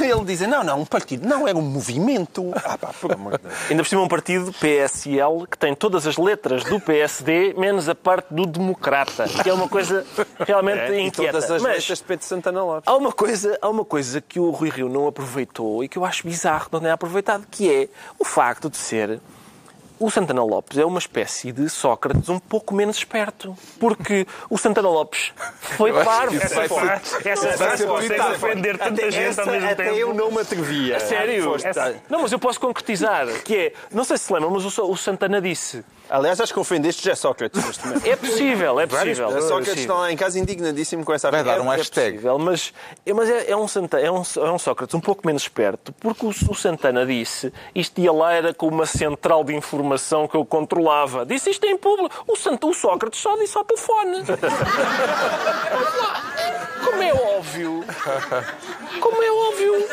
Ele 0.00 0.24
dizia, 0.24 0.46
não, 0.46 0.62
não, 0.64 0.80
um 0.80 0.84
partido. 0.84 1.26
Não, 1.26 1.46
era 1.46 1.56
um 1.56 1.62
movimento. 1.62 2.50
Ah, 2.64 2.76
pá, 2.76 2.92
por 3.00 3.12
amor 3.12 3.38
de 3.38 3.44
Deus. 3.44 3.54
Ainda 3.70 3.82
por 3.82 3.88
cima 3.88 4.02
um 4.02 4.08
partido 4.08 4.52
PSL 4.60 5.46
que 5.50 5.56
tem 5.56 5.74
todas 5.74 6.06
as 6.06 6.16
letras 6.16 6.64
do 6.64 6.80
PSD, 6.80 7.54
menos 7.56 7.88
a 7.88 7.94
parte 7.94 8.26
do 8.34 8.46
democrata, 8.46 9.24
que 9.42 9.48
é 9.48 9.54
uma 9.54 9.68
coisa 9.68 10.04
realmente 10.40 10.78
É, 10.92 10.98
e 11.00 11.06
inquieta. 11.06 11.32
todas 11.32 11.50
as 11.50 11.62
Mas 11.62 11.72
letras 11.78 11.98
de 11.98 12.04
Pedro 12.04 12.24
Santana 12.26 12.62
Lopes. 12.64 12.82
há 12.86 12.96
uma, 12.96 13.12
coisa, 13.12 13.58
há 13.62 13.68
uma 13.68 13.84
coisa 13.84 14.20
que 14.20 14.38
o 14.40 14.50
Rui 14.50 14.70
Rio 14.70 14.83
não 14.88 15.06
aproveitou 15.06 15.82
e 15.82 15.88
que 15.88 15.98
eu 15.98 16.04
acho 16.04 16.26
bizarro 16.26 16.66
que 16.66 16.72
não 16.72 16.80
tenha 16.80 16.94
aproveitado, 16.94 17.46
que 17.50 17.72
é 17.72 17.88
o 18.18 18.24
facto 18.24 18.68
de 18.70 18.76
ser 18.76 19.20
o 20.04 20.10
Santana 20.10 20.42
Lopes 20.44 20.76
é 20.78 20.84
uma 20.84 20.98
espécie 20.98 21.50
de 21.52 21.68
Sócrates 21.68 22.28
um 22.28 22.38
pouco 22.38 22.74
menos 22.74 22.96
esperto. 22.96 23.56
Porque 23.80 24.26
o 24.50 24.58
Santana 24.58 24.88
Lopes 24.88 25.32
foi 25.76 25.92
parvo. 25.92 26.36
Essa 26.36 26.68
frase, 26.68 27.28
essa 27.28 27.86
consegue 27.86 28.20
ofender 28.20 28.78
tanta 28.78 28.92
Até 28.92 29.10
gente 29.10 29.24
essa- 29.28 29.42
ao 29.42 29.48
mesmo 29.48 29.68
até 29.70 29.84
tempo. 29.84 29.96
eu 29.96 30.14
não 30.14 30.30
me 30.30 30.40
atrevia. 30.40 31.00
Sério? 31.00 31.44
Foste- 31.44 31.68
Essa- 31.68 31.94
Não, 32.08 32.22
mas 32.22 32.32
eu 32.32 32.38
posso 32.38 32.60
concretizar. 32.60 33.26
Que 33.42 33.56
é, 33.56 33.72
não 33.90 34.04
sei 34.04 34.18
se 34.18 34.24
se 34.24 34.32
lembram, 34.32 34.50
mas 34.50 34.78
o 34.78 34.96
Santana 34.96 35.40
disse 35.40 35.84
Aliás, 36.10 36.38
acho 36.38 36.52
que 36.52 36.60
ofendeste 36.60 37.02
já 37.02 37.16
Sócrates 37.16 37.58
é 38.04 38.14
possível, 38.14 38.78
é 38.78 38.86
possível. 38.86 39.28
A 39.30 39.38
é 39.38 39.40
Sócrates 39.40 39.78
está 39.80 39.94
lá 39.94 40.12
em 40.12 40.16
casa 40.16 40.38
indignadíssimo 40.38 41.02
com 41.02 41.14
essa 41.14 41.30
Vai 41.30 41.42
dar 41.42 41.58
um 41.62 41.72
É 41.72 41.76
hashtag. 41.76 42.10
possível, 42.18 42.38
mas, 42.38 42.74
é, 43.06 43.12
mas 43.14 43.30
é, 43.30 43.50
é 43.50 43.56
um 43.56 43.66
Santa- 43.66 43.98
é, 43.98 44.10
um, 44.10 44.22
é 44.36 44.50
um 44.50 44.58
Sócrates 44.58 44.94
um 44.94 45.00
pouco 45.00 45.26
menos 45.26 45.42
esperto, 45.42 45.94
porque 45.94 46.26
o, 46.26 46.28
o 46.28 46.54
Santana 46.54 47.06
disse 47.06 47.50
isto 47.74 47.98
ia 48.02 48.12
lá 48.12 48.34
era 48.34 48.52
com 48.52 48.68
uma 48.68 48.84
central 48.84 49.42
de 49.44 49.54
informação 49.54 49.93
que 50.28 50.36
eu 50.36 50.44
controlava. 50.44 51.24
Disse 51.24 51.50
isto 51.50 51.64
em 51.66 51.76
público. 51.76 52.24
O, 52.26 52.36
Santa, 52.36 52.66
o 52.66 52.74
Sócrates 52.74 53.20
só 53.20 53.36
disse 53.36 53.56
ao 53.56 53.64
telefone. 53.64 54.24
Como 56.84 57.02
é 57.02 57.12
óbvio. 57.12 57.84
Como 59.00 59.22
é 59.22 59.30
óbvio. 59.30 59.88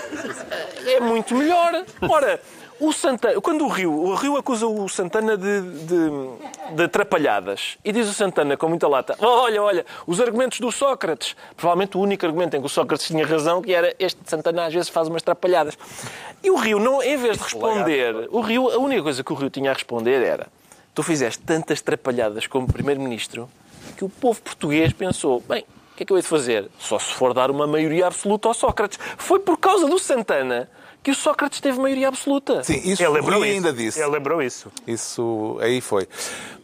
É 0.86 1.00
muito 1.00 1.36
melhor. 1.36 1.84
Ora, 2.10 2.42
o 2.82 2.92
Santana, 2.92 3.40
quando 3.40 3.64
o 3.64 3.68
Rio, 3.68 3.94
o 3.94 4.16
Rio 4.16 4.36
acusa 4.38 4.66
o 4.66 4.90
Santana 4.90 5.38
de, 5.38 5.62
de, 5.62 6.76
de 6.76 6.84
atrapalhadas 6.84 7.78
e 7.86 7.92
diz 7.92 8.08
o 8.10 8.14
Santana 8.14 8.58
com 8.58 8.68
muita 8.68 8.88
lata: 8.88 9.16
Olha, 9.20 9.62
olha, 9.62 9.86
os 10.08 10.20
argumentos 10.20 10.60
do 10.60 10.72
Sócrates. 10.72 11.36
Provavelmente 11.56 11.96
o 11.96 12.02
único 12.02 12.26
argumento 12.26 12.58
em 12.58 12.60
que 12.60 12.66
o 12.66 12.70
Sócrates 12.70 13.06
tinha 13.06 13.26
razão, 13.26 13.62
que 13.62 13.72
era 13.72 13.96
este 14.00 14.20
Santana 14.26 14.66
às 14.66 14.74
vezes 14.74 14.90
faz 14.90 15.08
umas 15.08 15.22
atrapalhadas. 15.22 15.78
E 16.44 16.50
o 16.50 16.56
Rio, 16.56 16.80
não, 16.80 17.04
em 17.04 17.18
vez 17.18 17.38
de 17.38 17.44
responder, 17.44 18.28
o 18.32 18.42
Rio, 18.42 18.70
a 18.72 18.78
única 18.80 19.04
coisa 19.04 19.24
que 19.24 19.32
o 19.32 19.36
Rio 19.36 19.52
tinha 19.52 19.70
a 19.70 19.74
responder 19.74 20.24
era: 20.24 20.48
Tu 20.96 21.04
fizeste 21.04 21.44
tantas 21.44 21.80
atrapalhadas 21.80 22.48
como 22.48 22.66
Primeiro-Ministro 22.66 23.48
que 23.96 24.04
o 24.04 24.10
povo 24.10 24.42
português 24.42 24.92
pensou: 24.92 25.40
bem, 25.48 25.62
o 25.94 25.96
que 25.96 26.02
é 26.02 26.06
que 26.06 26.12
eu 26.12 26.18
hei 26.18 26.24
de 26.24 26.28
fazer? 26.28 26.68
Só 26.80 26.98
se 26.98 27.14
for 27.14 27.32
dar 27.32 27.52
uma 27.52 27.68
maioria 27.68 28.08
absoluta 28.08 28.48
ao 28.48 28.56
Sócrates. 28.56 28.98
Foi 29.18 29.40
por 29.40 29.58
causa 29.58 29.88
do 29.88 30.00
Santana 30.00 30.68
que 31.04 31.12
o 31.12 31.16
Sócrates 31.16 31.60
teve 31.60 31.80
maioria 31.80 32.08
absoluta. 32.08 32.64
Sim, 32.64 32.82
isso 32.84 33.02
Ele 33.02 33.10
lembrou 33.14 33.40
Rui 33.40 33.48
isso. 33.50 33.56
ainda 33.58 33.74
disse. 33.74 34.00
Ele 34.00 34.10
lembrou 34.10 34.42
isso. 34.42 34.72
Isso 34.86 35.58
aí 35.62 35.82
foi. 35.82 36.08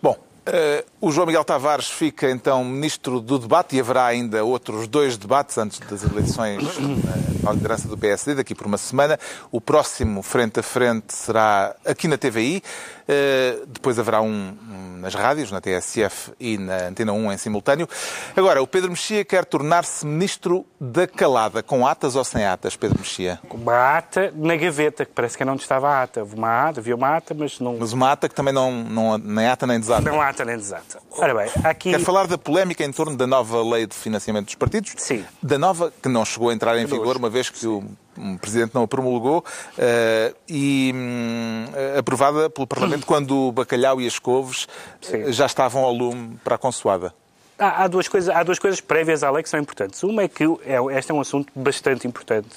Bom, 0.01 0.17
eh, 0.45 0.85
o 1.01 1.11
João 1.11 1.27
Miguel 1.27 1.43
Tavares 1.43 1.89
fica 1.89 2.29
então 2.29 2.63
ministro 2.63 3.19
do 3.19 3.37
debate 3.39 3.75
e 3.75 3.79
haverá 3.79 4.05
ainda 4.05 4.43
outros 4.45 4.87
dois 4.87 5.17
debates 5.17 5.57
antes 5.57 5.79
das 5.79 6.03
eleições 6.03 6.63
eh, 6.63 7.41
para 7.41 7.51
a 7.51 7.53
liderança 7.53 7.87
do 7.87 7.97
PSD, 7.97 8.35
daqui 8.35 8.53
por 8.55 8.67
uma 8.67 8.77
semana. 8.77 9.19
O 9.51 9.59
próximo 9.59 10.21
frente 10.21 10.59
a 10.59 10.63
frente 10.63 11.13
será 11.13 11.75
aqui 11.85 12.07
na 12.07 12.17
TVI. 12.17 12.61
Eh, 13.07 13.59
depois 13.67 13.97
haverá 13.97 14.21
um, 14.21 14.55
nas 14.99 15.13
rádios, 15.13 15.51
na 15.51 15.61
TSF 15.61 16.31
e 16.39 16.57
na 16.57 16.87
Antena 16.87 17.13
1 17.13 17.31
em 17.33 17.37
simultâneo. 17.37 17.87
Agora, 18.35 18.61
o 18.61 18.67
Pedro 18.67 18.89
Mexia 18.89 19.23
quer 19.23 19.45
tornar-se 19.45 20.05
ministro 20.05 20.65
da 20.79 21.07
calada, 21.07 21.63
com 21.63 21.87
atas 21.87 22.15
ou 22.15 22.23
sem 22.23 22.45
atas, 22.45 22.75
Pedro 22.75 22.99
Mexia? 22.99 23.39
Uma 23.49 23.97
ata 23.97 24.33
na 24.35 24.55
gaveta, 24.55 25.05
que 25.05 25.11
parece 25.13 25.37
que 25.37 25.45
não 25.45 25.53
onde 25.53 25.61
estava 25.61 25.89
a 25.89 26.03
ata. 26.03 26.21
Houve 26.21 26.35
Uma 26.35 26.67
ata, 26.67 26.79
havia 26.79 26.95
uma 26.95 27.15
ata, 27.15 27.33
mas 27.33 27.59
não, 27.59 27.77
Mas 27.79 27.93
uma 27.93 28.11
ata 28.11 28.27
que 28.27 28.35
também 28.35 28.53
não, 28.53 28.71
não 28.83 29.17
nem 29.17 29.47
ata 29.47 29.65
nem 29.65 29.79
desata. 29.79 30.01
não 30.01 30.21
ata 30.21 30.45
nem 30.45 30.57
desata. 30.57 30.99
Ora 31.11 31.33
bem, 31.33 31.49
aqui... 31.63 31.91
Quer 31.91 31.99
falar 32.01 32.27
da 32.27 32.37
polémica 32.37 32.83
em 32.83 32.91
torno 32.91 33.15
da 33.15 33.25
nova 33.25 33.63
lei 33.63 33.87
de 33.87 33.95
financiamento 33.95 34.45
dos 34.45 34.55
partidos? 34.55 34.93
Sim. 34.97 35.25
Da 35.41 35.57
nova, 35.57 35.91
que 36.01 36.09
não 36.09 36.23
chegou 36.25 36.49
a 36.49 36.53
entrar 36.53 36.77
em 36.77 36.85
vigor, 36.85 37.17
uma 37.17 37.29
vez 37.29 37.49
que 37.49 37.65
o 37.65 37.83
um 38.17 38.37
Presidente 38.37 38.73
não 38.73 38.83
a 38.83 38.87
promulgou, 38.87 39.43
eh, 39.77 40.33
e 40.47 40.91
hum, 40.95 41.65
aprovada 41.97 42.49
pelo 42.49 42.65
Parlamento 42.67 43.05
quando 43.07 43.47
o 43.47 43.51
bacalhau 43.51 44.01
e 44.01 44.07
as 44.07 44.17
couves 44.19 44.67
Sim. 45.01 45.23
eh, 45.23 45.31
já 45.31 45.45
estavam 45.45 45.83
ao 45.83 45.93
lume 45.93 46.37
para 46.43 46.55
a 46.55 46.57
consoada. 46.57 47.13
Há, 47.59 47.83
há 47.83 47.87
duas 47.87 48.07
coisas, 48.07 48.33
há 48.35 48.43
duas 48.43 48.59
coisas 48.59 48.79
prévias 48.79 49.23
à 49.23 49.31
lei 49.31 49.41
que 49.41 49.49
são 49.49 49.59
importantes. 49.59 50.03
Uma 50.03 50.21
é 50.23 50.27
que 50.27 50.43
é, 50.63 50.77
este 50.97 51.11
é 51.11 51.13
um 51.15 51.19
assunto 51.19 51.51
bastante 51.55 52.07
importante, 52.07 52.49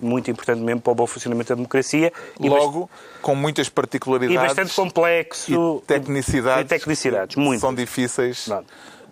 muito 0.00 0.30
importante 0.30 0.60
mesmo 0.62 0.80
para 0.80 0.92
o 0.92 0.94
bom 0.94 1.06
funcionamento 1.06 1.50
da 1.50 1.54
democracia. 1.56 2.10
Logo, 2.40 2.88
com 3.20 3.34
muitas 3.34 3.66
bast- 3.68 3.74
particularidades 3.74 4.52
e 4.52 4.54
bastante 4.54 4.74
complexo. 4.74 5.52
e 5.52 5.86
tecnicidades, 5.86 6.62
E 6.64 6.68
tecnicidades, 6.68 7.36
muito. 7.36 7.60
são 7.60 7.74
difíceis. 7.74 8.46
Pronto. 8.46 8.66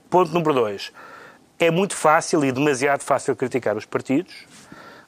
Ponto 0.09 0.33
número 0.33 0.55
dois. 0.55 0.91
É 1.59 1.71
muito 1.71 1.95
fácil 1.95 2.43
e 2.43 2.51
demasiado 2.51 3.03
fácil 3.03 3.37
criticar 3.37 3.77
os 3.77 3.85
partidos, 3.85 4.35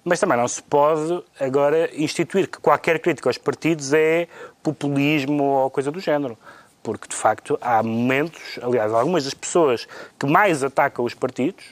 mas 0.06 0.20
também 0.20 0.38
não 0.38 0.46
se 0.46 0.62
pode 0.62 1.20
agora 1.40 1.90
instituir 1.92 2.48
que 2.48 2.58
qualquer 2.58 3.00
crítica 3.00 3.28
aos 3.28 3.36
partidos 3.36 3.92
é 3.92 4.28
populismo 4.62 5.42
ou 5.42 5.68
coisa 5.68 5.90
do 5.90 5.98
género. 5.98 6.38
Porque, 6.80 7.08
de 7.08 7.16
facto, 7.16 7.58
há 7.60 7.82
momentos, 7.82 8.40
aliás, 8.62 8.94
algumas 8.94 9.24
das 9.24 9.34
pessoas 9.34 9.88
que 10.16 10.24
mais 10.24 10.62
atacam 10.62 11.04
os 11.04 11.12
partidos, 11.12 11.64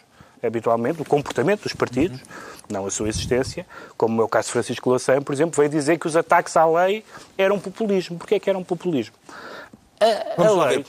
habitualmente, 0.42 1.01
o 1.01 1.05
comportamento 1.05 1.62
dos 1.62 1.75
partidos, 1.75 2.20
não 2.68 2.85
a 2.85 2.90
sua 2.90 3.09
existência, 3.09 3.64
como 3.97 4.20
é 4.20 4.25
o 4.25 4.29
caso 4.29 4.47
de 4.47 4.53
Francisco 4.55 4.90
Louçã, 4.90 5.23
por 5.23 5.33
exemplo, 5.33 5.55
veio 5.57 5.70
dizer 5.70 5.97
que 5.97 6.09
os 6.09 6.16
ataques 6.16 6.57
à 6.57 6.66
lei 6.66 7.05
eram 7.38 7.61
populismo. 7.61 8.18
Porquê 8.18 8.35
é 8.35 8.40
que 8.40 8.51
eram 8.51 8.64
populismo? 8.64 9.14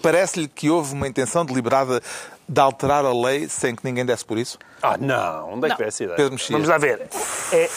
Parece-lhe 0.01 0.47
que 0.47 0.67
houve 0.69 0.93
uma 0.93 1.08
intenção 1.08 1.45
deliberada 1.45 2.01
de 2.47 2.62
alterar 2.62 3.05
a 3.05 3.13
lei 3.13 3.47
sem 3.49 3.75
que 3.75 3.84
ninguém 3.84 4.05
desse 4.05 4.23
por 4.23 4.38
isso? 4.38 4.58
Ah, 4.81 4.97
não. 4.97 5.53
Onde 5.53 5.67
é 5.67 5.75
que 5.75 5.84
essa 5.84 6.03
ideia? 6.03 6.29
Vamos 6.49 6.67
lá 6.67 6.77
ver. 6.77 7.08
É, 7.51 7.69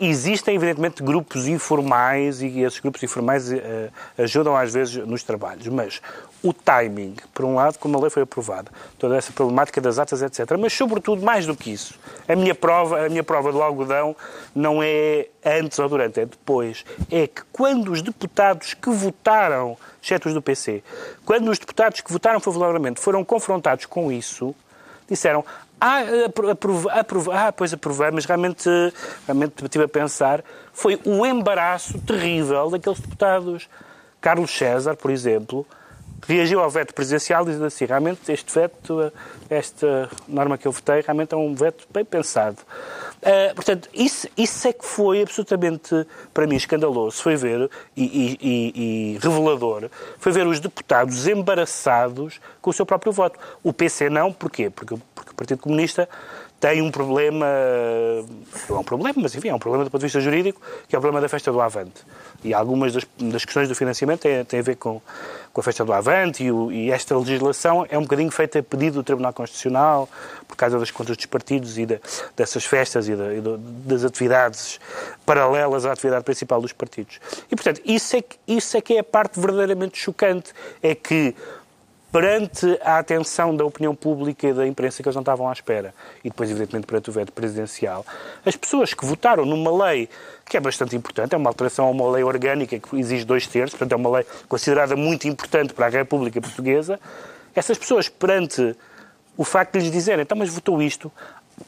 existem, 0.00 0.56
evidentemente, 0.56 1.02
grupos 1.02 1.46
informais 1.46 2.42
e 2.42 2.60
esses 2.60 2.80
grupos 2.80 3.02
informais 3.02 3.52
eh, 3.52 3.90
ajudam 4.18 4.56
às 4.56 4.72
vezes 4.72 4.96
nos 5.06 5.22
trabalhos, 5.22 5.66
mas 5.68 6.00
o 6.44 6.52
timing, 6.52 7.16
por 7.32 7.44
um 7.46 7.54
lado, 7.54 7.78
como 7.78 7.96
a 7.96 8.00
lei 8.02 8.10
foi 8.10 8.22
aprovada, 8.22 8.70
toda 8.98 9.16
essa 9.16 9.32
problemática 9.32 9.80
das 9.80 9.98
atas, 9.98 10.20
etc. 10.20 10.56
Mas, 10.58 10.74
sobretudo, 10.74 11.22
mais 11.24 11.46
do 11.46 11.56
que 11.56 11.72
isso, 11.72 11.94
a 12.28 12.36
minha 12.36 12.54
prova, 12.54 13.06
a 13.06 13.08
minha 13.08 13.24
prova 13.24 13.50
do 13.50 13.62
algodão 13.62 14.14
não 14.54 14.82
é 14.82 15.28
antes 15.44 15.78
ou 15.78 15.88
durante, 15.88 16.20
é 16.20 16.26
depois. 16.26 16.84
É 17.10 17.26
que 17.26 17.40
quando 17.50 17.90
os 17.90 18.02
deputados 18.02 18.74
que 18.74 18.90
votaram, 18.90 19.76
exceto 20.02 20.28
os 20.28 20.34
do 20.34 20.42
PC, 20.42 20.84
quando 21.24 21.50
os 21.50 21.58
deputados 21.58 22.02
que 22.02 22.12
votaram 22.12 22.38
favoravelmente 22.40 23.00
foram 23.00 23.24
confrontados 23.24 23.86
com 23.86 24.12
isso, 24.12 24.54
disseram 25.08 25.42
ah, 25.80 26.00
apro- 26.26 26.50
aprova- 26.50 26.92
aprova- 26.92 27.32
ah, 27.48 27.52
pois 27.52 27.72
aprovei, 27.72 28.10
mas 28.10 28.26
realmente, 28.26 28.68
realmente 29.26 29.64
estive 29.64 29.84
a 29.84 29.88
pensar, 29.88 30.42
foi 30.74 31.00
o 31.04 31.24
embaraço 31.26 31.98
terrível 32.00 32.68
daqueles 32.70 33.00
deputados. 33.00 33.68
Carlos 34.20 34.50
César, 34.56 34.94
por 34.96 35.10
exemplo, 35.10 35.66
reagiu 36.26 36.60
ao 36.60 36.70
veto 36.70 36.94
presidencial 36.94 37.44
dizendo 37.44 37.64
assim, 37.66 37.84
realmente 37.84 38.30
este 38.32 38.52
veto, 38.52 39.12
esta 39.50 40.08
norma 40.26 40.56
que 40.58 40.66
eu 40.66 40.72
votei, 40.72 41.00
realmente 41.00 41.34
é 41.34 41.36
um 41.36 41.54
veto 41.54 41.86
bem 41.92 42.04
pensado. 42.04 42.58
Ah, 43.22 43.52
portanto, 43.54 43.88
isso, 43.94 44.28
isso 44.36 44.68
é 44.68 44.72
que 44.72 44.84
foi 44.84 45.22
absolutamente, 45.22 46.06
para 46.32 46.46
mim, 46.46 46.56
escandaloso. 46.56 47.22
Foi 47.22 47.36
ver, 47.36 47.70
e- 47.96 48.36
e- 48.40 49.14
e 49.14 49.18
revelador, 49.18 49.88
foi 50.18 50.32
ver 50.32 50.46
os 50.46 50.60
deputados 50.60 51.26
embaraçados 51.26 52.40
com 52.60 52.70
o 52.70 52.72
seu 52.72 52.84
próprio 52.84 53.12
voto. 53.12 53.38
O 53.62 53.72
PC 53.72 54.08
não, 54.10 54.32
porquê? 54.32 54.68
Porque, 54.70 54.94
porque 55.14 55.30
o 55.30 55.34
Partido 55.34 55.58
Comunista 55.60 56.08
tem 56.60 56.80
um 56.80 56.90
problema, 56.90 57.44
não 58.70 58.76
é 58.76 58.80
um 58.80 58.84
problema, 58.84 59.14
mas 59.20 59.34
enfim, 59.34 59.48
é 59.48 59.54
um 59.54 59.58
problema 59.58 59.84
do 59.84 59.90
ponto 59.90 60.00
de 60.00 60.06
vista 60.06 60.20
jurídico, 60.20 60.60
que 60.88 60.96
é 60.96 60.98
o 60.98 61.00
problema 61.02 61.20
da 61.20 61.28
festa 61.28 61.52
do 61.52 61.60
Avante. 61.60 62.02
E 62.42 62.54
algumas 62.54 62.92
das, 62.94 63.06
das 63.18 63.44
questões 63.44 63.68
do 63.68 63.74
financiamento 63.74 64.20
têm, 64.20 64.44
têm 64.44 64.60
a 64.60 64.62
ver 64.62 64.76
com, 64.76 65.00
com 65.52 65.60
a 65.60 65.64
festa 65.64 65.84
do 65.84 65.92
Avante 65.92 66.42
e, 66.42 66.50
o- 66.50 66.72
e 66.72 66.90
esta 66.90 67.16
legislação 67.18 67.86
é 67.90 67.98
um 67.98 68.02
bocadinho 68.02 68.30
feita 68.30 68.60
a 68.60 68.62
pedido 68.62 68.94
do 68.94 69.02
Tribunal 69.02 69.32
Constitucional 69.34 70.08
por 70.48 70.56
causa 70.56 70.78
das 70.78 70.90
contas 70.90 71.16
dos 71.18 71.26
partidos 71.26 71.76
e 71.76 71.84
da- 71.84 71.98
dessas 72.34 72.64
festas 72.64 73.08
e, 73.08 73.14
da- 73.16 73.34
e 73.34 73.40
do- 73.42 73.58
das 73.58 74.02
atividades 74.04 74.80
paralelas 75.26 75.84
à 75.84 75.92
atividade 75.92 76.24
principal 76.24 76.62
dos 76.62 76.72
partidos. 76.72 77.20
E, 77.50 77.56
portanto, 77.56 77.82
isso 77.84 78.16
é, 78.16 78.22
que, 78.22 78.36
isso 78.48 78.74
é 78.76 78.80
que 78.80 78.94
é 78.94 79.00
a 79.00 79.04
parte 79.04 79.38
verdadeiramente 79.38 79.98
chocante, 79.98 80.52
é 80.82 80.94
que 80.94 81.34
perante 82.14 82.78
a 82.84 83.00
atenção 83.00 83.56
da 83.56 83.64
opinião 83.64 83.92
pública 83.92 84.46
e 84.46 84.52
da 84.52 84.64
imprensa 84.64 85.02
que 85.02 85.08
eles 85.08 85.16
não 85.16 85.22
estavam 85.22 85.48
à 85.48 85.52
espera, 85.52 85.92
e 86.22 86.30
depois, 86.30 86.48
evidentemente, 86.48 86.86
perante 86.86 87.10
o 87.10 87.12
veto 87.12 87.32
presidencial, 87.32 88.06
as 88.46 88.54
pessoas 88.54 88.94
que 88.94 89.04
votaram 89.04 89.44
numa 89.44 89.84
lei 89.84 90.08
que 90.48 90.56
é 90.56 90.60
bastante 90.60 90.94
importante, 90.94 91.34
é 91.34 91.36
uma 91.36 91.50
alteração 91.50 91.86
a 91.86 91.90
uma 91.90 92.08
lei 92.12 92.22
orgânica 92.22 92.78
que 92.78 92.96
exige 93.00 93.24
dois 93.24 93.48
terços, 93.48 93.76
portanto, 93.76 93.90
é 93.90 93.96
uma 93.96 94.18
lei 94.18 94.26
considerada 94.48 94.94
muito 94.94 95.26
importante 95.26 95.74
para 95.74 95.86
a 95.86 95.88
República 95.88 96.40
Portuguesa, 96.40 97.00
essas 97.52 97.76
pessoas, 97.76 98.08
perante 98.08 98.76
o 99.36 99.42
facto 99.42 99.72
de 99.72 99.80
lhes 99.80 99.90
dizerem, 99.90 100.22
então, 100.22 100.38
mas 100.38 100.50
votou 100.50 100.80
isto, 100.80 101.10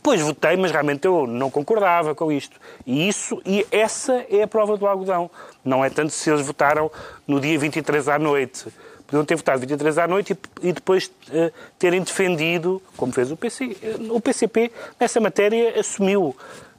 Pois 0.03 0.21
votei, 0.21 0.57
mas 0.57 0.73
realmente 0.73 1.07
eu 1.07 1.29
não 1.29 1.49
concordava 1.49 2.13
com 2.13 2.33
isto. 2.33 2.59
E 2.85 3.09
isso, 3.09 3.41
e 3.47 3.65
essa 3.71 4.27
é 4.29 4.43
a 4.43 4.47
prova 4.49 4.77
do 4.77 4.85
algodão. 4.85 5.31
Não 5.65 5.85
é 5.85 5.89
tanto 5.89 6.13
se 6.13 6.29
eles 6.29 6.45
votaram 6.45 6.91
no 7.25 7.41
dia 7.41 7.57
23 7.57 8.09
à 8.09 8.19
noite. 8.19 8.67
Podiam 9.07 9.25
ter 9.25 9.37
votado 9.37 9.61
23 9.61 9.99
à 9.99 10.07
noite 10.09 10.37
e, 10.63 10.69
e 10.69 10.73
depois 10.73 11.11
eh, 11.33 11.53
terem 11.79 12.03
defendido, 12.03 12.83
como 12.97 13.13
fez 13.13 13.31
o 13.31 13.37
PC. 13.37 13.77
eh, 13.83 13.97
O 14.11 14.21
PCP, 14.21 14.73
nessa 14.99 15.21
matéria, 15.21 15.79
assumiu 15.79 16.35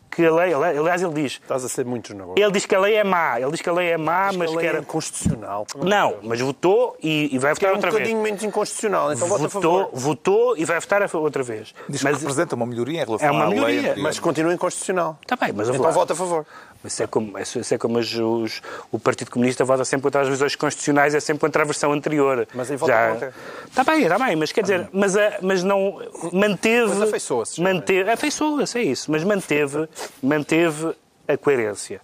que 0.09 0.25
a 0.25 0.33
lei, 0.33 0.51
aliás, 0.51 1.03
ele 1.03 1.13
diz, 1.13 1.33
Estás 1.33 1.63
a 1.63 1.69
ser 1.69 1.85
muito 1.85 2.07
generoso. 2.07 2.33
ele 2.37 2.51
diz 2.51 2.65
que 2.65 2.73
a 2.73 2.79
lei 2.79 2.95
é 2.95 3.03
má, 3.03 3.39
ele 3.39 3.51
diz 3.51 3.61
que 3.61 3.69
a 3.69 3.73
lei 3.73 3.89
é 3.91 3.97
má, 3.97 4.31
mas 4.33 4.49
a 4.49 4.51
que 4.53 4.57
lei 4.57 4.67
era... 4.67 4.77
é 4.79 4.81
inconstitucional. 4.81 5.67
Não, 5.77 6.15
mas 6.23 6.39
votou 6.41 6.97
e, 7.03 7.29
e 7.35 7.37
vai 7.37 7.53
Que 7.53 7.59
votar 7.59 7.69
é 7.69 7.73
um 7.73 7.75
outra 7.75 7.91
vez. 7.91 8.01
bocadinho 8.01 8.23
menos 8.23 8.43
inconstitucional. 8.43 9.13
Então 9.13 9.27
vota 9.27 9.45
a 9.45 9.47
Votou, 9.47 9.79
favor. 9.85 9.89
votou 9.99 10.57
e 10.57 10.65
vai 10.65 10.79
votar 10.79 11.07
outra 11.15 11.43
vez. 11.43 11.73
Diz 11.87 12.01
Mas 12.01 12.15
que 12.15 12.21
representa 12.21 12.55
uma 12.55 12.65
melhoria 12.65 13.01
em 13.03 13.05
relação 13.05 13.27
É 13.27 13.31
uma 13.31 13.43
à 13.43 13.47
lei 13.47 13.55
melhoria, 13.59 13.79
anterior. 13.91 14.03
Mas 14.03 14.17
continua 14.19 14.53
inconstitucional. 14.53 15.19
Está 15.21 15.35
bem, 15.35 15.53
mas 15.53 15.69
Então 15.69 15.91
vota 15.91 16.13
a 16.13 16.15
favor. 16.15 16.45
Isso 16.85 17.03
é 17.03 17.07
como, 17.07 17.37
isso 17.39 17.73
é 17.73 17.77
como 17.77 17.97
os- 17.99 18.13
os- 18.15 18.61
o 18.91 18.99
Partido 18.99 19.31
Comunista 19.31 19.65
vota 19.65 19.83
sempre 19.83 20.03
contra 20.03 20.21
as 20.21 20.27
revisões 20.27 20.55
constitucionais, 20.55 21.13
é 21.15 21.19
sempre 21.19 21.41
contra 21.41 21.63
a 21.63 21.65
versão 21.65 21.91
anterior. 21.91 22.47
Mas 22.53 22.69
aí 22.71 22.77
vota 22.77 22.91
contra. 23.13 23.33
Está 23.67 23.83
bem, 23.83 24.03
está 24.03 24.19
bem, 24.19 24.35
mas 24.35 24.51
quer 24.51 24.61
dizer, 24.61 24.89
mas, 24.93 25.17
a- 25.17 25.37
mas 25.41 25.63
não 25.63 26.01
manteve. 26.31 26.87
Mas 26.89 27.01
afeiçoa-se, 27.01 27.57
já 27.57 27.63
Manteve, 27.63 28.09
afeiçoa-se, 28.11 28.77
é 28.79 28.83
isso, 28.83 29.11
mas 29.11 29.23
manteve, 29.23 29.87
manteve 30.21 30.93
a 31.27 31.35
coerência. 31.37 31.99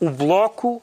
O 0.00 0.08
Bloco, 0.10 0.82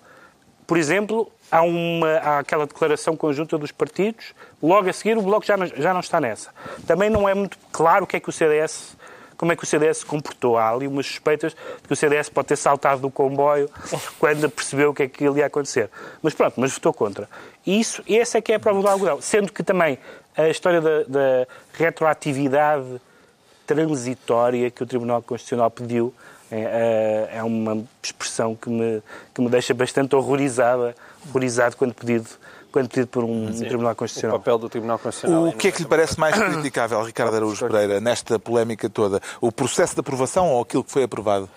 por 0.65 0.77
exemplo, 0.77 1.31
há, 1.51 1.61
uma, 1.61 2.07
há 2.17 2.39
aquela 2.39 2.67
declaração 2.67 3.15
conjunta 3.15 3.57
dos 3.57 3.71
partidos, 3.71 4.33
logo 4.61 4.89
a 4.89 4.93
seguir 4.93 5.17
o 5.17 5.21
Bloco 5.21 5.45
já 5.45 5.57
não, 5.57 5.65
já 5.65 5.93
não 5.93 5.99
está 6.01 6.19
nessa. 6.21 6.51
Também 6.85 7.09
não 7.09 7.27
é 7.27 7.33
muito 7.33 7.57
claro 7.71 8.03
o 8.03 8.07
que 8.07 8.15
é 8.17 8.19
que 8.19 8.29
o 8.29 8.31
CDS 8.31 8.95
como 9.37 9.51
é 9.51 9.55
que 9.55 9.63
o 9.63 9.67
CDS 9.67 9.99
se 9.99 10.05
comportou. 10.05 10.57
Há 10.57 10.71
ali 10.71 10.87
umas 10.87 11.05
suspeitas 11.05 11.53
de 11.53 11.87
que 11.87 11.93
o 11.93 11.95
CDS 11.95 12.29
pode 12.29 12.47
ter 12.47 12.55
saltado 12.55 13.01
do 13.01 13.11
comboio 13.11 13.69
quando 14.19 14.49
percebeu 14.49 14.89
o 14.89 14.93
que 14.93 15.03
é 15.03 15.07
que 15.07 15.23
ia 15.23 15.45
acontecer. 15.45 15.89
Mas 16.21 16.33
pronto, 16.33 16.59
mas 16.59 16.73
votou 16.73 16.91
contra. 16.91 17.29
E 17.65 17.79
isso, 17.79 18.03
essa 18.09 18.39
é 18.39 18.41
que 18.41 18.51
é 18.51 18.55
a 18.55 18.59
prova 18.59 18.81
do 18.81 18.87
algodão. 18.87 19.21
Sendo 19.21 19.53
que 19.53 19.63
também 19.63 19.99
a 20.35 20.49
história 20.49 20.81
da, 20.81 21.03
da 21.03 21.47
retroatividade 21.73 22.99
transitória 23.65 24.71
que 24.71 24.81
o 24.81 24.85
Tribunal 24.85 25.21
Constitucional 25.21 25.69
pediu 25.69 26.13
é, 26.49 27.29
é 27.33 27.43
uma 27.43 27.83
expressão 28.01 28.55
que 28.55 28.69
me, 28.69 29.03
que 29.33 29.41
me 29.41 29.49
deixa 29.49 29.73
bastante 29.73 30.15
horrorizada, 30.15 30.95
horrorizado 31.27 31.75
quando 31.75 31.93
pedido, 31.93 32.29
quando 32.71 32.89
pedido 32.89 33.07
por 33.07 33.23
um 33.23 33.51
Tribunal 33.51 33.93
O 33.93 33.95
Constitucional. 33.95 34.39
papel 34.39 34.57
do 34.57 34.69
Tribunal 34.69 34.99
Constitucional. 34.99 35.47
O 35.47 35.53
que 35.53 35.67
é 35.67 35.71
que 35.71 35.81
lhe 35.81 35.87
parece 35.87 36.19
mais 36.19 36.35
criticável, 36.35 37.01
Ricardo 37.03 37.35
Araújo 37.35 37.67
Pereira, 37.67 37.99
nesta 37.99 38.37
polémica 38.37 38.89
toda? 38.89 39.21
O 39.41 39.51
processo 39.51 39.93
de 39.93 39.99
aprovação 40.01 40.49
ou 40.49 40.61
aquilo 40.61 40.83
que 40.83 40.91
foi 40.91 41.03
aprovado? 41.03 41.49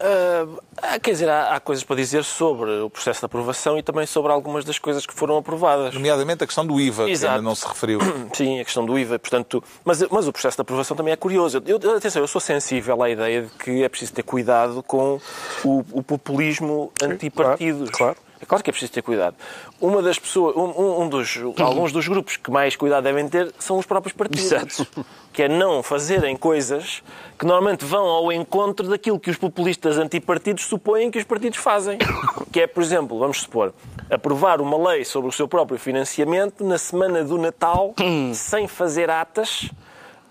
Ah, 0.00 0.98
quer 1.00 1.10
dizer, 1.10 1.28
há, 1.28 1.56
há 1.56 1.60
coisas 1.60 1.82
para 1.82 1.96
dizer 1.96 2.22
sobre 2.22 2.70
o 2.70 2.88
processo 2.88 3.20
de 3.20 3.26
aprovação 3.26 3.76
e 3.76 3.82
também 3.82 4.06
sobre 4.06 4.30
algumas 4.30 4.64
das 4.64 4.78
coisas 4.78 5.04
que 5.04 5.12
foram 5.12 5.36
aprovadas. 5.36 5.92
Nomeadamente 5.92 6.44
a 6.44 6.46
questão 6.46 6.64
do 6.64 6.80
IVA, 6.80 7.06
que 7.06 7.10
Exato. 7.10 7.34
ainda 7.34 7.42
não 7.42 7.54
se 7.54 7.66
referiu. 7.66 7.98
Sim, 8.32 8.60
a 8.60 8.64
questão 8.64 8.86
do 8.86 8.96
IVA, 8.96 9.18
portanto, 9.18 9.62
mas, 9.84 10.00
mas 10.08 10.28
o 10.28 10.32
processo 10.32 10.56
de 10.56 10.60
aprovação 10.60 10.96
também 10.96 11.12
é 11.12 11.16
curioso. 11.16 11.60
Eu, 11.66 11.96
atenção, 11.96 12.22
eu 12.22 12.28
sou 12.28 12.40
sensível 12.40 13.02
à 13.02 13.10
ideia 13.10 13.42
de 13.42 13.48
que 13.50 13.82
é 13.82 13.88
preciso 13.88 14.12
ter 14.12 14.22
cuidado 14.22 14.84
com 14.84 15.20
o, 15.64 15.84
o 15.90 16.02
populismo 16.02 16.92
antipartidos. 17.02 17.90
claro. 17.90 18.16
É 18.40 18.46
claro 18.46 18.62
que 18.62 18.70
é 18.70 18.72
preciso 18.72 18.92
ter 18.92 19.02
cuidado. 19.02 19.34
Uma 19.80 20.00
das 20.00 20.18
pessoas, 20.18 20.54
um, 20.56 21.02
um- 21.02 21.08
dos, 21.08 21.38
alguns 21.60 21.92
dos 21.92 22.06
grupos 22.06 22.36
que 22.36 22.50
mais 22.50 22.76
cuidado 22.76 23.04
devem 23.04 23.28
ter 23.28 23.52
são 23.58 23.78
os 23.78 23.86
próprios 23.86 24.12
partidos. 24.14 24.44
Exato. 24.44 24.86
Que 25.32 25.42
é 25.44 25.48
não 25.48 25.82
fazerem 25.82 26.36
coisas 26.36 27.02
que 27.38 27.44
normalmente 27.44 27.84
vão 27.84 28.06
ao 28.06 28.32
encontro 28.32 28.88
daquilo 28.88 29.18
que 29.18 29.30
os 29.30 29.36
populistas 29.36 29.98
antipartidos 29.98 30.64
supõem 30.64 31.10
que 31.10 31.18
os 31.18 31.24
partidos 31.24 31.58
fazem. 31.58 31.98
Que 32.50 32.60
é, 32.62 32.66
por 32.66 32.82
exemplo, 32.82 33.18
vamos 33.18 33.42
supor, 33.42 33.74
aprovar 34.10 34.60
uma 34.60 34.90
lei 34.90 35.04
sobre 35.04 35.28
o 35.28 35.32
seu 35.32 35.46
próprio 35.46 35.78
financiamento 35.78 36.64
na 36.64 36.78
semana 36.78 37.22
do 37.22 37.36
Natal, 37.36 37.94
sem 38.34 38.66
fazer 38.66 39.10
atas, 39.10 39.68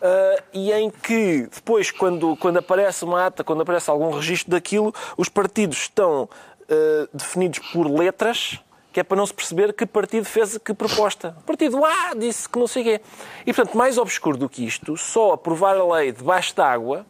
ah, 0.01 0.43
e 0.51 0.71
em 0.73 0.89
que 0.89 1.47
depois, 1.53 1.91
quando, 1.91 2.35
quando 2.37 2.57
aparece 2.57 3.05
uma 3.05 3.27
ata, 3.27 3.43
quando 3.43 3.61
aparece 3.61 3.89
algum 3.89 4.09
registro 4.11 4.49
daquilo, 4.51 4.93
os 5.15 5.29
partidos 5.29 5.77
estão 5.77 6.27
ah, 6.69 7.07
definidos 7.13 7.59
por 7.59 7.89
letras, 7.89 8.59
que 8.91 8.99
é 8.99 9.03
para 9.03 9.17
não 9.17 9.25
se 9.25 9.33
perceber 9.33 9.73
que 9.73 9.85
partido 9.85 10.25
fez 10.25 10.57
que 10.57 10.73
proposta. 10.73 11.35
O 11.41 11.43
partido 11.43 11.85
A 11.85 12.15
disse 12.15 12.49
que 12.49 12.57
não 12.57 12.65
sei 12.65 12.81
o 12.81 12.85
quê. 12.85 13.01
E, 13.45 13.53
portanto, 13.53 13.77
mais 13.77 13.97
obscuro 13.97 14.37
do 14.37 14.49
que 14.49 14.65
isto, 14.65 14.97
só 14.97 15.33
aprovar 15.33 15.77
a 15.77 15.95
lei 15.97 16.11
debaixo 16.11 16.55
d'água 16.55 17.05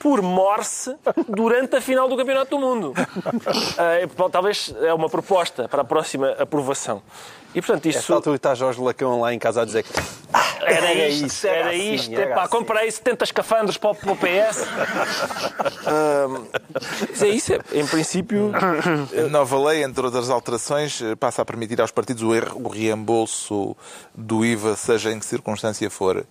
por 0.00 0.20
morse 0.20 0.96
durante 1.28 1.76
a 1.76 1.80
final 1.80 2.08
do 2.08 2.16
Campeonato 2.16 2.50
do 2.50 2.58
Mundo. 2.58 2.92
Ah, 2.96 4.06
bom, 4.16 4.28
talvez 4.28 4.74
é 4.80 4.92
uma 4.92 5.08
proposta 5.08 5.68
para 5.68 5.82
a 5.82 5.84
próxima 5.84 6.30
aprovação. 6.32 7.02
E, 7.54 7.62
portanto, 7.62 7.86
Esta 7.86 8.00
isso... 8.00 8.12
altura 8.12 8.36
está 8.36 8.54
Jorge 8.54 8.80
Lacão 8.80 9.20
lá 9.20 9.32
em 9.32 9.38
casa 9.38 9.62
a 9.62 9.64
dizer 9.64 9.84
que 9.84 9.92
Era, 10.60 10.90
Era 10.90 11.08
isto, 11.08 11.26
isso, 11.26 11.46
era, 11.46 11.56
era 11.58 11.68
assim, 11.70 11.94
isto. 11.94 12.12
era 12.14 12.30
Epá, 12.32 12.42
assim. 12.42 12.50
comprei 12.50 12.90
70 12.90 13.24
escafandros 13.24 13.76
para 13.78 13.90
o, 13.90 13.94
para 13.94 14.12
o 14.12 14.16
PS. 14.16 14.66
Mas 17.10 17.22
é 17.22 17.28
isso, 17.28 17.52
é, 17.54 17.58
em 17.72 17.86
princípio. 17.86 18.52
A 18.54 19.28
nova 19.28 19.58
lei, 19.68 19.82
entre 19.84 20.04
outras 20.04 20.30
alterações, 20.30 21.00
eh, 21.02 21.14
passa 21.16 21.42
a 21.42 21.44
permitir 21.44 21.80
aos 21.80 21.90
partidos 21.90 22.22
o, 22.22 22.34
erro- 22.34 22.60
o 22.64 22.68
reembolso 22.68 23.76
do 24.14 24.44
IVA, 24.44 24.76
seja 24.76 25.10
em 25.12 25.18
que 25.18 25.24
circunstância 25.26 25.88
for. 25.90 26.24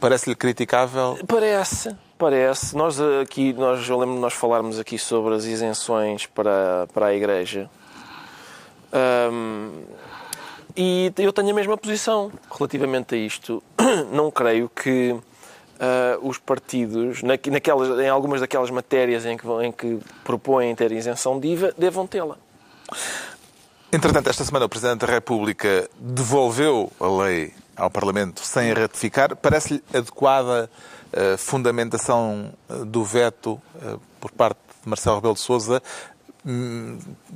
Parece-lhe 0.00 0.34
criticável? 0.36 1.18
Parece, 1.26 1.94
parece. 2.16 2.76
Nós 2.76 2.98
aqui, 3.22 3.52
nós, 3.52 3.88
eu 3.88 3.98
lembro 3.98 4.14
de 4.16 4.20
nós 4.20 4.32
falarmos 4.32 4.78
aqui 4.78 4.98
sobre 4.98 5.34
as 5.34 5.44
isenções 5.44 6.26
para, 6.26 6.86
para 6.92 7.06
a 7.06 7.14
Igreja. 7.14 7.68
Ahm, 8.92 9.70
e 10.80 11.12
eu 11.18 11.32
tenho 11.32 11.50
a 11.50 11.52
mesma 11.52 11.76
posição 11.76 12.30
relativamente 12.56 13.14
a 13.16 13.18
isto. 13.18 13.60
Não 14.12 14.30
creio 14.30 14.68
que 14.68 15.16
ah, 15.80 16.16
os 16.22 16.38
partidos, 16.38 17.22
na- 17.22 17.38
naquelas, 17.50 17.98
em 17.98 18.08
algumas 18.08 18.40
daquelas 18.40 18.70
matérias 18.70 19.26
em 19.26 19.36
que, 19.36 19.46
em 19.64 19.72
que 19.72 19.98
propõem 20.22 20.72
ter 20.76 20.92
isenção 20.92 21.40
de 21.40 21.48
IVA, 21.48 21.74
devam 21.76 22.06
tê-la. 22.06 22.36
Entretanto, 23.92 24.28
esta 24.28 24.44
semana 24.44 24.66
o 24.66 24.68
Presidente 24.68 25.00
da 25.04 25.12
República 25.12 25.88
devolveu 25.98 26.92
a 27.00 27.06
lei 27.24 27.52
ao 27.76 27.90
Parlamento 27.90 28.40
sem 28.44 28.70
a 28.70 28.74
ratificar. 28.74 29.34
Parece-lhe 29.34 29.82
adequada 29.92 30.70
a 31.12 31.36
fundamentação 31.38 32.52
eh, 32.68 32.84
do 32.84 33.02
veto 33.02 33.60
por 34.20 34.30
parte 34.30 34.58
de 34.82 34.88
Marcelo 34.88 35.16
Rebelo 35.16 35.34
de 35.34 35.40
Sousa, 35.40 35.82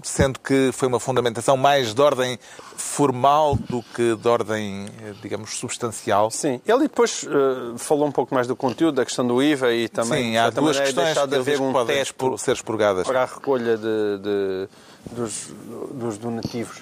sendo 0.03 0.39
que 0.41 0.71
foi 0.73 0.89
uma 0.89 0.99
fundamentação 1.01 1.57
mais 1.57 1.93
de 1.95 2.01
ordem 2.01 2.39
formal 2.77 3.57
do 3.69 3.83
que 3.95 4.17
de 4.17 4.29
ordem, 4.29 4.87
eh, 5.03 5.13
digamos, 5.23 5.51
substancial? 5.59 6.31
Sim, 6.31 6.61
ele 6.67 6.81
depois 6.81 7.25
eh, 7.29 7.75
falou 7.79 8.07
um 8.07 8.13
pouco 8.13 8.35
mais 8.35 8.47
do 8.47 8.57
conteúdo, 8.57 8.97
da 8.97 9.05
questão 9.05 9.27
do 9.27 9.43
IVA 9.43 9.73
e 9.73 9.89
também 9.89 10.33
Sim, 10.33 10.37
há 10.37 10.51
duas 10.51 10.77
maneira, 10.79 10.85
questões 11.05 11.29
de 11.29 11.37
haver 11.37 11.61
um 11.61 11.73
podem 11.73 12.01
expor- 12.01 12.39
ser 12.39 12.53
expurgadas. 12.53 13.07
para 13.07 13.23
a 13.23 13.27
recolha 13.27 13.77
de, 13.77 14.19
de- 14.19 14.69
dos, 15.15 15.49
dos 15.93 16.19
donativos. 16.19 16.79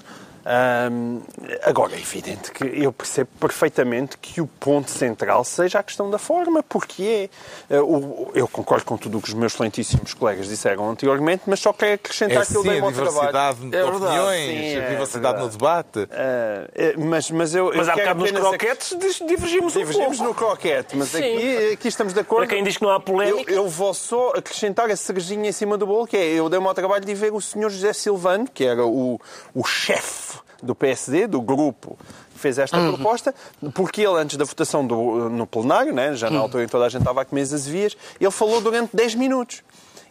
Agora, 1.62 1.94
é 1.94 1.98
evidente 2.00 2.50
que 2.53 2.64
eu 2.64 2.92
percebo 2.92 3.31
perfeitamente 3.38 4.16
que 4.18 4.40
o 4.40 4.46
ponto 4.46 4.90
central 4.90 5.44
seja 5.44 5.79
a 5.79 5.83
questão 5.83 6.11
da 6.11 6.18
forma, 6.18 6.62
porque 6.62 7.29
é. 7.70 7.74
eh, 7.76 7.81
o- 7.81 8.31
eu 8.35 8.48
concordo 8.48 8.85
com 8.85 8.96
tudo 8.96 9.18
o 9.18 9.22
que 9.22 9.29
os 9.29 9.35
meus 9.35 9.53
excelentíssimos 9.53 10.14
colegas 10.14 10.48
disseram 10.48 10.88
anteriormente, 10.90 11.42
mas 11.46 11.61
só 11.61 11.72
quero 11.72 11.94
acrescentar 11.94 12.42
É 12.42 12.46
que 12.46 12.57
eu 12.57 12.62
dei 12.62 12.79
a 12.81 12.83
ao 12.83 12.92
trabalho. 12.92 13.11
diversidade 13.11 13.70
de 13.70 13.76
É 13.76 13.85
opiniões, 13.85 14.46
sim, 14.50 14.76
a 14.76 14.83
é 14.83 14.88
diversidade 14.90 15.35
no 15.40 15.48
verdade. 15.50 15.59
debate. 15.59 16.09
Eh, 16.12 16.94
mas, 16.98 17.31
mas 17.31 17.55
eu, 17.55 17.72
Mas 17.74 17.87
eu 17.87 17.92
há 17.92 17.96
bocado 17.96 18.20
nos 18.20 18.31
ac- 18.31 18.40
croquetes 18.40 18.96
divergimos 19.26 19.76
um 19.76 19.79
Divergimos 19.81 20.16
pouco. 20.18 20.24
no 20.33 20.35
croquete, 20.35 20.96
mas 20.96 21.14
aqui, 21.14 21.72
aqui 21.74 21.88
estamos 21.88 22.12
de 22.12 22.20
acordo. 22.20 22.46
Para 22.46 22.55
quem 22.57 22.64
diz 22.64 22.76
que 22.76 22.83
não 22.83 22.90
há 22.90 22.94
Eu, 22.94 23.00
polémica. 23.00 23.53
eu 23.53 23.68
vou 23.68 23.92
só 23.94 24.31
acrescentar 24.31 24.90
a 24.90 24.96
cerejinha 24.96 25.48
em 25.48 25.53
cima 25.53 25.76
do 25.76 25.87
bolo, 25.87 26.07
que 26.07 26.16
é, 26.16 26.24
eu 26.26 26.48
dei-me 26.48 26.66
ao 26.66 26.74
trabalho 26.74 27.05
de 27.05 27.14
ver 27.14 27.33
o 27.33 27.40
senhor 27.40 27.70
José 27.70 27.92
Silvano, 27.92 28.46
que 28.53 28.64
era 28.64 28.85
o, 28.85 29.20
o 29.55 29.64
chefe 29.64 30.29
do 30.62 30.74
PSD, 30.74 31.26
do 31.26 31.40
grupo, 31.40 31.98
que 32.34 32.38
fez 32.38 32.58
esta 32.58 32.76
proposta, 32.94 33.34
porque 33.74 34.02
ele, 34.02 34.16
antes 34.18 34.36
da 34.36 34.44
votação 34.44 34.86
do- 34.86 35.28
no 35.30 35.46
plenário, 35.46 35.92
né, 35.94 36.14
já 36.14 36.28
na 36.30 36.38
altura 36.40 36.62
em 36.64 36.66
que 36.66 36.72
toda 36.72 36.84
a 36.86 36.88
gente 36.88 37.00
estava 37.02 37.22
a 37.22 37.24
comer 37.24 37.42
as 37.42 37.66
vias, 37.66 37.96
ele 38.20 38.30
falou 38.30 38.60
durante 38.60 38.94
10 38.94 39.14
minutos. 39.14 39.62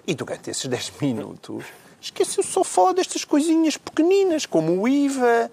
E 0.08 0.16
durante 0.16 0.50
esses 0.50 0.66
10 0.66 0.92
minutos, 1.02 1.66
esqueceu 2.02 2.44
só 2.44 2.64
falar 2.64 2.94
destas 2.94 3.24
coisinhas 3.24 3.78
pequeninas, 3.78 4.46
como 4.46 4.82
o 4.82 4.88
IVA? 4.88 5.52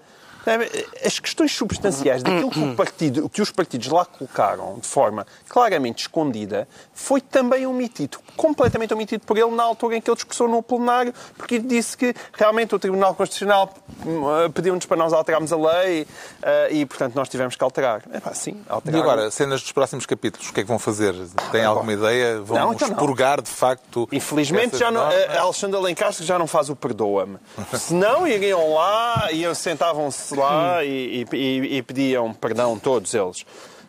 As 1.05 1.19
questões 1.19 1.51
substanciais 1.55 2.23
daquilo 2.23 2.49
que, 2.49 2.75
partido, 2.75 3.29
que 3.29 3.41
os 3.41 3.51
partidos 3.51 3.87
lá 3.87 4.05
colocaram 4.05 4.79
de 4.79 4.87
forma 4.87 5.25
claramente 5.49 6.03
escondida, 6.03 6.67
foi 6.93 7.19
também 7.21 7.65
omitido, 7.65 8.19
completamente 8.35 8.93
omitido 8.93 9.25
por 9.25 9.37
ele 9.37 9.51
na 9.51 9.63
altura 9.63 9.97
em 9.97 10.01
que 10.01 10.09
ele 10.09 10.15
discursou 10.15 10.47
no 10.47 10.61
plenário, 10.63 11.13
porque 11.37 11.55
ele 11.55 11.67
disse 11.67 11.97
que 11.97 12.13
realmente 12.33 12.73
o 12.73 12.79
Tribunal 12.79 13.13
Constitucional 13.15 13.73
eh, 14.05 14.49
pediu-nos 14.49 14.85
para 14.85 14.97
nós 14.97 15.13
alterarmos 15.13 15.51
a 15.51 15.57
lei 15.57 16.07
eh, 16.41 16.69
e, 16.71 16.85
portanto, 16.85 17.15
nós 17.15 17.27
tivemos 17.27 17.55
que 17.55 17.63
alterar. 17.63 18.03
É 18.11 18.19
pá, 18.19 18.33
sim, 18.33 18.51
E 18.51 18.71
alterar. 18.71 19.01
agora, 19.01 19.31
cenas 19.31 19.61
dos 19.61 19.71
próximos 19.71 20.05
capítulos, 20.05 20.49
o 20.49 20.53
que 20.53 20.61
é 20.61 20.63
que 20.63 20.69
vão 20.69 20.79
fazer? 20.79 21.13
Têm 21.51 21.63
alguma 21.65 21.91
ideia? 21.93 22.39
Vão 22.41 22.57
Não, 22.57 22.73
então 22.73 22.87
não. 22.87 22.95
expurgar, 22.95 23.41
de 23.41 23.49
facto... 23.49 24.07
Infelizmente, 24.11 24.77
já 24.77 24.91
não, 24.91 25.01
normas? 25.01 25.35
a 25.35 25.41
Alexandre 25.41 25.77
Alencastre 25.77 26.25
já 26.25 26.39
não 26.39 26.47
faz 26.47 26.69
o 26.69 26.75
perdoa-me. 26.75 27.37
Se 27.73 27.93
não, 27.93 28.27
iriam 28.27 28.73
lá, 28.73 29.29
iam, 29.31 29.53
sentavam-se 29.53 30.36
lá 30.37 30.83
e, 30.83 31.25
e- 31.33 31.77
e- 31.77 31.81
pediam 31.83 32.33
perdão, 32.33 32.77
todos 32.79 33.13
eles. 33.13 33.45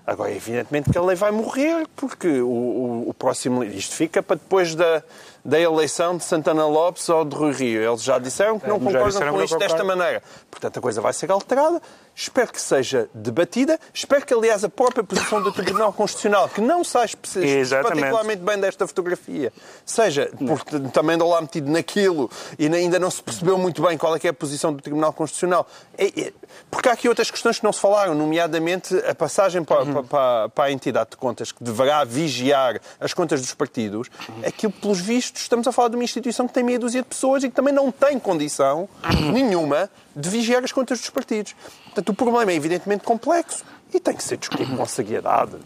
Agora, 0.06 0.32
evidentemente 0.32 0.90
que 0.90 0.96
a 0.96 1.02
lei 1.02 1.14
vai 1.14 1.30
morrer, 1.30 1.86
porque 1.94 2.40
o, 2.40 2.46
o- 2.48 3.04
o 3.10 3.14
próximo... 3.14 3.62
Isto 3.62 3.94
fica 3.94 4.22
para 4.22 4.36
depois 4.36 4.74
da, 4.74 5.02
da 5.44 5.60
eleição 5.60 6.16
de 6.16 6.24
Santana 6.24 6.66
Lopes 6.66 7.06
ou 7.10 7.26
de 7.26 7.36
Rui 7.36 7.52
Rio. 7.52 7.82
Eles 7.82 8.02
já 8.02 8.18
disseram 8.18 8.58
que 8.58 8.66
não 8.66 8.78
concordam 8.80 9.32
com 9.32 9.42
isto 9.44 9.58
desta 9.58 9.84
maneira. 9.84 10.22
Portanto, 10.50 10.78
a 10.78 10.80
coisa 10.80 11.00
vai 11.02 11.12
ser 11.12 11.30
alterada. 11.30 11.82
Espero 12.20 12.52
que 12.52 12.60
seja 12.60 13.08
debatida. 13.14 13.78
Espero 13.94 14.26
que, 14.26 14.34
aliás, 14.34 14.64
a 14.64 14.68
própria 14.68 15.04
posição 15.04 15.40
do 15.40 15.52
Tribunal 15.52 15.92
Constitucional, 15.92 16.48
que 16.48 16.60
não 16.60 16.82
sai 16.82 17.08
Exatamente. 17.36 17.88
particularmente 18.00 18.42
bem 18.42 18.58
desta 18.58 18.88
fotografia, 18.88 19.52
seja, 19.86 20.28
porque 20.36 20.80
também 20.92 21.14
andou 21.14 21.28
lá 21.30 21.40
metido 21.40 21.70
naquilo 21.70 22.28
e 22.58 22.66
ainda 22.66 22.98
não 22.98 23.08
se 23.08 23.22
percebeu 23.22 23.56
muito 23.56 23.80
bem 23.80 23.96
qual 23.96 24.16
é 24.16 24.18
que 24.18 24.26
é 24.26 24.30
a 24.30 24.34
posição 24.34 24.72
do 24.72 24.82
Tribunal 24.82 25.12
Constitucional. 25.12 25.64
É- 25.96 26.06
é- 26.22 26.32
porque 26.68 26.88
há 26.88 26.92
aqui 26.92 27.08
outras 27.08 27.30
questões 27.30 27.58
que 27.60 27.64
não 27.64 27.72
se 27.72 27.78
falaram, 27.80 28.16
nomeadamente 28.16 28.96
a 29.08 29.14
passagem 29.14 29.62
para, 29.62 29.86
para- 29.86 30.02
para- 30.02 30.48
para 30.48 30.64
a 30.64 30.72
entidade 30.72 31.10
de 31.10 31.16
contas 31.16 31.52
que 31.52 31.62
deverá 31.62 32.02
vigiar 32.02 32.80
as 32.98 33.14
contas 33.14 33.40
dos 33.40 33.54
partidos. 33.54 34.08
Aquilo, 34.44 34.72
pelos 34.72 34.98
vistos, 34.98 35.42
estamos 35.42 35.68
a 35.68 35.72
falar 35.72 35.88
de 35.90 35.94
uma 35.94 36.02
instituição 36.04 36.48
que 36.48 36.52
tem 36.54 36.64
meia 36.64 36.80
dúzia 36.80 37.00
de 37.00 37.08
pessoas 37.08 37.44
e 37.44 37.48
que 37.48 37.54
também 37.54 37.72
não 37.72 37.92
tem 37.92 38.18
condição 38.18 38.88
nenhuma 39.32 39.88
de 40.16 40.28
vigiar 40.28 40.64
as 40.64 40.72
contas 40.72 40.98
dos 40.98 41.10
partidos. 41.10 41.54
Portanto, 41.84 42.07
o 42.10 42.14
problema 42.14 42.52
é 42.52 42.54
evidentemente 42.54 43.04
complexo 43.04 43.64
e 43.92 43.98
tem 43.98 44.14
que 44.14 44.22
ser 44.22 44.36
discutido 44.36 44.76
com 44.76 44.86
seriedade. 44.86 45.56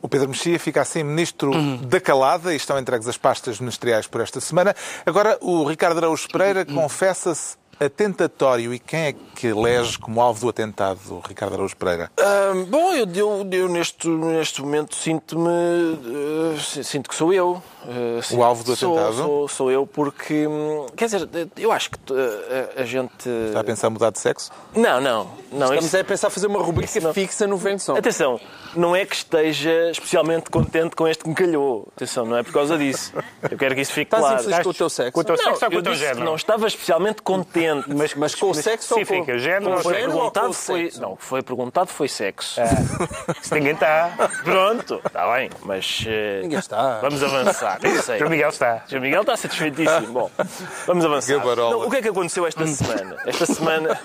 O 0.00 0.08
Pedro 0.08 0.28
Mexia 0.28 0.58
fica 0.58 0.82
assim 0.82 1.02
ministro 1.02 1.52
da 1.78 2.00
calada 2.00 2.52
e 2.52 2.56
estão 2.56 2.78
entregues 2.78 3.08
as 3.08 3.16
pastas 3.16 3.58
ministeriais 3.60 4.06
por 4.06 4.20
esta 4.20 4.40
semana. 4.40 4.74
Agora, 5.06 5.38
o 5.40 5.64
Ricardo 5.64 5.98
Araújo 5.98 6.28
Pereira 6.28 6.64
confessa-se 6.66 7.56
atentatório. 7.80 8.72
E 8.74 8.78
quem 8.78 9.00
é 9.00 9.14
que 9.34 9.46
elege 9.48 9.98
como 9.98 10.20
alvo 10.20 10.40
do 10.40 10.48
atentado, 10.48 11.22
Ricardo 11.26 11.54
Araújo 11.54 11.76
Pereira? 11.76 12.10
Bom, 12.68 12.92
eu, 12.92 13.06
eu, 13.14 13.48
eu 13.50 13.68
neste, 13.68 14.08
neste 14.08 14.60
momento 14.62 14.94
sinto-me. 14.94 15.48
eh, 15.50 16.82
sinto 16.84 17.08
que 17.08 17.14
sou 17.14 17.32
eu. 17.32 17.62
Eh, 17.86 18.20
sim, 18.22 18.36
O 18.36 18.44
alvo 18.44 18.62
do 18.62 18.76
sou, 18.76 18.96
atentado? 18.96 19.16
Sou, 19.16 19.48
sou 19.48 19.70
eu 19.70 19.86
porque. 19.86 20.46
hum, 20.46 20.86
Quer 20.96 21.06
dizer, 21.06 21.28
eu 21.56 21.72
acho 21.72 21.90
que 21.90 21.98
eh, 22.12 22.74
a, 22.78 22.82
a 22.82 22.84
gente. 22.84 23.28
Está 23.48 23.60
a 23.60 23.64
pensar 23.64 23.88
em 23.88 23.90
mudar 23.90 24.10
de 24.10 24.20
sexo? 24.20 24.50
Não, 24.76 25.00
não. 25.00 25.24
não 25.50 25.62
Estamos 25.66 25.86
isso- 25.86 25.98
a 25.98 26.04
pensar 26.04 26.30
fazer 26.30 26.46
uma 26.46 26.60
rubrica 26.62 27.00
não- 27.00 27.12
fixa 27.12 27.46
no 27.46 27.56
Venção. 27.56 27.96
Atenção, 27.96 28.40
não 28.76 28.94
é 28.94 29.04
que 29.04 29.16
esteja 29.16 29.90
especialmente 29.90 30.50
contente 30.50 30.94
com 30.94 31.08
este 31.08 31.24
que 31.24 31.28
me 31.30 31.34
calhou. 31.34 31.88
Atenção, 31.96 32.24
não 32.24 32.36
é 32.36 32.42
por 32.42 32.52
causa 32.52 32.76
disso. 32.78 33.12
Eu 33.50 33.58
quero 33.58 33.74
que 33.74 33.80
isso 33.80 33.92
fique 33.92 34.14
Estás 34.14 34.22
claro. 34.22 34.40
infeliz 34.42 34.62
com 34.62 34.70
o 34.70 34.74
teu 34.74 34.88
sexo? 34.90 35.12
Com 35.12 35.20
o 35.20 35.24
teu 35.24 35.36
Não, 35.36 35.44
sexo 35.44 35.64
ou 35.64 35.70
com 35.70 35.76
eu 35.76 35.80
o 35.80 35.82
teu 35.82 35.94
género? 35.94 36.24
não 36.24 36.34
estava 36.36 36.66
especialmente 36.66 37.22
contente. 37.22 37.61
Mas, 37.88 38.14
mas 38.14 38.34
com 38.34 38.50
o 38.50 38.54
sexo 38.54 38.94
ou 38.98 39.06
com... 39.06 39.38
Género 39.38 39.78
foi 39.82 39.94
género 39.94 40.12
ou 40.12 40.18
com 40.24 40.30
perguntado 40.30 40.52
foi. 40.52 40.82
sexo? 40.84 41.00
Não, 41.02 41.12
o 41.12 41.16
que 41.16 41.24
foi 41.24 41.42
perguntado 41.42 41.90
foi 41.90 42.08
sexo. 42.08 42.60
Se 43.42 43.54
ninguém 43.54 43.72
está. 43.74 44.10
Pronto, 44.44 45.00
está 45.04 45.32
bem, 45.34 45.50
mas. 45.62 46.04
eh, 46.06 46.40
Ninguém 46.42 46.58
está. 46.58 46.98
Vamos 47.00 47.22
avançar. 47.22 47.78
Não 47.82 48.02
sei. 48.02 48.22
O 48.22 48.30
Miguel 48.30 48.48
está. 48.48 48.82
O 48.86 48.90
Sr. 48.90 49.00
Miguel 49.00 49.20
está 49.22 49.36
satisfeitíssimo. 49.36 50.06
Bom, 50.12 50.30
vamos 50.86 51.04
avançar. 51.04 51.38
Não, 51.56 51.86
o 51.86 51.90
que 51.90 51.96
é 51.96 52.02
que 52.02 52.08
aconteceu 52.08 52.46
esta 52.46 52.66
semana? 52.66 53.16
Esta 53.26 53.46
semana. 53.46 54.00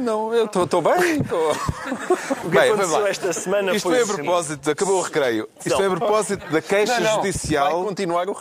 Não, 0.00 0.34
eu 0.34 0.46
estou 0.46 0.82
bem. 0.82 1.22
tô- 1.24 1.52
O 2.44 2.50
que 2.50 2.56
Bem, 2.58 2.70
aconteceu 2.70 3.06
esta 3.06 3.32
semana 3.32 3.74
Isto 3.74 3.88
foi. 3.88 3.98
a 3.98 4.02
assim. 4.02 4.14
propósito, 4.14 4.70
acabou 4.70 4.98
o 4.98 5.02
recreio. 5.02 5.48
Isto 5.58 5.70
Não. 5.70 5.76
foi 5.76 5.86
a 5.86 5.90
propósito 5.90 6.50
da 6.52 6.62
queixa 6.62 6.94
Não, 7.00 7.00
não, 7.10 7.14
judicial 7.16 7.88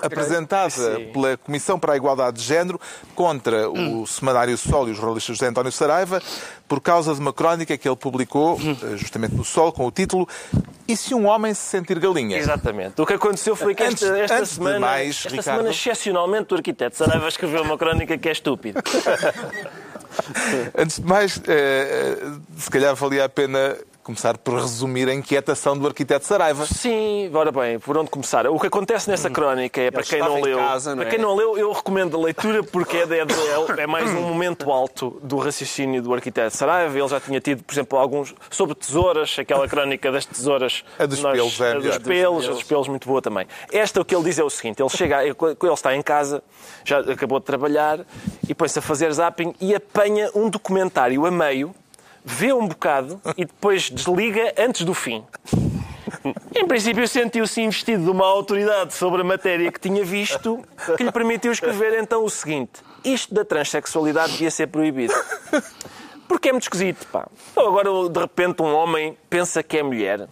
apresentada 0.02 0.70
Sim. 0.70 1.12
pela 1.12 1.38
Comissão 1.38 1.80
para 1.80 1.94
a 1.94 1.98
Igualdade 1.98 2.38
de 2.38 2.44
Género 2.44 2.80
contra 3.16 3.70
o 3.70 4.06
semanário 4.38 4.58
Sol 4.58 4.88
e 4.88 4.92
os 4.92 4.98
jornalistas 4.98 5.36
José 5.36 5.48
António 5.50 5.72
Saraiva 5.72 6.22
por 6.68 6.80
causa 6.80 7.14
de 7.14 7.20
uma 7.20 7.34
crónica 7.34 7.78
que 7.78 7.88
ele 7.88 7.96
publicou 7.96 8.60
eh, 8.62 8.96
justamente 8.98 9.34
no 9.36 9.44
Sol 9.44 9.72
com 9.72 9.86
o 9.86 9.92
título 9.92 10.28
E 10.88 10.96
se 10.96 11.14
um 11.16 11.26
homem 11.26 11.54
se 11.54 11.62
sentir 11.62 11.98
galinha? 12.00 12.38
Exatamente. 12.38 13.02
O 13.02 13.06
que 13.06 13.14
aconteceu 13.14 13.56
foi 13.56 13.74
que 13.74 13.84
esta, 13.84 14.06
Antes- 14.06 14.20
esta 14.22 14.36
antes 14.38 14.50
de 14.50 14.56
semana, 14.56 14.80
mais, 14.80 15.16
esta 15.18 15.30
Ricardo- 15.30 15.44
semana, 15.58 15.70
excepcionalmente, 15.72 16.54
o 16.54 16.58
arquiteto 16.58 16.96
Saraiva 16.96 17.28
escreveu 17.28 17.64
uma 17.64 17.78
crónica 17.78 18.18
que 18.18 18.30
é 18.30 18.32
estúpida. 18.32 18.82
Antes 20.78 21.00
de 21.00 21.06
mais, 21.06 21.38
eh, 21.48 22.18
eh, 22.22 22.32
se 22.58 22.70
calhar 22.72 22.96
valia 22.96 23.26
a 23.26 23.30
pena 23.30 23.76
começar 24.08 24.38
por 24.38 24.56
resumir 24.56 25.10
a 25.10 25.14
inquietação 25.14 25.78
do 25.78 25.86
arquiteto 25.86 26.26
Saraiva. 26.26 26.66
Sim, 26.66 27.30
ora 27.34 27.52
bem, 27.52 27.78
por 27.78 27.98
onde 27.98 28.10
começar? 28.10 28.48
O 28.48 28.58
que 28.60 28.68
acontece 28.68 29.10
nessa 29.10 29.30
crónica 29.30 29.82
é, 29.82 29.92
para 29.92 30.02
quem 30.02 30.20
não 30.20 30.40
leu, 30.42 30.58
casa, 30.58 30.92
não 30.96 30.98
para 31.04 31.08
é? 31.08 31.10
quem 31.12 31.20
não 31.20 31.36
leu, 31.36 31.58
eu 31.58 31.72
recomendo 31.74 32.16
a 32.16 32.20
leitura 32.22 32.64
porque 32.64 32.98
é, 32.98 33.06
de- 33.06 33.16
é 33.20 33.82
é 33.84 33.86
mais 33.88 34.10
um 34.12 34.22
momento 34.22 34.72
alto 34.72 35.20
do 35.22 35.38
raciocínio 35.38 36.02
do 36.02 36.14
arquiteto 36.14 36.56
Saraiva. 36.56 36.98
Ele 36.98 37.08
já 37.10 37.20
tinha 37.20 37.42
tido, 37.42 37.64
por 37.64 37.74
exemplo, 37.74 38.00
alguns 38.00 38.34
sobre 38.50 38.74
tesouras, 38.76 39.36
aquela 39.38 39.68
crónica 39.68 40.10
das 40.12 40.26
tesouras. 40.26 40.86
A 40.98 41.06
dos 41.06 41.22
Nós- 41.22 41.34
pelos 41.38 41.60
é 41.62 41.72
a 41.72 41.80
dos 41.80 41.98
pelos, 41.98 42.46
a 42.48 42.52
dos 42.52 42.64
pelos 42.64 42.88
muito 42.88 43.06
boa 43.08 43.22
também. 43.22 43.46
Esta 43.74 44.00
o 44.00 44.06
que 44.06 44.16
ele 44.16 44.24
diz 44.24 44.40
é 44.40 44.44
o 44.44 44.50
seguinte: 44.50 44.82
ele 44.82 44.90
chega, 44.90 45.22
ele 45.26 45.36
ele 45.62 45.74
está 45.74 45.94
em 45.94 46.02
casa, 46.02 46.42
já 46.86 47.00
acabou 47.00 47.40
de 47.40 47.46
trabalhar 47.46 48.00
e 48.48 48.56
põe-se 48.56 48.80
a 48.80 48.82
fazer 48.82 49.12
zapping 49.12 49.54
e 49.60 49.76
apanha 49.76 50.32
um 50.34 50.50
documentário 50.50 51.26
a 51.26 51.30
meio, 51.32 51.76
vê 52.28 52.52
um 52.52 52.68
bocado 52.68 53.22
e 53.38 53.46
depois 53.46 53.90
desliga 53.90 54.54
antes 54.58 54.84
do 54.84 54.94
fim. 54.94 55.24
Em 56.54 56.68
princípio, 56.68 57.08
sentiu-se 57.08 57.62
investido 57.62 58.04
de 58.04 58.10
uma 58.10 58.26
autoridade 58.26 58.94
sobre 58.94 59.22
a 59.22 59.24
matéria 59.24 59.72
que 59.72 59.80
tinha 59.80 60.04
visto, 60.04 60.62
que 60.98 61.04
lhe 61.04 61.12
permitiu 61.12 61.52
escrever 61.52 61.98
então 62.00 62.26
o 62.26 62.30
seguinte: 62.30 62.82
Isto 63.04 63.34
da 63.34 63.46
transexualidade 63.46 64.34
devia 64.34 64.52
ser 64.52 64.68
proibido. 64.68 65.14
Porque 66.28 66.50
é 66.50 66.52
muito 66.52 66.64
esquisito, 66.64 67.08
pá. 67.08 67.26
Então, 67.52 67.66
agora, 67.66 67.90
de 68.10 68.20
repente, 68.20 68.62
um 68.62 68.76
homem 68.76 69.18
pensa 69.30 69.64
que 69.64 69.78
é 69.78 69.84
mulher. 69.84 70.28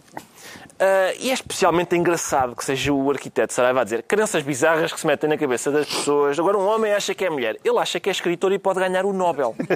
Ah, 0.78 1.12
e 1.18 1.30
é 1.30 1.32
especialmente 1.34 1.96
engraçado 1.96 2.54
que 2.54 2.64
seja 2.64 2.92
o 2.92 3.10
arquiteto 3.10 3.52
Saraiva 3.52 3.80
a 3.80 3.84
dizer 3.84 4.02
crenças 4.02 4.42
bizarras 4.42 4.92
que 4.92 5.00
se 5.00 5.06
metem 5.06 5.28
na 5.28 5.38
cabeça 5.38 5.70
das 5.70 5.86
pessoas. 5.86 6.38
Agora, 6.38 6.58
um 6.58 6.66
homem 6.66 6.92
acha 6.92 7.14
que 7.14 7.24
é 7.24 7.30
mulher. 7.30 7.56
Ele 7.64 7.78
acha 7.78 7.98
que 7.98 8.08
é 8.08 8.12
escritor 8.12 8.52
e 8.52 8.58
pode 8.58 8.78
ganhar 8.78 9.04
o 9.04 9.12
Nobel. 9.12 9.54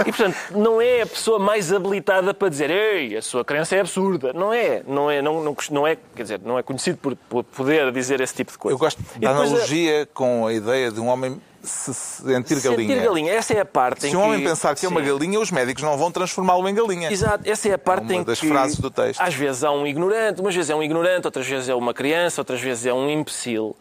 E, 0.00 0.04
portanto, 0.12 0.36
não 0.52 0.80
é 0.80 1.02
a 1.02 1.06
pessoa 1.06 1.38
mais 1.38 1.72
habilitada 1.72 2.32
para 2.32 2.48
dizer 2.48 2.70
ei, 2.70 3.16
a 3.16 3.22
sua 3.22 3.44
crença 3.44 3.74
é 3.76 3.80
absurda. 3.80 4.32
Não 4.32 4.52
é. 4.52 4.82
Não 4.86 5.10
é, 5.10 5.20
não, 5.20 5.42
não, 5.42 5.56
não 5.70 5.86
é, 5.86 5.96
quer 6.14 6.22
dizer, 6.22 6.40
não 6.44 6.58
é 6.58 6.62
conhecido 6.62 6.98
por, 6.98 7.14
por 7.16 7.42
poder 7.44 7.90
dizer 7.92 8.20
esse 8.20 8.34
tipo 8.34 8.52
de 8.52 8.58
coisa. 8.58 8.74
Eu 8.74 8.78
gosto 8.78 9.02
da 9.02 9.08
depois 9.32 9.50
a- 9.50 9.54
analogia 9.54 10.08
com 10.14 10.46
a 10.46 10.52
ideia 10.52 10.90
de 10.90 11.00
um 11.00 11.08
homem 11.08 11.40
se 11.68 11.94
sentir 11.94 12.60
galinha. 12.60 12.88
Sentir 12.88 13.04
galinha. 13.04 13.32
Essa 13.32 13.54
é 13.54 13.60
a 13.60 13.64
parte 13.64 14.06
em 14.06 14.10
Se 14.10 14.16
um 14.16 14.22
homem 14.22 14.40
que... 14.40 14.48
pensar 14.48 14.74
que 14.74 14.84
é 14.84 14.88
uma 14.88 15.00
Sim. 15.00 15.06
galinha, 15.06 15.40
os 15.40 15.50
médicos 15.50 15.82
não 15.82 15.96
vão 15.96 16.10
transformá-lo 16.10 16.68
em 16.68 16.74
galinha. 16.74 17.12
Exato, 17.12 17.48
essa 17.48 17.68
é 17.68 17.74
a 17.74 17.78
parte 17.78 18.04
uma 18.04 18.14
em 18.14 18.22
das 18.22 18.40
que 18.40 18.48
frases 18.48 18.78
do 18.78 18.90
texto. 18.90 19.20
às 19.20 19.34
vezes 19.34 19.64
há 19.64 19.70
um 19.70 19.86
ignorante, 19.86 20.40
umas 20.40 20.54
vezes 20.54 20.70
é 20.70 20.74
um 20.74 20.82
ignorante, 20.82 21.26
outras 21.26 21.46
vezes 21.46 21.68
é 21.68 21.74
uma 21.74 21.94
criança, 21.94 22.40
outras 22.40 22.60
vezes 22.60 22.86
é 22.86 22.92
um 22.92 23.08
imbecil 23.08 23.76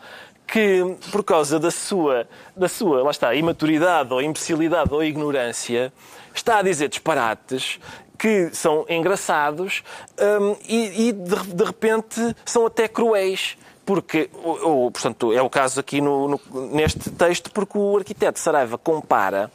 que, 0.48 0.96
por 1.12 1.24
causa 1.24 1.60
da 1.60 1.70
sua, 1.70 2.28
da 2.56 2.70
sua 2.70 3.04
lá 3.04 3.12
está, 3.12 3.36
imaturidade 3.36 4.14
ou 4.14 4.22
imbecilidade 4.22 4.94
ou 4.94 5.04
ignorância, 5.04 5.92
está 6.34 6.60
a 6.60 6.62
dizer 6.62 6.88
disparates 6.88 7.80
que 8.18 8.50
são 8.54 8.86
engraçados 8.90 9.84
hum, 10.20 10.56
e, 10.68 11.10
e 11.10 11.12
de, 11.12 11.36
de 11.54 11.64
repente 11.64 12.36
são 12.46 12.66
até 12.66 12.88
cruéis. 12.88 13.58
Porque, 13.88 14.30
o- 14.44 14.86
o- 14.88 14.92
portanto, 14.92 15.34
é 15.34 15.42
o 15.42 15.50
caso 15.50 15.80
aqui 15.80 16.00
no- 16.02 16.28
no- 16.28 16.42
neste 16.72 17.10
texto, 17.10 17.50
porque 17.52 17.76
o 17.78 17.98
arquiteto 17.98 18.38
Saraiva 18.40 18.78
compara 18.78 19.50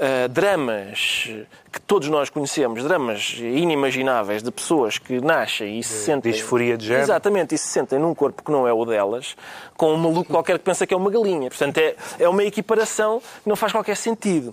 Uh, 0.00 0.28
dramas 0.28 1.28
que 1.72 1.80
todos 1.80 2.08
nós 2.08 2.30
conhecemos, 2.30 2.84
dramas 2.84 3.34
inimagináveis 3.40 4.44
de 4.44 4.50
pessoas 4.52 4.96
que 4.96 5.20
nascem 5.20 5.80
e 5.80 5.82
se 5.82 6.04
sentem. 6.04 6.30
disforia 6.30 6.76
de 6.76 6.86
género. 6.86 7.02
Exatamente, 7.02 7.56
e 7.56 7.58
se 7.58 7.66
sentem 7.66 7.98
num 7.98 8.14
corpo 8.14 8.44
que 8.44 8.52
não 8.52 8.64
é 8.68 8.72
o 8.72 8.84
delas, 8.84 9.34
com 9.76 9.92
um 9.92 9.96
maluco 9.96 10.30
qualquer 10.30 10.56
que 10.56 10.64
pensa 10.64 10.86
que 10.86 10.94
é 10.94 10.96
uma 10.96 11.10
galinha. 11.10 11.48
Portanto, 11.50 11.78
é, 11.78 11.96
é 12.16 12.28
uma 12.28 12.44
equiparação 12.44 13.20
que 13.42 13.48
não 13.48 13.56
faz 13.56 13.72
qualquer 13.72 13.96
sentido. 13.96 14.50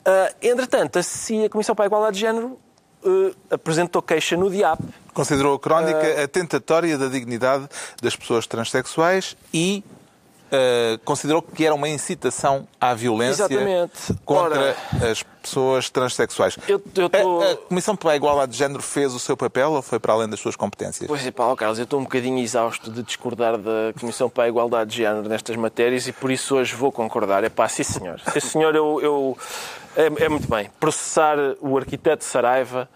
Uh, 0.00 0.34
entretanto, 0.42 1.02
CI, 1.02 1.46
a 1.46 1.48
Comissão 1.48 1.74
para 1.74 1.86
a 1.86 1.88
Igualdade 1.88 2.14
de 2.16 2.20
Género 2.20 2.58
uh, 3.04 3.34
apresentou 3.50 4.00
queixa 4.02 4.36
no 4.36 4.50
DIAP. 4.50 4.80
Considerou 5.14 5.54
a 5.54 5.58
crónica 5.60 6.00
Ah. 6.18 6.24
atentatória 6.24 6.96
da 6.96 7.08
dignidade 7.08 7.68
das 8.00 8.16
pessoas 8.16 8.46
transexuais 8.46 9.36
e 9.52 9.84
eh, 10.54 10.98
considerou 11.02 11.40
que 11.40 11.64
era 11.64 11.74
uma 11.74 11.88
incitação 11.88 12.68
à 12.78 12.92
violência 12.92 13.44
Exatamente. 13.44 14.14
contra 14.22 14.60
Ora- 14.60 14.76
as 15.10 15.22
pessoas 15.42 15.88
transexuais. 15.88 16.58
Eu- 16.68 16.82
eu 16.94 17.08
tô- 17.08 17.40
a, 17.40 17.52
a 17.52 17.56
Comissão 17.56 17.96
para 17.96 18.12
a 18.12 18.16
Igualdade 18.16 18.52
de 18.52 18.58
Género 18.58 18.82
fez 18.82 19.14
o 19.14 19.18
seu 19.18 19.34
papel 19.34 19.72
ou 19.72 19.80
foi 19.80 19.98
para 19.98 20.12
além 20.12 20.28
das 20.28 20.40
suas 20.40 20.54
competências? 20.54 21.08
Pois 21.08 21.26
é, 21.26 21.32
ó 21.38 21.56
Carlos, 21.56 21.78
eu 21.78 21.84
estou 21.84 21.98
um 22.00 22.02
bocadinho 22.02 22.38
exausto 22.38 22.90
de 22.90 23.02
discordar 23.02 23.56
da 23.56 23.94
Comissão 23.98 24.28
para 24.28 24.44
a 24.44 24.48
Igualdade 24.48 24.90
de 24.90 24.96
Género 24.98 25.26
nestas 25.26 25.56
matérias 25.56 26.06
e 26.06 26.12
por 26.12 26.30
isso 26.30 26.54
hoje 26.56 26.74
vou 26.74 26.92
concordar. 26.92 27.44
É 27.44 27.48
pá, 27.48 27.66
sim 27.66 27.82
senhor. 27.82 28.20
Sim 28.32 28.40
senhor, 28.40 28.74
eu... 28.76 29.00
eu- 29.02 29.38
é, 29.96 30.24
é 30.24 30.28
muito 30.28 30.48
bem. 30.48 30.70
Processar 30.78 31.36
o 31.60 31.76
arquiteto 31.76 32.24
Saraiva 32.24 32.88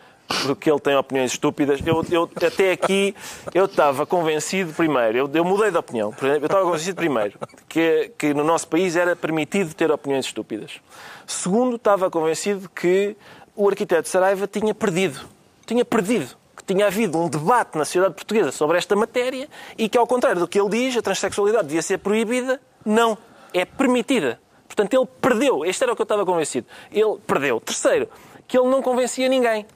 porque 0.42 0.70
ele 0.70 0.80
tem 0.80 0.96
opiniões 0.96 1.32
estúpidas. 1.32 1.80
Eu, 1.84 2.04
eu 2.10 2.30
até 2.46 2.72
aqui, 2.72 3.14
eu 3.54 3.66
estava 3.66 4.04
convencido 4.04 4.72
primeiro, 4.72 5.18
eu, 5.18 5.30
eu 5.32 5.44
mudei 5.44 5.70
de 5.70 5.78
opinião. 5.78 6.12
Eu 6.20 6.46
estava 6.46 6.64
convencido 6.64 6.96
primeiro 6.96 7.38
que, 7.68 8.12
que 8.18 8.34
no 8.34 8.44
nosso 8.44 8.66
país 8.68 8.96
era 8.96 9.14
permitido 9.14 9.74
ter 9.74 9.90
opiniões 9.90 10.26
estúpidas. 10.26 10.80
Segundo, 11.26 11.76
estava 11.76 12.10
convencido 12.10 12.68
que 12.68 13.16
o 13.54 13.68
arquiteto 13.68 14.08
Saraiva 14.08 14.46
tinha 14.46 14.74
perdido. 14.74 15.20
Tinha 15.64 15.84
perdido 15.84 16.36
que 16.56 16.64
tinha 16.64 16.86
havido 16.86 17.18
um 17.18 17.28
debate 17.28 17.76
na 17.76 17.84
sociedade 17.84 18.14
portuguesa 18.14 18.50
sobre 18.50 18.78
esta 18.78 18.96
matéria 18.96 19.48
e 19.76 19.88
que, 19.88 19.98
ao 19.98 20.06
contrário 20.06 20.40
do 20.40 20.48
que 20.48 20.58
ele 20.58 20.70
diz, 20.70 20.96
a 20.96 21.02
transexualidade 21.02 21.68
devia 21.68 21.82
ser 21.82 21.98
proibida. 21.98 22.60
Não, 22.84 23.18
é 23.52 23.64
permitida. 23.64 24.40
Portanto, 24.66 24.94
ele 24.94 25.06
perdeu. 25.20 25.64
Este 25.64 25.84
era 25.84 25.92
o 25.92 25.96
que 25.96 26.02
eu 26.02 26.04
estava 26.04 26.24
convencido. 26.24 26.66
Ele 26.92 27.16
perdeu. 27.26 27.60
Terceiro, 27.60 28.08
que 28.46 28.58
ele 28.58 28.68
não 28.68 28.82
convencia 28.82 29.28
ninguém. 29.28 29.66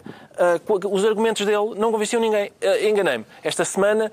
Uh, 0.41 0.88
os 0.93 1.05
argumentos 1.05 1.45
dele 1.45 1.74
não 1.76 1.93
convenciam 1.93 2.20
ninguém. 2.20 2.51
Uh, 2.62 2.88
Enganei-me. 2.88 3.26
Esta 3.43 3.64
semana 3.64 4.11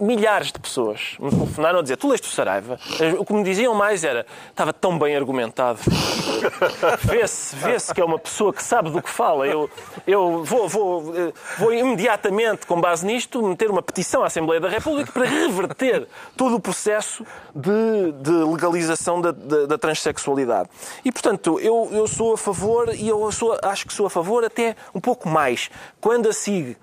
milhares 0.00 0.52
de 0.52 0.58
pessoas 0.58 1.16
me 1.18 1.30
telefonaram 1.30 1.78
a 1.78 1.82
dizer 1.82 1.96
tu 1.96 2.08
leste 2.08 2.28
o 2.28 2.30
Saraiva? 2.30 2.78
O 3.18 3.24
que 3.24 3.32
me 3.32 3.44
diziam 3.44 3.74
mais 3.74 4.04
era 4.04 4.26
estava 4.50 4.72
tão 4.72 4.98
bem 4.98 5.16
argumentado. 5.16 5.80
Vê-se 7.00 7.56
vê 7.56 7.76
que 7.94 8.00
é 8.00 8.04
uma 8.04 8.18
pessoa 8.18 8.52
que 8.52 8.62
sabe 8.62 8.90
do 8.90 9.00
que 9.02 9.08
fala. 9.08 9.46
Eu, 9.46 9.70
eu 10.06 10.44
vou, 10.44 10.68
vou, 10.68 11.14
vou 11.58 11.72
imediatamente, 11.72 12.66
com 12.66 12.80
base 12.80 13.04
nisto, 13.04 13.42
meter 13.42 13.70
uma 13.70 13.82
petição 13.82 14.22
à 14.22 14.26
Assembleia 14.26 14.60
da 14.60 14.68
República 14.68 15.10
para 15.12 15.24
reverter 15.24 16.06
todo 16.36 16.56
o 16.56 16.60
processo 16.60 17.24
de, 17.54 18.12
de 18.20 18.30
legalização 18.30 19.20
da, 19.20 19.32
da, 19.32 19.66
da, 19.66 19.78
transexualidade. 19.78 20.68
E, 21.04 21.12
portanto, 21.12 21.58
eu, 21.60 21.88
eu 21.92 22.06
sou 22.06 22.34
a 22.34 22.38
favor 22.38 22.94
e 22.94 23.08
eu 23.08 23.30
sou, 23.32 23.58
acho 23.62 23.86
que 23.86 23.92
sou 23.92 24.06
a 24.06 24.10
favor 24.10 24.44
até 24.44 24.76
um 24.94 25.00
pouco 25.00 25.28
mais. 25.28 25.70
Quando 26.00 26.28
a 26.28 26.32
SIG 26.32 26.76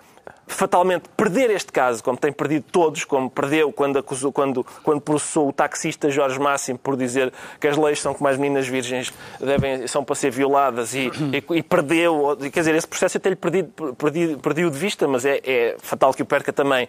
fatalmente 0.52 1.10
perder 1.16 1.50
este 1.50 1.72
caso, 1.72 2.04
como 2.04 2.18
tem 2.18 2.32
perdido 2.32 2.66
todos, 2.72 3.06
como 3.06 3.30
perdeu 3.30 3.72
quando, 3.72 3.98
acusou, 3.98 4.32
quando, 4.32 4.66
quando 4.84 5.02
processou 5.02 5.48
o 5.50 5.54
taxista 5.54 6.10
Jorge 6.10 6.40
Máximo 6.40 6.78
por 6.78 6.96
dizer 6.96 7.32
que 7.60 7.68
as 7.68 7.78
leis 7.78 8.00
são 8.00 8.14
como 8.14 8.28
as 8.28 8.38
meninas 8.38 8.68
virgens 8.68 9.14
devem, 9.40 9.88
são 9.88 10.04
para 10.04 10.16
ser 10.16 10.30
violadas 10.32 10.94
e, 10.94 11.10
e, 11.32 11.58
e 11.58 11.64
perdeu, 11.64 12.38
quer 12.52 12.60
dizer, 12.60 12.76
esse 12.76 12.88
processo 12.88 13.18
até 13.18 13.30
lhe 13.30 13.36
perdi, 13.36 13.64
perdi, 13.98 14.38
perdi 14.38 14.70
de 14.70 14.78
vista, 14.78 15.08
mas 15.08 15.26
é, 15.26 15.40
é, 15.44 15.76
fatal 15.80 16.14
que 16.14 16.22
o 16.22 16.26
perca 16.26 16.52
também, 16.52 16.88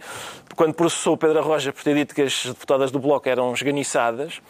quando 0.56 0.74
processou 0.74 1.16
Pedro 1.16 1.42
Roja 1.42 1.72
por 1.72 1.82
ter 1.82 1.94
dito 1.94 2.14
que 2.14 2.22
as 2.22 2.44
deputadas 2.44 2.90
do 2.90 2.98
Bloco 2.98 3.28
eram 3.28 3.52
esganiçadas, 3.52 4.40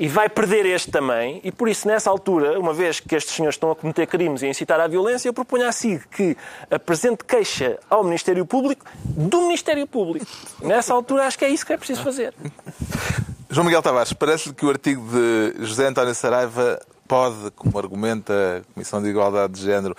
e 0.00 0.08
vai 0.08 0.28
perder 0.28 0.66
este 0.66 0.90
também, 0.90 1.40
e 1.44 1.52
por 1.52 1.68
isso, 1.68 1.86
nessa 1.86 2.10
altura, 2.10 2.58
uma 2.58 2.72
vez 2.72 3.00
que 3.00 3.14
estes 3.14 3.34
senhores 3.34 3.54
estão 3.54 3.70
a 3.70 3.76
cometer 3.76 4.06
crimes 4.06 4.42
e 4.42 4.46
a 4.46 4.48
incitar 4.48 4.80
à 4.80 4.86
violência, 4.86 5.28
eu 5.28 5.34
proponho 5.34 5.66
à 5.66 5.72
SIG 5.72 6.02
que 6.08 6.36
apresente 6.70 7.24
queixa 7.24 7.78
ao 7.88 8.02
Ministério 8.02 8.44
Público 8.46 8.61
Público 8.62 8.86
do 9.04 9.40
Ministério 9.42 9.86
Público. 9.86 10.26
Nessa 10.60 10.94
altura, 10.94 11.26
acho 11.26 11.36
que 11.36 11.44
é 11.44 11.48
isso 11.48 11.66
que 11.66 11.72
é 11.72 11.76
preciso 11.76 12.02
fazer. 12.02 12.32
João 13.50 13.64
Miguel 13.64 13.82
Tavares, 13.82 14.12
parece 14.12 14.52
que 14.52 14.64
o 14.64 14.70
artigo 14.70 15.04
de 15.10 15.66
José 15.66 15.88
António 15.88 16.14
Saraiva 16.14 16.80
pode, 17.08 17.50
como 17.56 17.76
argumenta 17.76 18.32
a 18.58 18.72
Comissão 18.72 19.02
de 19.02 19.08
Igualdade 19.08 19.54
de 19.54 19.62
Género, 19.62 19.96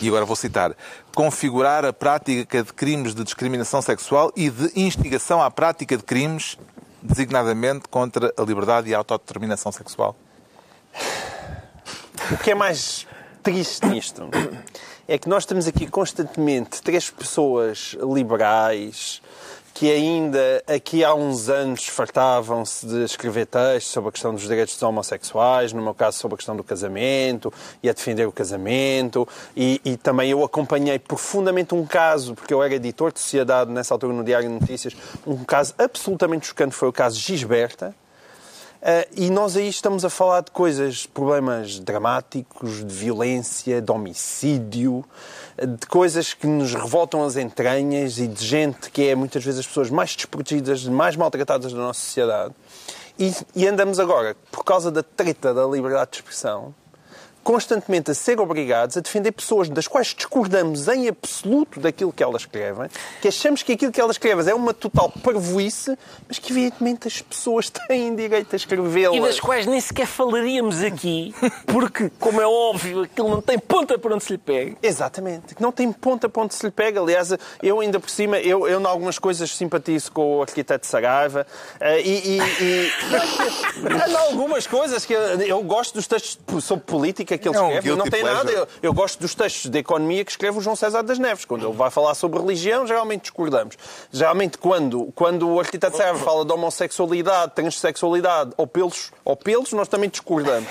e 0.00 0.08
agora 0.08 0.24
vou 0.24 0.34
citar, 0.34 0.74
configurar 1.14 1.84
a 1.84 1.92
prática 1.92 2.62
de 2.62 2.72
crimes 2.72 3.14
de 3.14 3.22
discriminação 3.22 3.82
sexual 3.82 4.32
e 4.34 4.48
de 4.48 4.72
instigação 4.74 5.42
à 5.42 5.50
prática 5.50 5.96
de 5.96 6.02
crimes, 6.02 6.58
designadamente 7.02 7.86
contra 7.88 8.32
a 8.36 8.42
liberdade 8.42 8.88
e 8.88 8.94
a 8.94 8.98
autodeterminação 8.98 9.70
sexual? 9.70 10.16
O 12.32 12.38
que 12.38 12.50
é 12.50 12.54
mais 12.54 13.06
triste 13.42 13.86
nisto 13.86 14.30
é 15.06 15.18
que 15.18 15.28
nós 15.28 15.44
temos 15.44 15.66
aqui 15.66 15.86
constantemente 15.86 16.82
três 16.82 17.10
pessoas 17.10 17.96
liberais 18.00 19.20
que 19.74 19.90
ainda 19.90 20.62
aqui 20.68 21.02
há 21.04 21.12
uns 21.12 21.48
anos 21.48 21.88
fartavam-se 21.88 22.86
de 22.86 23.02
escrever 23.02 23.44
textos 23.44 23.92
sobre 23.92 24.08
a 24.08 24.12
questão 24.12 24.32
dos 24.32 24.42
direitos 24.44 24.74
dos 24.74 24.82
homossexuais, 24.84 25.72
no 25.72 25.82
meu 25.82 25.92
caso 25.92 26.16
sobre 26.16 26.36
a 26.36 26.38
questão 26.38 26.54
do 26.56 26.62
casamento, 26.62 27.52
e 27.82 27.90
a 27.90 27.92
defender 27.92 28.24
o 28.24 28.30
casamento, 28.30 29.26
e, 29.56 29.80
e 29.84 29.96
também 29.96 30.30
eu 30.30 30.44
acompanhei 30.44 30.96
profundamente 31.00 31.74
um 31.74 31.84
caso, 31.84 32.36
porque 32.36 32.54
eu 32.54 32.62
era 32.62 32.76
editor 32.76 33.12
de 33.12 33.18
sociedade 33.18 33.72
nessa 33.72 33.92
altura 33.92 34.12
no 34.12 34.22
Diário 34.22 34.48
de 34.48 34.54
Notícias, 34.54 34.96
um 35.26 35.44
caso 35.44 35.74
absolutamente 35.76 36.46
chocante, 36.46 36.72
foi 36.72 36.88
o 36.88 36.92
caso 36.92 37.18
Gisberta, 37.18 37.92
e 39.16 39.30
nós 39.30 39.56
aí 39.56 39.66
estamos 39.66 40.04
a 40.04 40.10
falar 40.10 40.42
de 40.42 40.50
coisas, 40.50 41.06
problemas 41.06 41.78
dramáticos, 41.78 42.84
de 42.84 42.94
violência, 42.94 43.80
de 43.80 43.90
homicídio, 43.90 45.02
de 45.56 45.86
coisas 45.86 46.34
que 46.34 46.46
nos 46.46 46.74
revoltam 46.74 47.24
as 47.24 47.36
entranhas 47.36 48.18
e 48.18 48.28
de 48.28 48.44
gente 48.44 48.90
que 48.90 49.08
é 49.08 49.14
muitas 49.14 49.42
vezes 49.42 49.60
as 49.60 49.66
pessoas 49.66 49.88
mais 49.88 50.14
desprotegidas, 50.14 50.84
mais 50.84 51.16
maltratadas 51.16 51.72
da 51.72 51.78
nossa 51.78 52.00
sociedade. 52.00 52.54
E, 53.18 53.32
e 53.56 53.66
andamos 53.66 53.98
agora, 53.98 54.36
por 54.50 54.64
causa 54.64 54.90
da 54.90 55.02
treta 55.02 55.54
da 55.54 55.64
liberdade 55.64 56.10
de 56.10 56.16
expressão, 56.18 56.74
constantemente 57.44 58.10
a 58.10 58.14
ser 58.14 58.40
obrigados 58.40 58.96
a 58.96 59.00
defender 59.00 59.30
pessoas 59.30 59.68
das 59.68 59.86
quais 59.86 60.14
discordamos 60.14 60.88
em 60.88 61.08
absoluto 61.08 61.78
daquilo 61.78 62.12
que 62.12 62.22
elas 62.22 62.42
escrevem, 62.42 62.88
que 63.20 63.28
achamos 63.28 63.62
que 63.62 63.72
aquilo 63.72 63.92
que 63.92 64.00
elas 64.00 64.16
escrevem 64.16 64.50
é 64.50 64.54
uma 64.54 64.72
total 64.72 65.10
parvoíce, 65.10 65.96
mas 66.26 66.38
que 66.38 66.50
evidentemente 66.50 67.06
as 67.06 67.20
pessoas 67.20 67.68
têm 67.86 68.16
direito 68.16 68.54
a 68.54 68.56
escrevê-las. 68.56 69.16
E 69.16 69.20
das 69.20 69.38
quais 69.38 69.66
nem 69.66 69.80
sequer 69.80 70.06
falaríamos 70.06 70.82
aqui, 70.82 71.34
porque, 71.66 72.10
como 72.18 72.40
é 72.40 72.46
óbvio, 72.46 73.02
aquilo 73.02 73.28
não 73.28 73.42
tem 73.42 73.58
ponta 73.58 73.98
para 73.98 74.14
onde 74.14 74.24
se 74.24 74.32
lhe 74.32 74.38
pega. 74.38 74.76
Exatamente, 74.82 75.54
não 75.60 75.70
tem 75.70 75.92
ponta 75.92 76.28
para 76.28 76.42
onde 76.42 76.54
se 76.54 76.64
lhe 76.64 76.72
pega. 76.72 77.00
Aliás, 77.00 77.36
eu 77.62 77.80
ainda 77.80 78.00
por 78.00 78.08
cima, 78.08 78.38
eu, 78.38 78.66
eu 78.66 78.80
em 78.80 78.86
algumas 78.86 79.18
coisas 79.18 79.54
simpatizo 79.54 80.10
com 80.12 80.38
o 80.38 80.42
arquiteto 80.42 80.86
Saraiva 80.86 81.46
uh, 81.80 81.84
e, 82.02 82.38
e, 82.38 82.38
e 82.62 82.90
em 84.10 84.16
algumas 84.28 84.66
coisas 84.66 85.04
que 85.04 85.12
eu, 85.12 85.20
eu 85.40 85.62
gosto 85.62 85.94
dos 85.94 86.06
textos 86.06 86.38
sobre 86.64 86.84
política 86.86 87.33
que 87.38 87.48
ele 87.48 87.56
é 87.56 87.60
um 87.60 87.72
escreve. 87.72 87.96
Não 87.96 88.04
tem 88.04 88.20
pleasure. 88.20 88.44
nada. 88.44 88.52
Eu, 88.52 88.68
eu, 88.82 88.92
gosto 88.92 89.20
dos 89.20 89.34
textos 89.34 89.70
de 89.70 89.78
economia 89.78 90.24
que 90.24 90.30
escreve 90.30 90.58
o 90.58 90.60
João 90.60 90.76
César 90.76 91.02
das 91.02 91.18
Neves. 91.18 91.44
Quando 91.44 91.66
ele 91.66 91.76
vai 91.76 91.90
falar 91.90 92.14
sobre 92.14 92.40
religião, 92.40 92.86
geralmente 92.86 93.22
discordamos. 93.22 93.76
Geralmente, 94.12 94.58
quando, 94.58 95.12
quando 95.14 95.48
o 95.48 95.60
arquiteto 95.60 95.96
Serra 95.96 96.14
fala 96.16 96.44
de 96.44 96.52
homossexualidade, 96.52 97.52
transexualidade 97.54 98.52
ou 98.56 98.66
pelos, 98.66 99.10
ou 99.24 99.36
pelos, 99.36 99.72
nós 99.72 99.88
também 99.88 100.08
discordamos. 100.08 100.68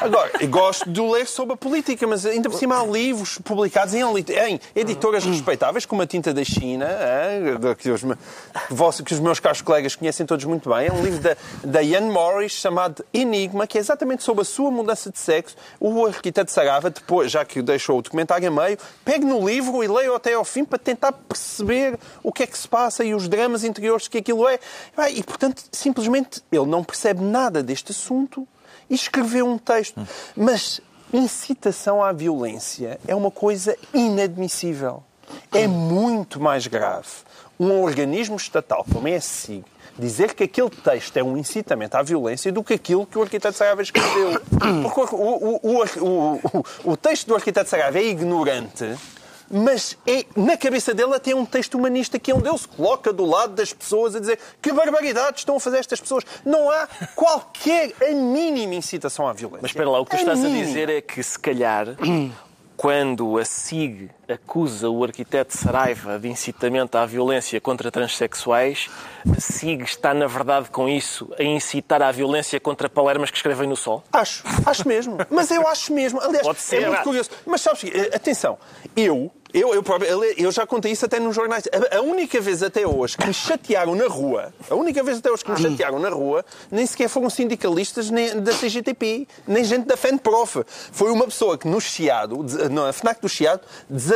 Agora, 0.00 0.30
gosto 0.46 0.90
de 0.90 1.00
ler 1.00 1.26
sobre 1.26 1.54
a 1.54 1.56
política, 1.56 2.06
mas 2.06 2.24
ainda 2.26 2.48
por 2.48 2.58
cima 2.58 2.80
há 2.80 2.84
livros 2.84 3.38
publicados 3.38 3.94
em, 3.94 4.02
em 4.02 4.60
editoras 4.74 5.24
respeitáveis, 5.24 5.86
como 5.86 6.02
a 6.02 6.06
Tinta 6.06 6.32
da 6.32 6.44
China, 6.44 6.86
que, 7.78 7.90
os, 7.90 8.02
que 9.04 9.14
os 9.14 9.20
meus 9.20 9.40
caros 9.40 9.62
colegas 9.62 9.94
conhecem 9.96 10.26
todos 10.26 10.44
muito 10.44 10.68
bem. 10.68 10.86
É 10.88 10.92
um 10.92 11.02
livro 11.02 11.20
da, 11.20 11.36
da 11.64 11.82
Ian 11.82 12.10
Morris 12.10 12.52
chamado 12.52 13.04
Enigma, 13.12 13.66
que 13.66 13.78
é 13.78 13.80
exatamente 13.80 14.22
sobre 14.22 14.42
a 14.42 14.44
sua 14.44 14.70
mudança 14.70 15.10
de 15.10 15.18
sexo. 15.18 15.56
O 15.78 15.90
o 16.02 16.06
arquiteto 16.06 16.50
Sarava, 16.50 16.90
depois, 16.90 17.30
já 17.30 17.44
que 17.44 17.62
deixou 17.62 17.98
o 17.98 18.02
documentário 18.02 18.48
a 18.48 18.50
meio, 18.50 18.78
pegue 19.04 19.24
no 19.24 19.46
livro 19.46 19.82
e 19.82 19.88
leia 19.88 20.14
até 20.14 20.34
ao 20.34 20.44
fim 20.44 20.64
para 20.64 20.78
tentar 20.78 21.12
perceber 21.12 21.98
o 22.22 22.32
que 22.32 22.42
é 22.42 22.46
que 22.46 22.56
se 22.56 22.66
passa 22.66 23.04
e 23.04 23.14
os 23.14 23.28
dramas 23.28 23.64
interiores 23.64 24.08
que 24.08 24.18
aquilo 24.18 24.48
é. 24.48 24.58
E, 25.12 25.22
portanto, 25.22 25.62
simplesmente 25.72 26.42
ele 26.50 26.66
não 26.66 26.82
percebe 26.82 27.22
nada 27.22 27.62
deste 27.62 27.92
assunto 27.92 28.46
e 28.88 28.94
escreveu 28.94 29.46
um 29.46 29.58
texto. 29.58 30.00
Mas 30.36 30.80
incitação 31.12 32.02
à 32.02 32.12
violência 32.12 32.98
é 33.06 33.14
uma 33.14 33.30
coisa 33.30 33.76
inadmissível. 33.92 35.02
É 35.52 35.66
muito 35.66 36.40
mais 36.40 36.66
grave 36.66 37.08
um 37.58 37.82
organismo 37.82 38.36
estatal 38.36 38.84
como 38.90 39.06
é 39.06 39.16
a 39.16 39.20
SIG 39.20 39.64
dizer 40.00 40.34
que 40.34 40.44
aquele 40.44 40.70
texto 40.70 41.16
é 41.16 41.22
um 41.22 41.36
incitamento 41.36 41.94
à 41.94 42.02
violência 42.02 42.50
do 42.50 42.64
que 42.64 42.74
aquilo 42.74 43.06
que 43.06 43.18
o 43.18 43.22
arquiteto 43.22 43.56
Saraiva 43.56 43.82
escreveu. 43.82 44.40
Porque 44.82 45.14
o, 45.14 45.60
o, 45.62 45.84
o, 46.00 46.64
o, 46.92 46.96
texto 46.96 47.28
do 47.28 47.34
arquiteto 47.34 47.68
Saraiva 47.68 47.98
é 47.98 48.04
ignorante, 48.04 48.96
mas 49.50 49.98
é, 50.06 50.24
na 50.36 50.56
cabeça 50.56 50.94
dele 50.94 51.14
até 51.14 51.34
um 51.34 51.44
texto 51.44 51.76
humanista 51.76 52.18
que 52.18 52.30
é 52.30 52.34
onde 52.34 52.48
ele 52.48 52.58
se 52.58 52.68
coloca 52.68 53.12
do 53.12 53.24
lado 53.24 53.54
das 53.54 53.72
pessoas 53.72 54.14
a 54.14 54.20
dizer 54.20 54.38
que 54.62 54.72
barbaridades 54.72 55.40
estão 55.40 55.56
a 55.56 55.60
fazer 55.60 55.78
estas 55.78 56.00
pessoas. 56.00 56.24
Não 56.44 56.70
há 56.70 56.88
qualquer, 57.14 57.92
a 58.00 58.12
mínima 58.12 58.74
incitação 58.74 59.28
à 59.28 59.32
violência. 59.32 59.60
Mas 59.62 59.72
espera 59.72 59.90
lá, 59.90 60.00
o 60.00 60.04
que 60.04 60.16
tu 60.16 60.20
estás 60.20 60.44
a 60.44 60.48
dizer 60.48 60.88
é 60.88 61.00
que 61.00 61.22
se 61.22 61.38
calhar 61.38 61.88
quando 62.76 63.38
a 63.38 63.44
SIG 63.44 64.10
acusa 64.32 64.88
o 64.88 65.02
arquiteto 65.04 65.56
Saraiva 65.56 66.18
de 66.18 66.28
incitamento 66.28 66.96
à 66.96 67.06
violência 67.06 67.60
contra 67.60 67.90
transexuais, 67.90 68.88
a 69.30 69.40
SIG 69.40 69.82
está, 69.82 70.14
na 70.14 70.26
verdade, 70.26 70.70
com 70.70 70.88
isso, 70.88 71.30
a 71.38 71.42
incitar 71.42 72.02
à 72.02 72.10
violência 72.10 72.58
contra 72.58 72.88
palermas 72.88 73.30
que 73.30 73.36
escrevem 73.36 73.68
no 73.68 73.76
sol? 73.76 74.02
Acho, 74.12 74.42
acho 74.66 74.86
mesmo. 74.86 75.18
Mas 75.30 75.50
eu 75.50 75.66
acho 75.68 75.92
mesmo. 75.92 76.20
Aliás, 76.20 76.46
Pode 76.46 76.60
ser, 76.60 76.82
é 76.82 76.88
muito 76.88 77.02
curioso. 77.02 77.30
Mas 77.46 77.60
sabes, 77.60 77.90
atenção, 78.14 78.58
eu 78.96 79.30
eu, 79.52 79.74
eu, 79.74 80.24
eu, 80.36 80.52
já 80.52 80.66
contei 80.66 80.92
isso 80.92 81.04
até 81.04 81.18
nos 81.18 81.34
jornais. 81.34 81.64
A, 81.72 81.98
a, 81.98 82.00
única 82.00 82.40
vez 82.40 82.62
até 82.62 82.86
hoje 82.86 83.16
que 83.16 83.26
me 83.26 83.34
chatearam 83.34 83.94
na 83.94 84.06
rua, 84.06 84.52
a 84.68 84.74
única 84.74 85.02
vez 85.02 85.18
até 85.18 85.30
hoje 85.30 85.44
que 85.44 85.50
me 85.50 85.60
chatearam 85.60 85.98
na 85.98 86.08
rua, 86.08 86.44
nem 86.70 86.86
sequer 86.86 87.08
foram 87.08 87.28
sindicalistas 87.28 88.10
nem, 88.10 88.40
da 88.40 88.52
CGTP, 88.52 89.26
nem 89.46 89.64
gente 89.64 89.86
da 89.86 89.96
FENPROF. 89.96 90.64
Foi 90.92 91.10
uma 91.10 91.24
pessoa 91.24 91.58
que 91.58 91.66
no 91.66 91.80
Chiado, 91.80 92.44
na 92.70 92.92
FNAC 92.92 93.20
do 93.20 93.28
Chiado, 93.28 93.62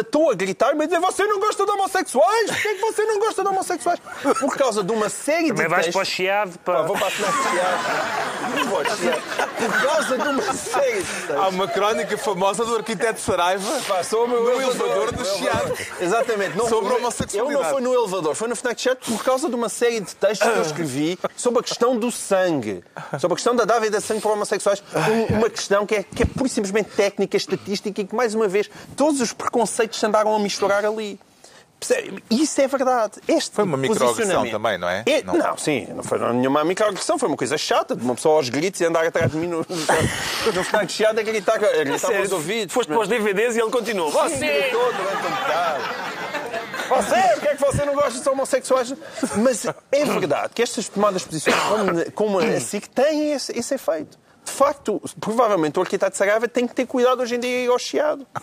desatou 0.04 0.30
a 0.30 0.34
gritar 0.34 0.74
e 0.74 0.78
dizer 0.86 1.00
você 1.00 1.24
não 1.26 1.40
gosta 1.40 1.64
de 1.64 1.70
homossexuais? 1.70 2.50
Porquê 2.50 2.68
é 2.68 2.74
que 2.74 2.80
você 2.80 3.04
não 3.04 3.18
gosta 3.18 3.42
de 3.42 3.48
homossexuais? 3.48 4.00
Por 4.38 4.56
causa 4.56 4.82
de 4.84 4.92
uma 4.92 5.08
série 5.08 5.48
Também 5.48 5.64
de 5.64 5.70
vais 5.70 5.86
textos... 5.86 5.94
para 5.94 6.02
o 6.02 6.04
Chiado. 6.04 6.58
Para... 6.64 6.78
Ah, 6.78 6.82
vou 6.82 6.96
para 6.96 7.06
a 7.06 7.10
FNAC 7.10 7.32
do 7.32 7.42
Chiado. 7.50 9.22
Por 9.56 9.82
causa 9.82 10.18
de 10.18 10.28
uma 10.28 10.52
série 10.54 11.02
de 11.02 11.04
textos. 11.04 11.36
Há 11.36 11.48
uma 11.48 11.68
crónica 11.68 12.18
famosa 12.18 12.64
do 12.64 12.76
arquiteto 12.76 13.20
Saraiva 13.20 13.80
Pá, 13.88 14.02
sou 14.02 14.24
o 14.24 14.28
meu 14.28 14.42
no 14.44 14.50
elevador 14.62 15.12
do 15.12 15.24
Chiado. 15.24 15.74
Exatamente. 16.00 16.56
Não, 16.56 16.68
Sobre 16.68 16.90
a 16.90 16.92
eu 16.92 16.98
homossexualidade. 16.98 17.62
não 17.62 17.70
foi 17.70 17.80
no 17.82 17.94
elevador, 17.94 18.34
foi 18.34 18.48
no 18.48 18.56
Fnac 18.56 18.80
Chat 18.80 18.98
por 19.10 19.24
causa 19.24 19.48
de 19.48 19.54
uma 19.54 19.68
série 19.68 20.00
de 20.00 20.14
textos 20.14 20.48
que 20.48 20.58
eu 20.58 20.62
escrevi 20.62 21.18
sobre 21.36 21.60
a 21.60 21.62
questão 21.62 21.96
do 21.98 22.10
sangue. 22.12 22.84
Sobre 23.18 23.34
a 23.34 23.36
questão 23.36 23.56
da 23.56 23.64
dávida 23.64 23.98
de 23.98 24.04
sangue 24.04 24.20
para 24.20 24.32
homossexuais. 24.32 24.82
Um- 24.94 25.38
uma 25.38 25.50
questão 25.50 25.86
que 25.86 25.94
é, 25.96 26.02
que 26.02 26.22
é 26.22 26.26
pura 26.26 26.46
e 26.46 26.50
simplesmente 26.50 26.90
técnica, 26.90 27.36
estatística 27.36 28.00
e 28.00 28.04
que, 28.04 28.14
mais 28.14 28.34
uma 28.34 28.48
vez, 28.48 28.70
todos 28.96 29.20
os 29.20 29.32
preconceitos 29.32 29.93
se 29.98 30.06
andaram 30.06 30.34
a 30.34 30.38
misturar 30.38 30.84
ali. 30.84 31.18
Isso 32.30 32.60
é 32.62 32.66
verdade. 32.66 33.20
Este 33.28 33.50
Foi 33.54 33.64
uma 33.64 33.76
microagressão 33.76 34.14
posicionamento- 34.16 34.52
também, 34.52 34.78
não 34.78 34.88
é? 34.88 35.04
Não. 35.22 35.34
Não. 35.34 35.58
sim, 35.58 35.86
não 35.94 36.02
foi 36.02 36.18
nenhuma 36.32 36.64
microagressão, 36.64 37.18
foi 37.18 37.28
uma 37.28 37.36
coisa 37.36 37.58
chata, 37.58 37.94
de 37.94 38.02
uma 38.02 38.14
pessoa 38.14 38.36
aos 38.36 38.48
gritos 38.48 38.80
e 38.80 38.86
andar 38.86 39.04
atrás 39.04 39.30
de 39.30 39.36
mim 39.36 39.48
no, 39.48 39.58
no, 39.58 40.52
no 40.54 40.64
Fnac 40.64 40.90
Chiado 40.90 41.18
a 41.18 41.22
gritar, 41.22 41.56
a 41.56 41.84
gritar 41.84 42.22
os 42.22 42.32
ouvidos. 42.32 42.72
Foste 42.72 42.88
para 42.88 43.00
os 43.00 43.08
DVDs 43.08 43.56
e 43.56 43.60
ele 43.60 43.70
continuou. 43.70 44.10
Você 44.10 44.36
Você! 44.36 44.46
gritou 44.62 44.92
durante 44.94 45.26
um 45.26 45.30
bocado. 45.30 45.84
Você, 46.88 47.20
porque 47.34 47.48
é 47.48 47.54
que 47.56 47.60
você 47.60 47.84
não 47.84 47.94
gosta 47.94 48.20
de 48.20 48.28
homossexuais? 48.28 48.94
Mas 49.36 49.66
é 49.66 50.04
verdade 50.04 50.50
que 50.54 50.62
estas 50.62 50.88
tomadas 50.88 51.22
de 51.22 51.28
posições 51.28 51.56
como, 51.56 52.12
como 52.12 52.38
a 52.38 52.60
SIC 52.60 52.88
têm 52.88 53.32
esse, 53.32 53.58
esse 53.58 53.74
efeito. 53.74 54.18
De 54.44 54.52
facto, 54.52 55.00
provavelmente 55.20 55.78
o 55.78 55.82
arquiteto 55.82 56.16
Saraiva 56.16 56.46
tem 56.46 56.66
que 56.66 56.74
ter 56.74 56.86
cuidado 56.86 57.22
hoje 57.22 57.34
em 57.36 57.40
dia 57.40 57.50
e 57.62 57.64
ir 57.64 57.68
ao 57.70 57.78
chiado. 57.78 58.26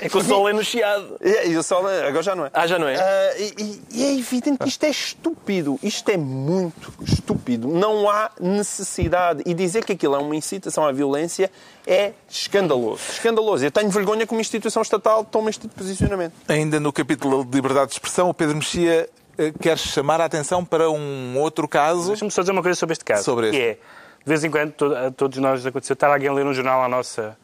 É 0.00 0.08
que 0.08 0.16
o 0.16 0.22
sol 0.22 0.48
é 0.48 0.52
no 0.52 0.62
chiado. 0.62 1.16
É, 1.20 1.48
E 1.48 1.56
o 1.56 1.62
sol 1.62 1.84
agora 1.86 2.22
já 2.22 2.36
não 2.36 2.46
é. 2.46 2.50
Ah, 2.52 2.66
já 2.66 2.78
não 2.78 2.86
é? 2.86 2.96
Ah, 2.96 3.34
e, 3.38 3.80
e- 3.92 4.04
é 4.04 4.14
evidente 4.18 4.58
que 4.58 4.68
isto 4.68 4.84
é 4.84 4.90
estúpido. 4.90 5.78
Isto 5.82 6.10
é 6.10 6.16
muito 6.16 6.92
estúpido. 7.02 7.66
Não 7.68 8.08
há 8.08 8.30
necessidade. 8.40 9.42
E 9.44 9.52
dizer 9.54 9.84
que 9.84 9.92
aquilo 9.92 10.14
é 10.14 10.18
uma 10.18 10.36
incitação 10.36 10.84
à 10.86 10.92
violência 10.92 11.50
é 11.86 12.12
escandaloso. 12.28 13.02
Escandaloso. 13.10 13.64
Eu 13.64 13.70
tenho 13.70 13.90
vergonha 13.90 14.26
que 14.26 14.32
uma 14.32 14.40
instituição 14.40 14.82
estatal 14.82 15.24
tome 15.24 15.50
este 15.50 15.62
tipo 15.62 15.74
de 15.74 15.80
posicionamento. 15.80 16.34
Ainda 16.48 16.78
no 16.78 16.92
capítulo 16.92 17.44
de 17.44 17.50
liberdade 17.56 17.88
de 17.88 17.92
expressão, 17.94 18.28
o 18.30 18.34
Pedro 18.34 18.54
Mexia 18.56 19.08
eh, 19.36 19.52
quer 19.60 19.76
chamar 19.78 20.20
a 20.20 20.26
atenção 20.26 20.64
para 20.64 20.88
um 20.90 21.36
outro 21.38 21.66
caso. 21.66 22.08
Deixa-me 22.08 22.30
só 22.30 22.42
dizer 22.42 22.52
uma 22.52 22.62
coisa 22.62 22.78
sobre 22.78 22.92
este 22.92 23.04
caso. 23.04 23.24
Sobre 23.24 23.50
que 23.50 23.56
este. 23.56 23.68
é, 23.68 23.78
de 24.24 24.28
vez 24.28 24.44
em 24.44 24.50
quando, 24.50 24.72
a 24.96 25.10
todos 25.10 25.38
nós 25.38 25.64
aconteceu 25.64 25.94
estar 25.94 26.10
alguém 26.12 26.28
a 26.28 26.32
ler 26.32 26.44
um 26.46 26.52
jornal 26.54 26.82
à 26.84 26.88
nossa, 26.88 27.36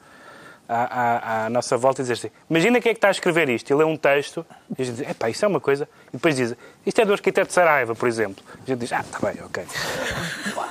à, 0.68 0.84
à- 1.42 1.46
à 1.46 1.50
nossa 1.50 1.76
volta 1.76 2.00
e 2.00 2.04
dizer 2.04 2.14
assim, 2.14 2.30
imagina 2.50 2.80
quem 2.80 2.90
é 2.90 2.94
que 2.94 2.98
está 2.98 3.08
a 3.08 3.10
escrever 3.10 3.48
isto. 3.48 3.70
Ele 3.70 3.78
lê 3.78 3.84
um 3.84 3.96
texto 3.96 4.44
e 4.78 4.82
a 4.82 4.84
gente 4.84 4.96
diz, 4.96 5.16
isso 5.30 5.44
é 5.44 5.48
uma 5.48 5.60
coisa. 5.60 5.88
E 6.08 6.12
depois 6.12 6.36
diz, 6.36 6.54
isto 6.84 7.00
é 7.00 7.04
do 7.04 7.12
arquiteto 7.12 7.52
Saraiva, 7.52 7.94
por 7.94 8.08
exemplo. 8.08 8.44
A 8.62 8.66
gente 8.66 8.78
diz, 8.80 8.92
ah, 8.92 9.00
está 9.00 9.18
bem, 9.26 9.42
ok. 9.44 9.64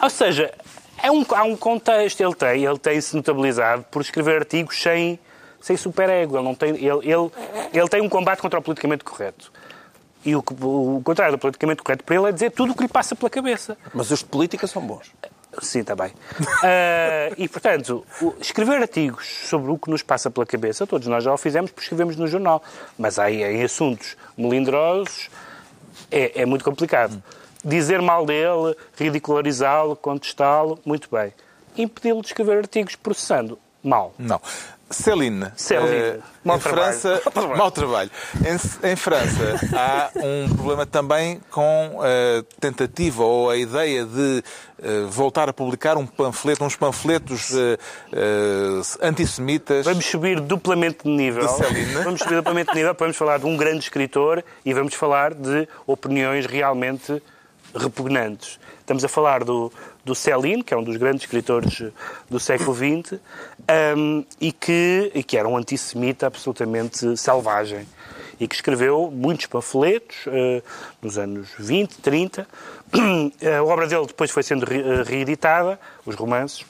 Ou 0.01 0.09
seja, 0.09 0.53
é 1.01 1.09
um, 1.11 1.25
há 1.31 1.43
um 1.43 1.55
contexto. 1.57 2.21
Ele 2.21 2.35
tem, 2.35 2.65
ele 2.65 2.77
tem-se 2.79 3.15
notabilizado 3.15 3.83
por 3.89 4.01
escrever 4.01 4.37
artigos 4.39 4.81
sem, 4.81 5.19
sem 5.61 5.75
superego. 5.77 6.37
Ele, 6.37 6.43
não 6.43 6.53
tem, 6.55 6.69
ele, 6.71 6.85
ele, 7.11 7.31
ele 7.73 7.87
tem 7.89 8.01
um 8.01 8.09
combate 8.09 8.39
contra 8.41 8.59
o 8.59 8.61
politicamente 8.61 9.03
correto. 9.03 9.51
E 10.23 10.35
o, 10.35 10.41
que- 10.41 10.53
o 10.59 11.01
contrário 11.03 11.35
do 11.35 11.39
politicamente 11.39 11.83
correto 11.83 12.03
para 12.03 12.15
ele 12.15 12.29
é 12.29 12.31
dizer 12.31 12.51
tudo 12.51 12.71
o 12.73 12.75
que 12.75 12.83
lhe 12.83 12.89
passa 12.89 13.15
pela 13.15 13.29
cabeça. 13.29 13.77
Mas 13.93 14.09
os 14.11 14.19
de 14.19 14.25
política 14.25 14.65
são 14.67 14.81
bons. 14.81 15.11
Sim, 15.61 15.79
está 15.79 15.95
bem. 15.95 16.11
Ah, 16.63 17.31
e, 17.37 17.47
portanto, 17.47 18.05
escrever 18.39 18.81
artigos 18.81 19.25
sobre 19.47 19.71
o 19.71 19.77
que 19.77 19.89
nos 19.89 20.01
passa 20.01 20.29
pela 20.29 20.45
cabeça, 20.45 20.85
todos 20.85 21.07
nós 21.07 21.23
já 21.23 21.33
o 21.33 21.37
fizemos 21.37 21.71
porque 21.71 21.83
escrevemos 21.83 22.15
no 22.15 22.27
jornal. 22.27 22.63
Mas 22.97 23.19
aí, 23.19 23.43
em 23.43 23.63
assuntos 23.63 24.17
melindrosos, 24.37 25.29
é, 26.11 26.41
é 26.41 26.45
muito 26.45 26.63
complicado. 26.63 27.21
Dizer 27.63 28.01
mal 28.01 28.25
dele, 28.25 28.75
ridicularizá-lo, 28.97 29.95
contestá-lo, 29.95 30.79
muito 30.85 31.09
bem. 31.11 31.33
Impedi-lo 31.77 32.21
de 32.21 32.27
escrever 32.27 32.59
artigos 32.59 32.95
processando, 32.95 33.57
mal. 33.83 34.13
Não. 34.17 34.39
Céline. 34.89 35.51
Céline. 35.55 35.95
eh, 35.95 36.19
Mau 36.43 36.57
em 36.57 36.59
trabalho. 36.59 36.93
França, 36.99 37.31
trabalho. 37.31 37.57
mau 37.57 37.71
trabalho. 37.71 38.11
Em, 38.45 38.91
em 38.91 38.95
França 38.95 39.59
há 39.73 40.11
um 40.15 40.53
problema 40.55 40.85
também 40.85 41.41
com 41.49 41.99
a 42.01 42.43
tentativa 42.61 43.23
ou 43.23 43.49
a 43.49 43.57
ideia 43.57 44.05
de 44.05 44.43
eh, 44.83 45.05
voltar 45.09 45.49
a 45.49 45.53
publicar 45.53 45.97
um 45.97 46.05
panfleto, 46.05 46.63
uns 46.63 46.75
panfletos 46.75 47.51
eh, 47.55 47.77
eh, 48.13 48.81
antissemitas. 49.07 49.85
Vamos 49.85 50.05
subir 50.05 50.39
duplamente 50.39 51.03
de 51.03 51.09
nível. 51.09 51.47
De 51.47 51.53
Celine. 51.53 51.93
Vamos 52.03 52.19
subir 52.21 52.35
duplamente 52.35 52.69
de 52.71 52.75
nível, 52.77 52.95
vamos 52.97 53.17
falar 53.17 53.39
de 53.39 53.45
um 53.47 53.57
grande 53.57 53.79
escritor 53.79 54.43
e 54.63 54.71
vamos 54.73 54.93
falar 54.93 55.33
de 55.33 55.67
opiniões 55.87 56.45
realmente 56.45 57.21
repugnantes. 57.73 58.59
Estamos 58.79 59.03
a 59.03 59.07
falar 59.07 59.43
do, 59.43 59.73
do 60.05 60.13
Céline, 60.15 60.63
que 60.63 60.73
é 60.73 60.77
um 60.77 60.83
dos 60.83 60.95
grandes 60.97 61.23
escritores 61.23 61.83
do 62.29 62.39
século 62.39 62.75
XX, 62.75 63.19
hum, 63.97 64.23
e, 64.39 64.51
que, 64.51 65.11
e 65.15 65.23
que 65.23 65.35
era 65.35 65.47
um 65.49 65.57
antissemita 65.57 66.27
absolutamente 66.27 67.17
selvagem. 67.17 67.87
E 68.39 68.47
que 68.47 68.53
escreveu 68.55 69.09
muitos 69.11 69.45
panfletos 69.45 70.17
eh, 70.27 70.61
nos 71.01 71.17
anos 71.17 71.47
20, 71.57 71.97
30. 72.01 72.45
A 73.57 73.63
obra 73.63 73.87
dele 73.87 74.05
depois 74.05 74.29
foi 74.29 74.43
sendo 74.43 74.65
re- 74.65 74.81
eh, 74.81 75.03
reeditada, 75.03 75.79
os 76.05 76.15
romances, 76.15 76.65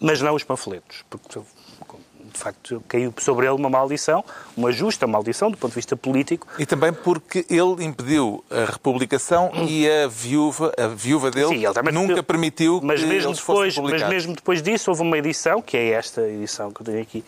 mas 0.00 0.20
não 0.20 0.34
os 0.34 0.42
panfletos, 0.42 1.04
porque 1.08 1.38
de 2.32 2.38
facto 2.38 2.82
caiu 2.88 3.12
sobre 3.18 3.46
ele 3.46 3.54
uma 3.54 3.70
maldição, 3.70 4.24
uma 4.56 4.72
justa 4.72 5.06
maldição 5.06 5.50
do 5.50 5.56
ponto 5.56 5.70
de 5.70 5.76
vista 5.76 5.96
político. 5.96 6.46
E 6.58 6.66
também 6.66 6.92
porque 6.92 7.44
ele 7.48 7.84
impediu 7.84 8.44
a 8.50 8.70
republicação 8.70 9.50
e 9.68 9.88
a 9.88 10.08
viúva, 10.08 10.72
a 10.78 10.86
viúva 10.88 11.30
dele 11.30 11.58
Sim, 11.58 11.92
nunca 11.92 12.22
permitiu 12.22 12.80
que 12.80 12.86
mas 12.86 13.02
mesmo 13.02 13.30
eles 13.30 13.38
depois, 13.38 13.76
mas 13.78 14.08
mesmo 14.08 14.34
depois 14.34 14.62
disso 14.62 14.90
houve 14.90 15.02
uma 15.02 15.18
edição, 15.18 15.60
que 15.60 15.76
é 15.76 15.90
esta 15.90 16.22
edição 16.22 16.70
que 16.70 16.82
eu 16.82 16.86
tenho 16.86 17.02
aqui, 17.02 17.24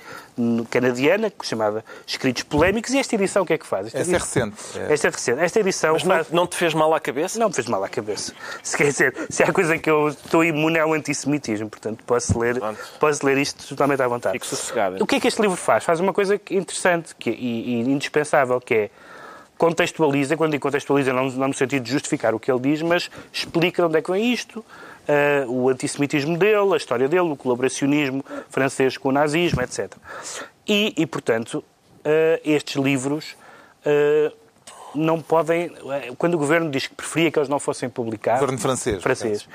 canadiana, 0.71 1.33
chamada 1.43 1.85
Escritos 2.07 2.43
Polémicos, 2.43 2.93
e 2.93 2.99
esta 2.99 3.15
edição 3.15 3.43
o 3.43 3.47
que 3.47 3.53
é 3.53 3.59
que 3.59 3.67
faz? 3.67 3.87
Esta 3.87 3.99
Essa 4.01 4.11
é 4.13 4.17
edição- 4.17 4.51
recente. 4.51 4.79
É. 4.79 4.93
Esta 4.93 5.07
é 5.07 5.11
recente. 5.11 5.41
Esta 5.41 5.61
edição 5.61 5.93
Mas 5.95 6.05
não, 6.05 6.15
faz... 6.17 6.31
não 6.31 6.47
te 6.47 6.57
fez 6.57 6.75
mal 6.75 6.93
à 6.95 7.01
cabeça? 7.01 7.39
Não 7.39 7.49
me 7.49 7.55
fez 7.55 7.67
mal 7.69 7.83
à 7.85 7.89
cabeça. 7.89 8.33
Se 8.63 8.77
quer 8.77 8.85
dizer, 8.89 9.15
se 9.31 9.43
há 9.43 9.53
coisa 9.53 9.79
que 9.79 9.89
eu 9.91 10.09
estou 10.09 10.45
imune 10.45 10.79
ao 10.79 10.93
antissemitismo, 10.93 11.69
portanto 11.69 12.03
posso 12.05 12.39
ler, 12.39 12.59
Pronto. 12.59 12.79
posso 12.99 13.25
ler 13.27 13.39
isto 13.39 13.67
totalmente 13.69 14.03
à 14.03 14.09
vontade. 14.09 14.33
Fico 14.35 14.47
sossegado. 14.47 15.03
O 15.03 15.07
que 15.07 15.17
é 15.17 15.21
que 15.21 15.29
este 15.29 15.41
livro 15.41 15.57
faz? 15.57 15.85
Faz 15.85 16.01
uma 16.01 16.13
coisa 16.13 16.39
que- 16.39 16.55
interessante 16.57 17.15
que, 17.17 17.31
e, 17.31 17.75
e 17.77 17.81
indispensável, 17.91 18.61
que 18.61 18.75
é 18.75 18.91
contextualiza, 19.57 20.37
quando 20.37 20.51
digo 20.53 20.63
contextualiza 20.63 21.13
não, 21.13 21.31
não 21.31 21.49
no 21.49 21.55
sentido 21.55 21.85
de 21.85 21.93
justificar 21.93 22.35
o 22.35 22.41
que 22.41 22.51
ele 22.51 22.61
diz, 22.61 22.83
mas 22.83 23.09
explica 23.33 23.87
onde 23.87 23.99
é 23.99 24.03
que 24.03 24.11
vem 24.11 24.33
isto, 24.33 24.65
ah, 25.09 25.47
o 25.49 25.69
antissemitismo 25.69 26.37
dele, 26.37 26.75
a 26.75 26.77
história 26.77 27.09
dele, 27.09 27.33
o 27.33 27.37
colaboracionismo 27.37 28.25
francês 28.49 28.97
com 28.97 29.09
o 29.09 29.13
nazismo, 29.13 29.61
etc. 29.63 29.93
E, 30.67 30.95
e, 30.97 31.07
portanto, 31.07 31.63
ah, 32.05 32.41
estes 32.45 32.77
livros 32.77 33.37
ah, 33.85 34.33
não 34.95 35.21
podem... 35.21 35.73
Quando 36.17 36.35
o 36.35 36.39
governo 36.39 36.71
diz 36.71 36.87
que 36.87 36.95
preferia 36.95 37.31
que 37.31 37.39
eles 37.39 37.49
não 37.49 37.59
fossem 37.59 37.89
publicados... 37.89 38.41
Governo 38.41 38.61
francês, 38.61 39.03
Francês. 39.03 39.49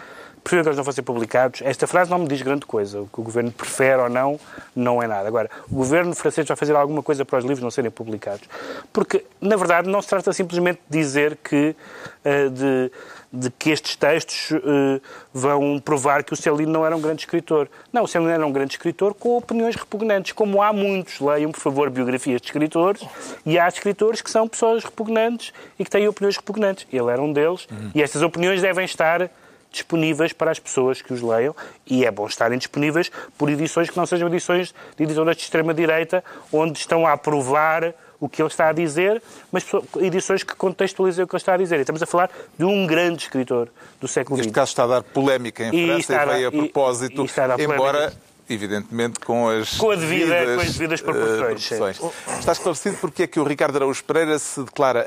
Preferia 0.43 0.63
que 0.63 0.69
eles 0.69 0.77
não 0.77 0.83
fossem 0.85 1.03
publicados. 1.03 1.61
Esta 1.63 1.85
frase 1.85 2.09
não 2.09 2.19
me 2.19 2.27
diz 2.27 2.41
grande 2.41 2.65
coisa. 2.65 3.01
O 3.01 3.07
que 3.07 3.19
o 3.19 3.23
governo 3.23 3.51
prefere 3.51 4.01
ou 4.01 4.09
não, 4.09 4.39
não 4.75 5.03
é 5.03 5.07
nada. 5.07 5.27
Agora, 5.27 5.49
o 5.69 5.75
governo 5.75 6.15
francês 6.15 6.47
vai 6.47 6.55
fazer 6.55 6.75
alguma 6.75 7.03
coisa 7.03 7.25
para 7.25 7.39
os 7.39 7.43
livros 7.43 7.61
não 7.61 7.71
serem 7.71 7.91
publicados. 7.91 8.47
Porque, 8.93 9.25
na 9.41 9.55
verdade, 9.55 9.89
não 9.89 10.01
se 10.01 10.07
trata 10.07 10.31
simplesmente 10.31 10.79
de 10.89 10.97
dizer 10.97 11.37
que, 11.43 11.75
eh, 12.23 12.49
de, 12.49 12.91
de 13.31 13.51
que 13.51 13.69
estes 13.69 13.95
textos 13.95 14.51
eh, 14.51 14.99
vão 15.31 15.79
provar 15.79 16.23
que 16.23 16.33
o 16.33 16.35
Céline 16.35 16.71
não 16.71 16.85
era 16.85 16.95
um 16.95 17.01
grande 17.01 17.21
escritor. 17.21 17.69
Não, 17.93 18.03
o 18.03 18.07
Céline 18.07 18.31
era 18.31 18.45
um 18.45 18.51
grande 18.51 18.73
escritor 18.73 19.13
com 19.13 19.37
opiniões 19.37 19.75
repugnantes, 19.75 20.31
como 20.31 20.61
há 20.61 20.73
muitos. 20.73 21.19
Leiam, 21.19 21.51
por 21.51 21.59
favor, 21.59 21.89
biografias 21.89 22.41
de 22.41 22.47
escritores 22.47 23.03
e 23.45 23.59
há 23.59 23.67
escritores 23.67 24.21
que 24.21 24.31
são 24.31 24.47
pessoas 24.47 24.83
repugnantes 24.83 25.53
e 25.77 25.83
que 25.83 25.91
têm 25.91 26.07
opiniões 26.07 26.37
repugnantes. 26.37 26.87
Ele 26.91 27.11
era 27.11 27.21
um 27.21 27.31
deles 27.31 27.67
e 27.93 28.01
estas 28.01 28.21
opiniões 28.23 28.61
devem 28.61 28.85
estar 28.85 29.29
disponíveis 29.71 30.33
para 30.33 30.51
as 30.51 30.59
pessoas 30.59 31.01
que 31.01 31.13
os 31.13 31.21
leiam 31.21 31.55
e 31.85 32.05
é 32.05 32.11
bom 32.11 32.25
estarem 32.25 32.57
disponíveis 32.57 33.11
por 33.37 33.49
edições 33.49 33.89
que 33.89 33.97
não 33.97 34.05
sejam 34.05 34.27
edições 34.27 34.73
de 34.97 35.03
editoras 35.03 35.37
de 35.37 35.43
extrema-direita 35.43 36.23
onde 36.51 36.79
estão 36.79 37.05
a 37.05 37.13
aprovar 37.13 37.93
o 38.19 38.27
que 38.27 38.41
ele 38.41 38.49
está 38.49 38.69
a 38.69 38.73
dizer, 38.73 39.21
mas 39.51 39.65
edições 39.99 40.43
que 40.43 40.53
contextualizem 40.55 41.23
o 41.23 41.27
que 41.27 41.35
ele 41.35 41.41
está 41.41 41.53
a 41.53 41.57
dizer. 41.57 41.77
E 41.77 41.81
estamos 41.81 42.03
a 42.03 42.05
falar 42.05 42.29
de 42.57 42.65
um 42.65 42.85
grande 42.85 43.23
escritor 43.23 43.69
do 44.01 44.07
século 44.07 44.37
Neste 44.37 44.49
XX. 44.49 44.55
caso 44.55 44.69
está 44.71 44.83
a 44.83 44.87
dar 44.87 45.03
polémica 45.03 45.63
em 45.63 45.73
E 45.73 45.85
França 45.87 45.99
está 46.01 46.13
e 46.13 46.17
dar- 46.25 46.33
veio 46.33 46.49
a 46.49 46.53
e- 46.53 46.57
propósito, 46.57 47.21
e 47.21 47.25
está 47.25 47.43
a 47.45 47.47
dar 47.47 47.53
polémica. 47.55 47.75
embora, 47.75 48.13
evidentemente, 48.49 49.19
com 49.19 49.47
as, 49.47 49.77
Com 49.77 49.95
devida- 49.95 50.33
devidas, 50.33 50.55
com 50.55 50.61
as 50.61 50.73
devidas 50.73 50.99
eh, 50.99 51.03
proporções, 51.03 51.63
sim. 51.63 51.75
proporções. 51.77 52.13
Está 52.39 52.51
esclarecido 52.51 52.97
porque 52.97 53.23
é 53.23 53.27
que 53.27 53.39
o 53.39 53.43
Ricardo 53.43 53.75
Araújo 53.77 54.03
Pereira 54.03 54.37
se 54.39 54.61
declara 54.63 55.05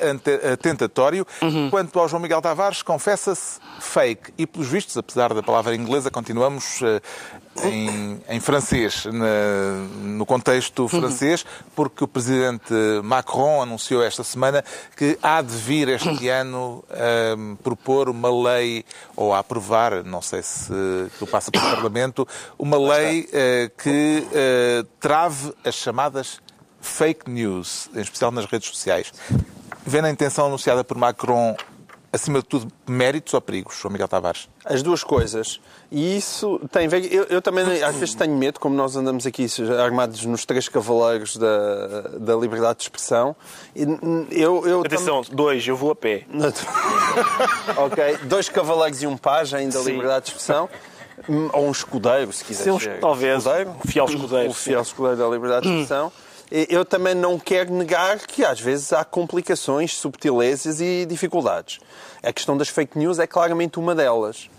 atentatório, 0.53 1.27
Uhum. 1.43 1.69
quanto 1.71 1.99
ao 1.99 2.09
João 2.09 2.23
Miguel 2.23 2.41
Tavares 2.41 2.83
confessa-se 2.83 3.59
fake. 3.81 4.33
E, 4.39 4.47
pelos 4.47 4.69
vistos, 4.69 4.97
apesar 4.97 5.35
da 5.35 5.43
palavra 5.43 5.75
inglesa, 5.75 6.11
continuamos 6.11 6.81
eh, 6.83 7.01
em, 7.65 8.21
em 8.29 8.41
francês, 8.41 9.05
na- 9.07 9.87
no 10.03 10.25
contexto 10.25 10.89
francês, 10.89 11.45
porque 11.77 12.03
o 12.05 12.09
presidente 12.09 12.73
Macron 13.05 13.63
anunciou 13.63 14.03
esta 14.03 14.25
semana 14.25 14.65
que 14.97 15.19
há 15.23 15.43
de 15.43 15.55
vir 15.57 15.89
este 15.89 16.29
ano 16.31 16.83
a 16.91 17.63
propor 17.63 18.09
uma 18.09 18.31
lei, 18.51 18.85
ou 19.15 19.35
a 19.35 19.39
aprovar, 19.41 20.03
não 20.05 20.23
sei 20.23 20.43
se 20.43 20.73
aquilo 21.07 21.27
passa 21.31 21.51
pelo 21.51 21.65
Parlamento, 21.71 22.27
uma 22.59 22.79
lei 22.79 23.29
eh, 23.33 23.71
que 23.83 24.27
eh, 24.33 24.85
trave 24.99 25.53
as 25.65 25.75
chamadas 25.75 26.41
fake 26.81 27.31
news, 27.31 27.89
em 27.95 28.01
especial 28.01 28.31
nas 28.33 28.45
redes 28.47 28.69
sociais. 28.69 29.13
Vendo 29.85 30.07
a 30.07 30.11
intenção 30.11 30.47
anunciada 30.47 30.83
por 30.85 30.97
Macron, 30.97 31.57
acima 32.13 32.41
de 32.41 32.45
tudo, 32.47 32.71
méritos 32.87 33.33
ou 33.35 33.41
perigos, 33.41 33.77
João 33.77 33.93
Miguel 33.93 34.07
Tavares? 34.09 34.49
As 34.65 34.83
duas 34.83 35.03
coisas. 35.03 35.61
E 35.91 36.17
isso 36.17 36.61
tem. 36.71 36.89
Eu, 37.11 37.25
eu 37.25 37.41
também 37.43 37.65
às 37.83 37.97
vezes 37.97 38.15
tenho 38.15 38.37
medo, 38.37 38.61
como 38.61 38.75
nós 38.75 38.95
andamos 38.97 39.27
aqui 39.27 39.47
armados 39.83 40.25
nos 40.25 40.45
três 40.45 40.69
cavaleiros 40.69 41.37
da, 41.37 42.01
da 42.19 42.37
liberdade 42.37 42.79
de 42.79 42.83
expressão. 42.85 43.35
Eu, 44.31 44.67
eu 44.67 44.81
Atenção, 44.81 45.23
dois, 45.33 45.67
eu 45.67 45.77
vou 45.77 45.91
a 45.91 45.97
pé. 45.97 46.27
ok, 47.77 48.19
dois 48.25 48.49
cavaleiros 48.49 49.03
e 49.03 49.07
um 49.07 49.17
pajem 49.17 49.69
da 49.69 49.81
Sim. 49.81 49.93
liberdade 49.93 50.27
de 50.27 50.31
expressão. 50.33 50.69
Hum, 51.29 51.49
Ou 51.53 51.67
um 51.69 51.71
escudeiro, 51.71 52.33
se 52.33 52.45
quiser. 52.45 52.65
Sim, 52.65 52.71
um- 52.71 53.01
talvez. 53.01 53.39
Escudeiro? 53.45 53.71
Um 53.71 53.89
fiel 53.89 54.05
escudeiro, 54.07 54.51
Um 54.51 54.55
fiel 54.55 54.83
escudeiro 54.83 55.17
da 55.19 55.29
liberdade 55.29 55.67
de 55.67 55.73
expressão. 55.73 56.13
Eu 56.69 56.85
também 56.85 57.15
não 57.15 57.39
quero 57.39 57.73
negar 57.73 58.19
que 58.19 58.45
às 58.45 58.61
vezes 58.61 58.93
há 58.93 59.05
complicações, 59.05 59.97
subtilezas 59.97 60.83
e 60.83 61.07
dificuldades. 61.07 61.79
A 62.23 62.31
questão 62.31 62.57
das 62.59 62.69
fake 62.69 62.99
news 62.99 63.19
é 63.19 63.27
claramente 63.27 63.79
uma 63.79 63.95
delas. 63.95 64.51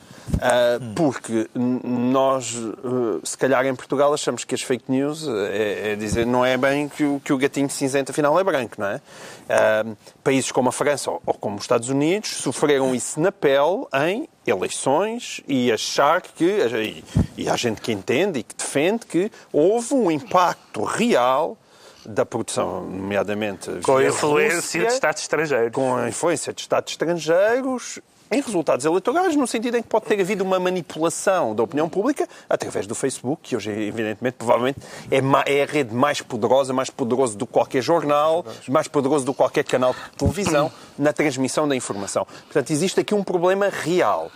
Ah, 0.41 0.79
porque 0.95 1.49
nós, 1.53 2.55
eh, 2.55 3.19
se 3.23 3.37
calhar 3.37 3.65
em 3.65 3.75
Portugal, 3.75 4.13
achamos 4.13 4.43
que 4.43 4.55
as 4.55 4.61
fake 4.61 4.85
news 4.89 5.27
eh, 5.27 5.31
é, 5.31 5.91
é 5.91 5.95
dizer 5.95 6.25
não 6.25 6.45
é 6.45 6.55
bem 6.57 6.87
que 6.87 7.03
o, 7.03 7.19
que 7.19 7.33
o 7.33 7.37
gatinho 7.37 7.69
cinzento 7.69 8.11
afinal 8.11 8.39
é 8.39 8.43
branco, 8.43 8.75
não 8.77 8.87
é? 8.87 9.01
Ah, 9.49 9.85
países 10.23 10.51
como 10.51 10.69
a 10.69 10.71
França 10.71 11.11
ou, 11.11 11.21
ou 11.25 11.33
como 11.33 11.57
os 11.57 11.63
Estados 11.63 11.89
Unidos 11.89 12.29
sofreram 12.29 12.95
isso 12.95 13.19
na 13.19 13.31
pele 13.31 13.85
em 14.07 14.27
eleições 14.47 15.41
e 15.47 15.71
achar 15.71 16.21
que, 16.21 16.45
e, 16.45 17.03
e 17.37 17.49
há 17.49 17.55
gente 17.55 17.81
que 17.81 17.91
entende 17.91 18.39
e 18.39 18.43
que 18.43 18.55
defende 18.55 19.05
que 19.05 19.31
houve 19.51 19.93
um 19.93 20.09
impacto 20.09 20.83
real 20.83 21.57
da 22.05 22.25
produção, 22.25 22.81
nomeadamente 22.81 23.69
Com 23.83 23.97
a 23.97 24.05
influência 24.05 24.55
Rússia, 24.55 24.87
de 24.87 24.93
Estados 24.93 25.21
estrangeiros. 25.21 25.71
com 25.73 25.95
a 25.95 26.09
influência 26.09 26.53
de 26.53 26.61
Estados 26.61 26.91
estrangeiros 26.91 27.99
em 28.33 28.41
resultados 28.41 28.83
eleitorais, 28.83 29.35
no 29.35 29.45
sentido 29.45 29.77
em 29.77 29.83
que 29.83 29.87
pode 29.87 30.05
ter 30.05 30.19
havido 30.19 30.43
uma 30.43 30.59
manipulação 30.59 31.53
da 31.53 31.61
opinião 31.61 31.87
pública 31.87 32.27
através 32.49 32.87
do 32.87 32.95
Facebook, 32.95 33.43
que 33.43 33.55
hoje, 33.55 33.69
evidentemente, 33.69 34.37
provavelmente 34.37 34.79
é, 35.11 35.17
é 35.53 35.63
a 35.63 35.65
rede 35.65 35.93
mais 35.93 36.19
poderosa, 36.21 36.73
mais 36.73 36.89
poderoso 36.89 37.37
do 37.37 37.45
que 37.45 37.53
qualquer 37.53 37.81
jornal, 37.81 38.43
mais 38.67 38.87
poderoso 38.87 39.23
do 39.23 39.33
que 39.33 39.37
qualquer 39.37 39.63
canal 39.63 39.93
de 39.93 40.17
televisão 40.17 40.71
na 40.97 41.13
transmissão 41.13 41.67
da 41.67 41.75
informação. 41.75 42.25
Portanto, 42.25 42.71
existe 42.71 42.99
aqui 42.99 43.13
um 43.13 43.23
problema 43.23 43.69
real. 43.69 44.31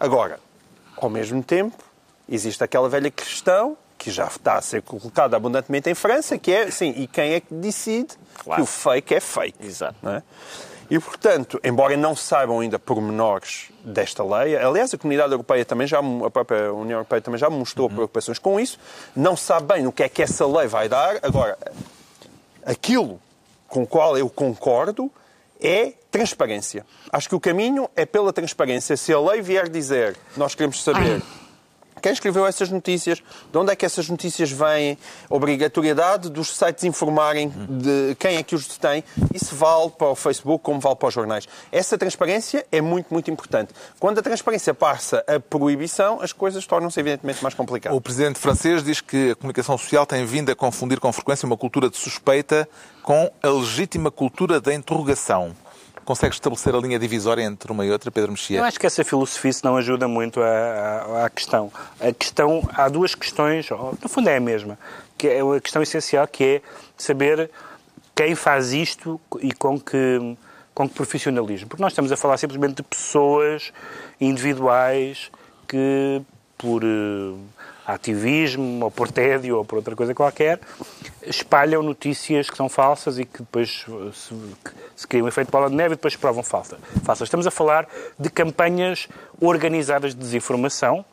Agora, 0.00 0.40
ao 0.96 1.10
mesmo 1.10 1.42
tempo, 1.42 1.84
existe 2.28 2.64
aquela 2.64 2.88
velha 2.88 3.10
questão 3.10 3.76
que 4.02 4.10
já 4.10 4.26
está 4.26 4.54
a 4.54 4.60
ser 4.60 4.82
colocada 4.82 5.36
abundantemente 5.36 5.88
em 5.88 5.94
França, 5.94 6.36
que 6.36 6.50
é, 6.50 6.68
sim, 6.72 6.92
e 6.96 7.06
quem 7.06 7.34
é 7.34 7.40
que 7.40 7.54
decide 7.54 8.08
Claro. 8.42 8.56
que 8.60 8.62
o 8.62 8.66
fake 8.66 9.14
é 9.14 9.20
fake? 9.20 9.64
Exato. 9.64 9.94
não 10.02 10.14
é? 10.14 10.22
E, 10.90 10.98
portanto, 10.98 11.60
embora 11.62 11.96
não 11.96 12.16
saibam 12.16 12.58
ainda 12.58 12.80
pormenores 12.80 13.70
desta 13.84 14.24
lei, 14.24 14.56
aliás, 14.56 14.92
a 14.92 14.98
comunidade 14.98 15.30
europeia 15.32 15.64
também 15.64 15.86
já, 15.86 16.00
a 16.00 16.30
própria 16.30 16.72
União 16.72 16.96
Europeia 16.98 17.20
também 17.22 17.38
já 17.38 17.48
mostrou 17.48 17.88
preocupações 17.88 18.40
com 18.40 18.58
isso, 18.58 18.76
não 19.14 19.36
sabe 19.36 19.72
bem 19.74 19.86
o 19.86 19.92
que 19.92 20.02
é 20.02 20.08
que 20.08 20.20
essa 20.20 20.44
lei 20.46 20.66
vai 20.66 20.88
dar. 20.88 21.20
Agora, 21.22 21.56
aquilo 22.66 23.20
com 23.68 23.84
o 23.84 23.86
qual 23.86 24.18
eu 24.18 24.28
concordo 24.28 25.10
é 25.60 25.92
transparência. 26.10 26.84
Acho 27.12 27.28
que 27.28 27.34
o 27.36 27.40
caminho 27.40 27.88
é 27.94 28.04
pela 28.04 28.32
transparência. 28.32 28.96
Se 28.96 29.12
a 29.12 29.20
lei 29.20 29.40
vier 29.40 29.68
dizer, 29.68 30.16
nós 30.36 30.54
queremos 30.56 30.82
saber 30.82 31.22
quem 32.02 32.12
escreveu 32.12 32.46
essas 32.46 32.68
notícias, 32.68 33.22
de 33.50 33.58
onde 33.58 33.72
é 33.72 33.76
que 33.76 33.86
essas 33.86 34.08
notícias 34.08 34.50
vêm, 34.50 34.98
obrigatoriedade 35.30 36.28
dos 36.28 36.56
sites 36.56 36.84
informarem 36.84 37.48
de 37.48 38.14
quem 38.18 38.36
é 38.36 38.42
que 38.42 38.54
os 38.54 38.66
detém, 38.66 39.04
isso 39.32 39.54
vale 39.54 39.90
para 39.90 40.08
o 40.08 40.14
Facebook 40.14 40.62
como 40.62 40.80
vale 40.80 40.96
para 40.96 41.08
os 41.08 41.14
jornais. 41.14 41.48
Essa 41.70 41.96
transparência 41.96 42.66
é 42.72 42.80
muito, 42.80 43.06
muito 43.10 43.30
importante. 43.30 43.72
Quando 43.98 44.18
a 44.18 44.22
transparência 44.22 44.74
passa 44.74 45.24
a 45.26 45.38
proibição, 45.38 46.20
as 46.20 46.32
coisas 46.32 46.66
tornam-se 46.66 46.98
evidentemente 46.98 47.42
mais 47.42 47.54
complicadas. 47.54 47.96
O 47.96 48.00
presidente 48.00 48.38
francês 48.38 48.82
diz 48.82 49.00
que 49.00 49.30
a 49.30 49.34
comunicação 49.36 49.78
social 49.78 50.04
tem 50.04 50.24
vindo 50.24 50.50
a 50.50 50.56
confundir 50.56 50.98
com 50.98 51.12
frequência 51.12 51.46
uma 51.46 51.56
cultura 51.56 51.88
de 51.88 51.96
suspeita 51.96 52.68
com 53.02 53.30
a 53.42 53.48
legítima 53.48 54.10
cultura 54.10 54.60
da 54.60 54.74
interrogação. 54.74 55.54
Consegue 56.04 56.34
estabelecer 56.34 56.74
a 56.74 56.78
linha 56.78 56.98
divisória 56.98 57.42
entre 57.42 57.70
uma 57.70 57.86
e 57.86 57.90
outra, 57.90 58.10
Pedro 58.10 58.32
Mexia? 58.32 58.58
Eu 58.58 58.64
acho 58.64 58.78
que 58.78 58.86
essa 58.86 59.04
filosofia 59.04 59.52
não 59.62 59.76
ajuda 59.76 60.08
muito 60.08 60.40
à, 60.40 61.30
questão. 61.30 61.70
A 62.00 62.12
questão. 62.12 62.68
Há 62.74 62.88
duas 62.88 63.14
questões, 63.14 63.68
no 63.70 64.08
fundo 64.08 64.28
é 64.28 64.36
a 64.36 64.40
mesma, 64.40 64.78
que 65.16 65.28
é 65.28 65.40
a 65.40 65.60
questão 65.60 65.82
essencial, 65.82 66.26
que 66.26 66.44
é 66.44 66.62
saber 66.96 67.50
quem 68.14 68.34
faz 68.34 68.72
isto 68.72 69.20
e 69.40 69.52
com 69.52 69.78
que, 69.78 70.36
com 70.74 70.88
que 70.88 70.94
profissionalismo. 70.94 71.68
Porque 71.68 71.82
nós 71.82 71.92
estamos 71.92 72.10
a 72.10 72.16
falar 72.16 72.36
simplesmente 72.36 72.76
de 72.76 72.82
pessoas 72.82 73.72
individuais 74.20 75.30
que, 75.68 76.20
por 76.58 76.82
eh, 76.82 77.34
ativismo, 77.86 78.84
ou 78.84 78.90
por 78.90 79.10
tédio, 79.10 79.58
ou 79.58 79.64
por 79.64 79.76
outra 79.76 79.94
coisa 79.96 80.14
qualquer, 80.14 80.60
espalham 81.26 81.82
notícias 81.82 82.48
que 82.48 82.56
são 82.56 82.68
falsas 82.68 83.18
e 83.18 83.24
que 83.24 83.38
depois 83.38 83.84
se, 84.14 84.34
se 84.96 85.22
um 85.22 85.28
efeito 85.28 85.50
bola 85.50 85.68
de 85.68 85.76
neve 85.76 85.94
e 85.94 85.96
depois 85.96 86.14
se 86.14 86.18
provam 86.18 86.42
falsa, 86.42 86.78
falsas. 87.04 87.26
Estamos 87.26 87.46
a 87.46 87.50
falar 87.50 87.88
de 88.18 88.30
campanhas 88.30 89.08
organizadas 89.40 90.14
de 90.14 90.20
desinformação, 90.20 91.04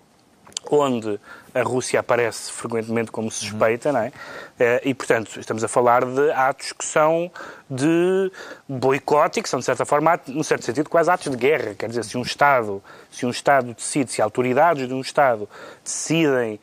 onde 0.69 1.19
a 1.53 1.61
Rússia 1.61 1.99
aparece 1.99 2.51
frequentemente 2.51 3.11
como 3.11 3.29
suspeita, 3.31 3.91
não 3.91 4.01
é? 4.01 4.11
Eh, 4.59 4.81
E, 4.85 4.93
portanto, 4.93 5.39
estamos 5.39 5.63
a 5.63 5.67
falar 5.67 6.05
de 6.05 6.31
atos 6.31 6.73
que 6.73 6.85
são 6.85 7.31
de 7.69 8.31
boicote 8.67 9.39
e 9.39 9.43
que 9.43 9.49
são, 9.49 9.59
de 9.59 9.65
certa 9.65 9.85
forma, 9.85 10.19
num 10.27 10.43
certo 10.43 10.65
sentido, 10.65 10.89
quase 10.89 11.09
atos 11.09 11.31
de 11.31 11.37
guerra. 11.37 11.75
Quer 11.75 11.89
dizer, 11.89 12.03
se 12.03 12.17
um 12.17 12.21
Estado, 12.21 12.81
se 13.11 13.25
um 13.25 13.29
Estado 13.29 13.73
decide, 13.73 14.11
se 14.11 14.21
autoridades 14.21 14.87
de 14.87 14.93
um 14.93 15.01
Estado 15.01 15.47
decidem 15.83 16.59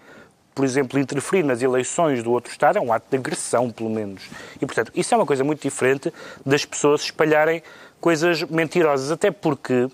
por 0.57 0.65
exemplo, 0.65 0.99
interferir 0.99 1.43
nas 1.43 1.61
eleições 1.61 2.23
do 2.23 2.33
outro 2.33 2.51
Estado 2.51 2.79
é 2.79 2.81
um 2.81 2.91
ato 2.91 3.05
de 3.11 3.17
agressão, 3.19 3.71
pelo 3.71 3.91
menos. 3.91 4.23
E, 4.59 4.65
portanto, 4.65 4.91
isso 4.95 5.13
é 5.13 5.17
uma 5.19 5.27
coisa 5.27 5.45
muito 5.45 5.61
diferente 5.61 6.11
das 6.47 6.65
pessoas 6.65 7.03
espalharem 7.03 7.63
coisas 8.01 8.43
mentirosas, 8.43 9.11
até 9.11 9.31
porque 9.31 9.87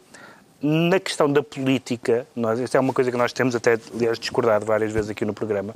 na 0.63 1.01
questão 1.01 1.31
da 1.31 1.43
política, 1.43 2.27
nós, 2.37 2.61
esta 2.61 2.79
é 2.79 2.81
uma 2.81 2.93
coisa 2.93 3.11
que 3.11 3.17
nós 3.17 3.33
temos 3.33 3.57
até, 3.57 3.79
aliás, 3.93 4.19
discordado 4.19 4.65
várias 4.65 4.93
vezes 4.93 5.11
aqui 5.11 5.25
no 5.25 5.35
programa, 5.35 5.75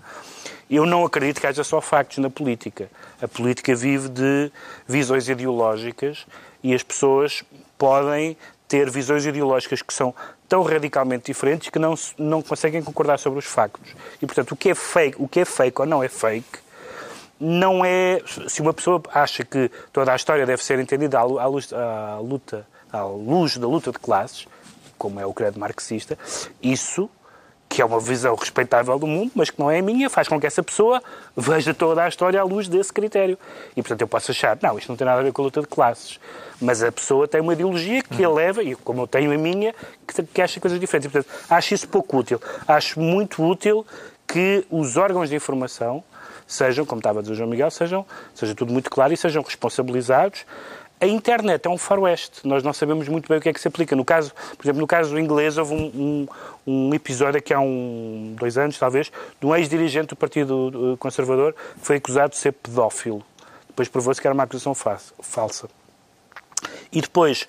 eu 0.70 0.86
não 0.86 1.04
acredito 1.04 1.40
que 1.40 1.46
haja 1.46 1.64
só 1.64 1.80
factos 1.80 2.18
na 2.18 2.30
política. 2.30 2.88
A 3.20 3.26
política 3.26 3.74
vive 3.74 4.08
de 4.08 4.50
visões 4.86 5.28
ideológicas 5.28 6.26
e 6.62 6.74
as 6.74 6.82
pessoas 6.82 7.42
podem 7.76 8.36
ter 8.68 8.90
visões 8.90 9.26
ideológicas 9.26 9.82
que 9.82 9.92
são 9.92 10.14
tão 10.48 10.62
radicalmente 10.62 11.26
diferentes 11.26 11.68
que 11.68 11.78
não, 11.78 11.94
não 12.18 12.42
conseguem 12.42 12.82
concordar 12.82 13.18
sobre 13.18 13.38
os 13.38 13.44
factos. 13.44 13.92
E, 14.20 14.26
portanto, 14.26 14.52
o 14.52 14.56
que 14.56 14.70
é 14.70 14.74
fake, 14.74 15.16
o 15.20 15.28
que 15.28 15.40
é 15.40 15.44
fake 15.44 15.80
ou 15.80 15.86
não 15.86 16.02
é 16.02 16.08
fake, 16.08 16.58
não 17.38 17.84
é. 17.84 18.20
Se 18.48 18.62
uma 18.62 18.72
pessoa 18.72 19.02
acha 19.12 19.44
que 19.44 19.70
toda 19.92 20.12
a 20.12 20.16
história 20.16 20.46
deve 20.46 20.64
ser 20.64 20.78
entendida 20.78 21.18
à 21.18 21.24
luta, 21.24 22.66
à 22.92 23.04
luz 23.04 23.56
da 23.56 23.66
luta 23.66 23.92
de 23.92 23.98
classes, 23.98 24.46
como 24.98 25.20
é 25.20 25.26
o 25.26 25.32
credo 25.32 25.58
marxista, 25.58 26.18
isso, 26.62 27.08
que 27.68 27.82
é 27.82 27.84
uma 27.84 28.00
visão 28.00 28.34
respeitável 28.34 28.98
do 28.98 29.06
mundo, 29.06 29.32
mas 29.34 29.50
que 29.50 29.58
não 29.58 29.70
é 29.70 29.78
a 29.78 29.82
minha, 29.82 30.08
faz 30.08 30.28
com 30.28 30.40
que 30.40 30.46
essa 30.46 30.62
pessoa 30.62 31.02
veja 31.36 31.74
toda 31.74 32.02
a 32.04 32.08
história 32.08 32.40
à 32.40 32.44
luz 32.44 32.68
desse 32.68 32.92
critério. 32.92 33.38
E, 33.76 33.82
portanto, 33.82 34.00
eu 34.00 34.08
posso 34.08 34.30
achar, 34.30 34.56
não, 34.62 34.78
isto 34.78 34.88
não 34.88 34.96
tem 34.96 35.04
nada 35.04 35.20
a 35.20 35.22
ver 35.22 35.32
com 35.32 35.42
a 35.42 35.44
luta 35.44 35.60
de 35.60 35.66
classes. 35.66 36.20
Mas 36.60 36.82
a 36.82 36.90
pessoa 36.90 37.28
tem 37.28 37.40
uma 37.40 37.52
ideologia 37.52 38.02
que 38.02 38.26
leva, 38.26 38.62
e 38.62 38.74
como 38.76 39.02
eu 39.02 39.06
tenho 39.06 39.32
a 39.32 39.36
minha, 39.36 39.74
que, 40.06 40.22
que 40.22 40.40
acha 40.40 40.60
coisas 40.60 40.78
diferentes. 40.78 41.08
E, 41.08 41.12
portanto, 41.12 41.34
acho 41.50 41.74
isso 41.74 41.88
pouco 41.88 42.18
útil. 42.18 42.40
Acho 42.66 43.00
muito 43.00 43.44
útil 43.44 43.84
que 44.26 44.64
os 44.70 44.96
órgãos 44.96 45.28
de 45.28 45.36
informação 45.36 46.02
sejam, 46.46 46.86
como 46.86 47.00
estava 47.00 47.18
a 47.18 47.22
dizer 47.22 47.34
o 47.34 47.36
João 47.36 47.50
Miguel, 47.50 47.70
sejam, 47.70 48.06
seja 48.34 48.54
tudo 48.54 48.72
muito 48.72 48.90
claro 48.90 49.12
e 49.12 49.16
sejam 49.16 49.42
responsabilizados. 49.42 50.46
A 51.00 51.06
internet 51.06 51.66
é 51.66 51.70
um 51.70 51.76
faroeste. 51.76 52.46
Nós 52.46 52.62
não 52.62 52.72
sabemos 52.72 53.06
muito 53.08 53.28
bem 53.28 53.36
o 53.38 53.40
que 53.40 53.48
é 53.50 53.52
que 53.52 53.60
se 53.60 53.68
aplica. 53.68 53.94
No 53.94 54.04
caso, 54.04 54.32
por 54.56 54.64
exemplo, 54.64 54.80
no 54.80 54.86
caso 54.86 55.18
inglês, 55.18 55.58
houve 55.58 55.74
um, 55.74 56.26
um, 56.66 56.88
um 56.88 56.94
episódio 56.94 57.38
aqui 57.38 57.52
há 57.52 57.60
um, 57.60 58.34
dois 58.38 58.56
anos, 58.56 58.78
talvez, 58.78 59.12
de 59.38 59.46
um 59.46 59.54
ex-dirigente 59.54 60.08
do 60.08 60.16
Partido 60.16 60.96
Conservador 60.98 61.52
que 61.52 61.86
foi 61.86 61.96
acusado 61.96 62.30
de 62.30 62.36
ser 62.38 62.52
pedófilo. 62.52 63.22
Depois 63.68 63.88
provou-se 63.88 64.20
que 64.20 64.26
era 64.26 64.32
uma 64.32 64.44
acusação 64.44 64.74
fa- 64.74 64.98
falsa. 65.20 65.68
E 66.90 67.00
depois 67.02 67.46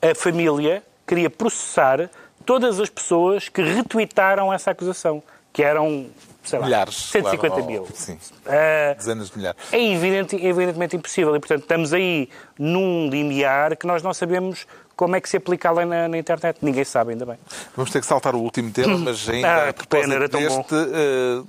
a 0.00 0.14
família 0.14 0.82
queria 1.04 1.28
processar 1.28 2.08
todas 2.44 2.78
as 2.78 2.88
pessoas 2.88 3.48
que 3.48 3.62
retuitaram 3.62 4.52
essa 4.52 4.70
acusação. 4.70 5.22
que 5.52 5.62
eram, 5.62 6.06
sei 6.46 6.58
lá, 6.58 6.64
Milhares. 6.66 6.94
150 7.10 7.48
claro, 7.48 7.64
mil. 7.66 7.82
ou- 7.82 7.88
Sim, 7.94 8.18
Ah, 8.46 8.94
dezenas 8.96 9.30
de 9.30 9.36
milhares. 9.38 9.60
é 9.72 9.92
evidente, 9.92 10.36
evidentemente 10.36 10.96
impossível. 10.96 11.34
E, 11.36 11.40
portanto, 11.40 11.62
estamos 11.62 11.92
aí 11.92 12.28
num 12.58 13.08
limiar 13.10 13.76
que 13.76 13.86
nós 13.86 14.02
não 14.02 14.14
sabemos 14.14 14.66
como 14.94 15.14
é 15.14 15.20
que 15.20 15.28
se 15.28 15.36
aplica 15.36 15.70
lá 15.70 15.84
na, 15.84 16.08
na 16.08 16.16
internet. 16.16 16.56
Ninguém 16.62 16.84
sabe, 16.84 17.12
ainda 17.12 17.26
bem. 17.26 17.36
Vamos 17.76 17.90
ter 17.90 18.00
que 18.00 18.06
saltar 18.06 18.34
o 18.34 18.38
último 18.38 18.70
tema, 18.70 18.96
mas 18.96 19.28
ainda 19.28 19.48
Ah, 19.48 19.68
a 19.68 19.72
que 19.74 19.86
pena, 19.86 20.16
propósito 20.16 20.74
deste, 20.74 20.74
eh, 20.74 21.42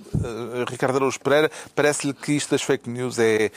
eh, 0.61 0.65
Ricardo 0.69 0.97
Araújo 0.97 1.19
Pereira, 1.21 1.49
parece-lhe 1.73 2.13
que 2.13 2.33
isto 2.33 2.51
das 2.51 2.61
fake 2.61 2.89
news 2.89 3.17
é 3.19 3.49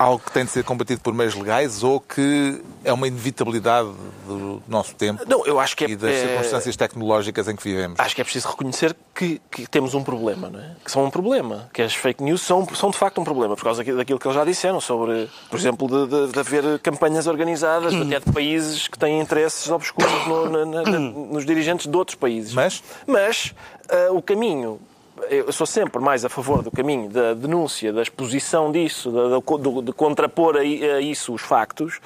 algo 0.00 0.18
que 0.24 0.32
tem 0.32 0.44
de 0.46 0.50
ser 0.50 0.64
combatido 0.64 1.00
por 1.02 1.12
meios 1.12 1.34
legais 1.34 1.82
ou 1.82 2.00
que 2.00 2.60
é 2.82 2.90
uma 2.92 3.06
inevitabilidade 3.06 3.90
do 4.26 4.62
nosso 4.66 4.94
tempo 4.94 5.22
Não, 5.28 5.44
eu 5.44 5.60
acho 5.60 5.76
que 5.76 5.84
é- 5.84 5.90
e 5.90 5.96
das 5.96 6.10
é- 6.10 6.26
circunstâncias 6.26 6.74
tecnológicas 6.76 7.46
em 7.48 7.54
que 7.54 7.62
vivemos? 7.62 8.00
Acho 8.00 8.14
que 8.14 8.20
é 8.22 8.24
preciso 8.24 8.48
reconhecer 8.48 8.96
que, 9.14 9.40
que 9.50 9.66
temos 9.66 9.92
um 9.94 10.02
problema, 10.02 10.48
não 10.48 10.58
é? 10.58 10.70
Que 10.82 10.90
são 10.90 11.04
um 11.04 11.10
problema. 11.10 11.68
Que 11.72 11.82
as 11.82 11.94
fake 11.94 12.22
news 12.22 12.40
são, 12.40 12.66
são 12.74 12.90
de 12.90 12.96
facto 12.96 13.20
um 13.20 13.24
problema, 13.24 13.54
por 13.56 13.62
causa 13.64 13.84
daquilo 13.84 14.18
que 14.18 14.26
eles 14.26 14.34
já 14.34 14.44
disseram 14.44 14.80
sobre, 14.80 15.28
por 15.50 15.58
exemplo, 15.58 15.86
de, 15.86 16.06
de- 16.26 16.32
de 16.32 16.38
haver 16.40 16.78
campanhas 16.78 17.26
organizadas 17.26 17.92
até 17.94 18.20
de 18.20 18.32
países 18.32 18.88
que 18.88 18.98
têm 18.98 19.20
interesses 19.20 19.68
obscuros 19.70 20.26
no- 20.26 20.48
na- 20.66 20.82
na- 20.82 20.98
nos 20.98 21.44
dirigentes 21.44 21.86
de 21.86 21.94
outros 21.96 22.14
países. 22.16 22.54
Mas? 22.54 22.82
Mas 23.06 23.52
ah, 23.90 24.12
o 24.12 24.22
caminho. 24.22 24.80
Eu 25.28 25.52
sou 25.52 25.66
sempre 25.66 26.00
mais 26.00 26.24
a 26.24 26.28
favor 26.28 26.62
do 26.62 26.70
caminho 26.70 27.08
da 27.10 27.34
denúncia, 27.34 27.92
da 27.92 28.02
exposição 28.02 28.70
disso, 28.72 29.10
do- 29.10 29.82
de 29.82 29.92
contrapor 29.92 30.56
a, 30.56 30.64
isso 30.64 31.32
os 31.34 31.42
factos, 31.42 32.00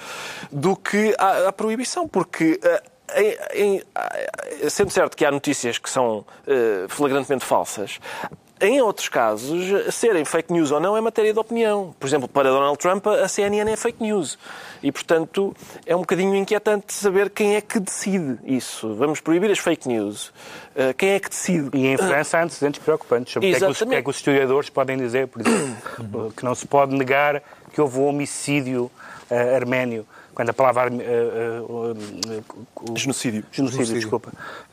do 0.50 0.74
que 0.76 1.14
a, 1.18 1.48
a 1.48 1.52
proibição. 1.52 2.08
Porque 2.08 2.58
ah, 2.64 2.82
em- 3.54 3.80
em- 4.62 4.68
sendo 4.70 4.90
certo 4.90 5.16
que 5.16 5.24
há 5.24 5.30
notícias 5.30 5.78
que 5.78 5.88
são 5.90 6.24
eh, 6.46 6.86
flagrantemente 6.88 7.44
falsas, 7.44 8.00
em 8.64 8.80
outros 8.80 9.08
casos, 9.08 9.94
serem 9.94 10.24
fake 10.24 10.52
news 10.52 10.70
ou 10.70 10.80
não 10.80 10.96
é 10.96 11.00
matéria 11.00 11.32
de 11.32 11.38
opinião. 11.38 11.94
Por 11.98 12.06
exemplo, 12.06 12.26
para 12.26 12.48
Donald 12.50 12.78
Trump, 12.78 13.06
a 13.06 13.28
CNN 13.28 13.70
é 13.70 13.76
fake 13.76 14.02
news. 14.02 14.38
E, 14.82 14.90
portanto, 14.90 15.54
é 15.86 15.94
um 15.94 16.00
bocadinho 16.00 16.34
inquietante 16.34 16.92
saber 16.92 17.30
quem 17.30 17.56
é 17.56 17.60
que 17.60 17.78
decide 17.78 18.38
isso. 18.44 18.94
Vamos 18.94 19.20
proibir 19.20 19.50
as 19.50 19.58
fake 19.58 19.88
news. 19.88 20.32
Eh, 20.76 20.92
Quem 20.92 21.10
é 21.10 21.20
que 21.20 21.28
decide? 21.28 21.70
E 21.72 21.86
em 21.86 21.96
França 21.96 22.38
há 22.38 22.44
antecedentes 22.44 22.80
preocupantes 22.80 23.32
sobre 23.32 23.48
o 23.48 23.50
que, 23.50 23.64
é 23.64 23.68
que 23.68 23.86
que 23.86 23.94
é 23.94 24.02
que 24.02 24.10
os 24.10 24.16
historiadores 24.16 24.68
podem 24.70 24.96
dizer, 24.96 25.28
por 25.28 25.40
exemplo, 25.40 26.32
que 26.36 26.44
não 26.44 26.54
se 26.54 26.66
pode 26.66 26.94
negar 26.94 27.42
que 27.72 27.80
houve 27.80 27.98
um 27.98 28.06
homicídio 28.06 28.90
eh, 29.30 29.56
arménio. 29.56 30.06
Quando 30.34 30.50
a 30.50 30.52
palavra. 30.52 30.82
arme- 30.84 31.02
eh, 31.02 31.06
eh, 31.06 31.62
o- 31.62 32.96
Genocídio. 32.96 33.44
Genocídio, 33.52 33.94
desculpa. 33.94 34.32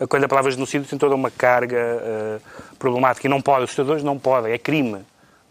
Quando 0.09 0.23
a 0.23 0.27
palavra 0.27 0.51
genocídio 0.51 0.87
tem 0.87 0.97
toda 0.97 1.15
uma 1.15 1.29
carga 1.31 2.41
problemática 2.79 3.27
e 3.27 3.29
não 3.29 3.41
pode, 3.41 3.65
os 3.65 3.69
historiadores 3.71 4.03
não 4.03 4.17
podem, 4.17 4.53
é 4.53 4.57
crime. 4.57 4.99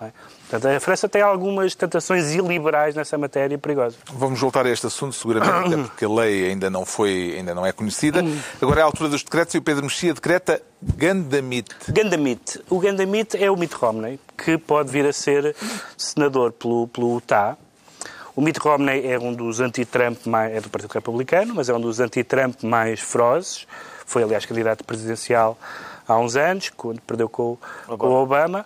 é? 0.01 0.11
Portanto, 0.49 0.75
a 0.75 0.81
França 0.81 1.09
tem 1.09 1.23
algumas 1.23 1.75
tentações 1.77 2.35
iliberais 2.35 2.95
nessa 2.97 3.17
matéria 3.17 3.57
perigosas. 3.57 3.99
Vamos 4.13 4.41
voltar 4.41 4.67
a 4.67 4.71
este 4.71 4.87
assunto, 4.87 5.15
seguramente, 5.15 5.75
até 5.75 5.77
porque 5.85 6.05
a 6.05 6.09
lei 6.09 6.49
ainda 6.49 6.69
não, 6.69 6.85
foi, 6.85 7.35
ainda 7.37 7.55
não 7.55 7.65
é 7.65 7.71
conhecida. 7.71 8.21
Agora 8.61 8.81
é 8.81 8.83
a 8.83 8.87
altura 8.87 9.09
dos 9.11 9.23
decretos 9.23 9.55
e 9.55 9.59
o 9.59 9.63
Pedro 9.63 9.85
Mexia 9.85 10.13
decreta 10.13 10.61
Gandamite. 10.83 11.75
Gandamit. 11.93 12.61
O 12.69 12.79
Gandamit 12.81 13.37
é 13.37 13.49
o 13.51 13.57
Mitt 13.57 13.75
Romney, 13.77 14.19
que 14.37 14.59
pode 14.59 14.91
vir 14.91 15.07
a 15.07 15.13
ser 15.13 15.55
senador 15.97 16.51
pelo, 16.53 16.89
pelo 16.89 17.15
Utah. 17.15 17.57
O 18.35 18.41
Mitt 18.41 18.59
Romney 18.61 19.07
é 19.11 19.19
um 19.19 19.33
dos 19.33 19.61
anti-Trump, 19.61 20.27
mais- 20.27 20.53
é 20.55 20.61
do 20.61 20.69
Partido 20.71 20.93
Republicano, 20.93 21.55
mas 21.55 21.69
é 21.69 21.75
um 21.75 21.81
dos 21.81 22.01
anti-Trump 22.01 22.63
mais 22.63 23.01
ferozes. 23.01 23.67
Foi, 24.07 24.23
aliás, 24.23 24.45
candidato 24.47 24.85
presidencial 24.85 25.59
há 26.07 26.17
uns 26.19 26.37
anos, 26.37 26.71
quando 26.71 27.01
perdeu 27.03 27.29
com, 27.29 27.53
o- 27.89 27.99
com 27.99 28.07
o 28.09 28.23
Obama. 28.23 28.65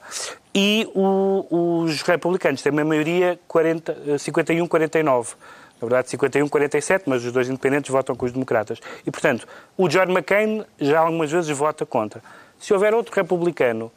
E 0.55 0.89
o- 0.95 1.83
os 1.85 2.03
republicanos 2.03 2.63
têm 2.63 2.71
uma 2.73 2.85
maioria 2.85 3.39
40, 3.49 3.97
eh, 4.07 4.19
51-49. 4.19 5.35
Na 5.81 5.89
verdade, 5.89 6.09
51-47, 6.09 7.05
mas 7.07 7.25
os 7.25 7.33
dois 7.33 7.49
independentes 7.49 7.91
votam 7.91 8.15
com 8.15 8.25
os 8.25 8.33
democratas. 8.33 8.79
E, 9.05 9.11
portanto, 9.11 9.47
o 9.77 9.89
John 9.89 10.05
McCain 10.05 10.65
já 10.81 11.01
algumas 11.01 11.31
vezes 11.31 11.51
vota 11.57 11.85
contra. 11.85 12.23
Se 12.59 12.73
houver 12.73 12.95
outro 12.95 13.13
republicano 13.15 13.91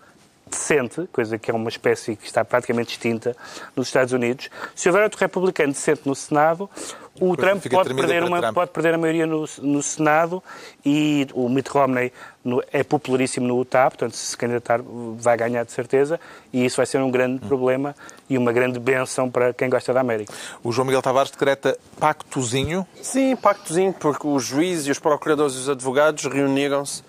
decente, 0.50 1.08
coisa 1.12 1.38
que 1.38 1.52
é 1.52 1.54
uma 1.54 1.70
espécie 1.70 2.16
que 2.16 2.26
está 2.26 2.44
praticamente 2.46 2.92
extinta 2.92 3.36
nos 3.76 3.88
Estados 3.88 4.14
Unidos, 4.14 4.50
se 4.76 4.88
houver 4.90 5.04
outro 5.04 5.20
republicano 5.20 5.74
decente 5.74 6.02
no 6.06 6.16
Senado, 6.16 6.70
o 7.20 7.36
Trump 7.36 7.66
pode 7.72 7.96
perder, 7.96 8.24
uma, 8.24 8.40
Trump. 8.40 8.54
pode 8.54 8.72
perder 8.72 8.94
a 8.94 8.98
maioria 8.98 9.26
no, 9.26 9.46
no 9.64 9.82
Senado 9.82 10.44
e 10.86 11.28
o 11.34 11.50
Mitt 11.50 11.68
Romney 11.72 12.14
no- 12.46 12.64
é 12.72 12.84
popularíssimo 12.84 13.48
no 13.48 13.58
Utah, 13.58 13.90
portanto, 13.90 14.16
se 14.16 14.28
se 14.28 14.38
candidatar 14.38 14.80
vai 15.18 15.36
ganhar 15.36 15.64
de 15.66 15.72
certeza 15.72 16.20
e 16.54 16.64
isso 16.64 16.78
vai 16.78 16.86
ser 16.86 17.00
um 17.02 17.10
grande 17.10 17.40
problema 17.48 17.96
e 18.30 18.38
uma 18.38 18.54
grande 18.54 18.80
benção 18.80 19.32
para 19.32 19.52
quem 19.52 19.68
gosta 19.68 19.92
da 19.94 20.00
América. 20.02 20.32
O 20.64 20.72
João 20.72 20.86
Miguel 20.86 21.02
Tavares 21.02 21.32
decreta 21.32 21.76
pactozinho. 22.00 22.86
Sim, 23.02 23.36
pactozinho, 23.36 23.94
porque 23.94 24.28
os 24.28 24.44
juízes 24.44 24.86
e 24.86 24.92
os 24.92 25.00
procuradores 25.00 25.56
e 25.56 25.58
os 25.58 25.70
advogados 25.70 26.24
reuniram-se 26.26 27.02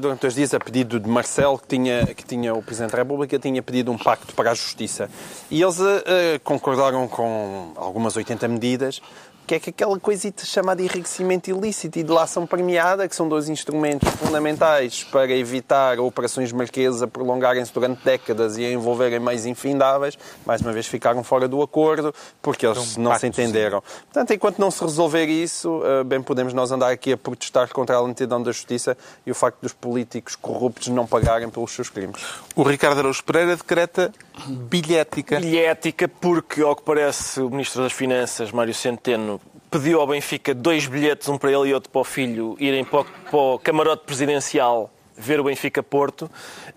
durante 0.00 0.20
dois 0.20 0.34
dias 0.34 0.54
a 0.54 0.60
pedido 0.60 0.98
de 0.98 1.08
Marcelo, 1.08 1.58
que 1.58 1.68
tinha, 1.68 2.06
que 2.06 2.24
tinha 2.24 2.54
o 2.54 2.62
Presidente 2.62 2.92
da 2.92 2.98
República, 2.98 3.38
tinha 3.38 3.62
pedido 3.62 3.92
um 3.92 3.98
pacto 3.98 4.34
para 4.34 4.50
a 4.50 4.54
justiça. 4.54 5.10
E 5.50 5.62
eles 5.62 5.80
ah, 5.80 6.02
ah, 6.06 6.40
concordaram 6.42 7.06
com 7.08 7.72
algumas 7.76 8.16
80 8.16 8.48
medidas, 8.48 9.00
que 9.46 9.54
é 9.54 9.60
que 9.60 9.70
aquela 9.70 9.98
coisita 10.00 10.44
chamada 10.44 10.82
enriquecimento 10.82 11.48
ilícito 11.48 11.98
e 11.98 12.02
delação 12.02 12.44
premiada, 12.44 13.08
que 13.08 13.14
são 13.14 13.28
dois 13.28 13.48
instrumentos 13.48 14.08
fundamentais 14.14 15.04
para 15.04 15.30
evitar 15.30 16.00
operações 16.00 16.50
marquesas 16.50 17.00
a 17.00 17.06
prolongarem-se 17.06 17.72
durante 17.72 18.04
décadas 18.04 18.58
e 18.58 18.64
a 18.64 18.72
envolverem 18.72 19.20
meios 19.20 19.46
infindáveis, 19.46 20.18
mais 20.44 20.60
uma 20.60 20.72
vez 20.72 20.86
ficaram 20.86 21.22
fora 21.22 21.46
do 21.46 21.62
acordo, 21.62 22.12
porque 22.42 22.66
eles 22.66 22.96
não 22.96 23.16
se 23.16 23.26
entenderam. 23.28 23.80
Portanto, 23.80 24.32
enquanto 24.32 24.58
não 24.58 24.70
se 24.70 24.82
resolver 24.82 25.26
isso, 25.26 25.80
eh, 25.84 26.02
bem 26.02 26.20
podemos 26.20 26.52
nós 26.52 26.72
andar 26.72 26.90
aqui 26.90 27.12
a 27.12 27.16
protestar 27.16 27.72
contra 27.72 27.96
a 27.96 28.00
lentidão 28.00 28.42
da 28.42 28.50
justiça 28.50 28.96
e 29.24 29.30
o 29.30 29.34
facto 29.34 29.60
dos 29.60 29.72
políticos 29.72 30.34
corruptos 30.34 30.88
não 30.88 31.06
pagarem 31.06 31.48
pelos 31.48 31.70
seus 31.70 31.88
crimes. 31.88 32.20
O 32.56 32.64
Ricardo 32.64 32.98
Araújo 32.98 33.22
Pereira 33.22 33.56
decreta 33.56 34.12
bilhética. 34.48 35.38
Bilhética, 35.38 36.08
porque, 36.08 36.62
ao 36.62 36.74
que 36.74 36.82
parece, 36.82 37.40
o 37.40 37.48
Ministro 37.48 37.82
das 37.82 37.92
Finanças, 37.92 38.50
Mário 38.50 38.74
Centeno, 38.74 39.35
pediu 39.76 40.00
ao 40.00 40.06
Benfica 40.06 40.54
dois 40.54 40.86
bilhetes, 40.86 41.28
um 41.28 41.36
para 41.36 41.52
ele 41.52 41.68
e 41.68 41.74
outro 41.74 41.90
para 41.90 42.00
o 42.00 42.04
filho, 42.04 42.56
irem 42.58 42.82
para 42.82 43.00
o, 43.00 43.04
para 43.04 43.38
o 43.38 43.58
camarote 43.58 44.06
presidencial 44.06 44.90
ver 45.18 45.40
o 45.40 45.44
Benfica 45.44 45.82
Porto 45.82 46.30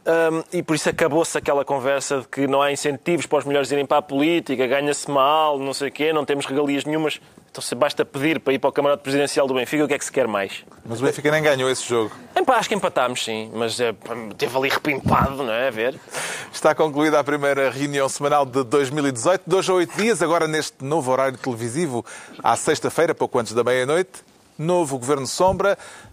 Hum, 0.10 0.44
e 0.52 0.64
por 0.64 0.76
isso 0.76 0.90
acabou-se 0.90 1.38
aquela 1.38 1.64
conversa 1.64 2.22
de 2.22 2.28
que 2.28 2.48
não 2.48 2.62
há 2.62 2.72
incentivos 2.72 3.26
para 3.26 3.40
os 3.40 3.46
melhores 3.46 3.70
irem 3.72 3.86
para 3.86 3.98
a 3.98 4.02
política, 4.02 4.66
ganha-se 4.66 5.10
mal, 5.10 5.60
não 5.60 5.74
sei 5.74 5.90
o 5.90 5.92
quê, 5.92 6.12
não 6.14 6.26
temos 6.26 6.46
regalias 6.48 6.84
nenhumas. 6.86 7.20
Então 7.52 7.62
se 7.62 7.76
basta 7.76 8.04
pedir 8.06 8.40
para 8.40 8.54
ir 8.54 8.60
para 8.60 8.70
o 8.70 8.72
camarote 8.72 9.04
presidencial 9.04 9.46
do 9.46 9.54
Benfica, 9.54 9.84
o 9.84 9.88
que 9.88 9.94
é 9.94 9.98
que 10.00 10.06
se 10.06 10.12
quer 10.12 10.28
mais? 10.28 10.64
Mas 10.86 11.02
o 11.02 11.04
Benfica 11.04 11.30
nem 11.30 11.44
ganhou 11.44 11.70
esse 11.70 11.88
jogo. 11.88 12.12
Epá, 12.36 12.56
acho 12.56 12.70
que 12.70 12.76
empatámos, 12.76 13.24
sim, 13.24 13.52
mas 13.54 13.80
é, 13.80 13.94
teve 14.38 14.58
ali 14.58 14.70
repimpado, 14.70 15.44
não 15.44 15.54
é? 15.54 15.68
A 15.68 15.72
ver. 15.72 16.00
Está 16.52 16.74
concluída 16.74 17.20
a 17.20 17.24
primeira 17.24 17.70
reunião 17.70 18.08
semanal 18.10 18.46
de 18.46 18.64
2018, 18.64 19.44
de 19.46 19.56
hoje 19.56 19.72
a 19.72 19.74
oito 19.76 19.96
dias, 19.96 20.22
agora 20.22 20.48
neste 20.48 20.84
novo 20.84 21.12
horário 21.12 21.38
televisivo, 21.38 22.06
à 22.44 22.56
sexta-feira, 22.56 23.14
pouco 23.14 23.38
antes 23.38 23.54
da 23.54 23.64
meia-noite. 23.64 24.28
Novo 24.60 25.00
Governo 25.00 25.26
Sombra, 25.26 25.78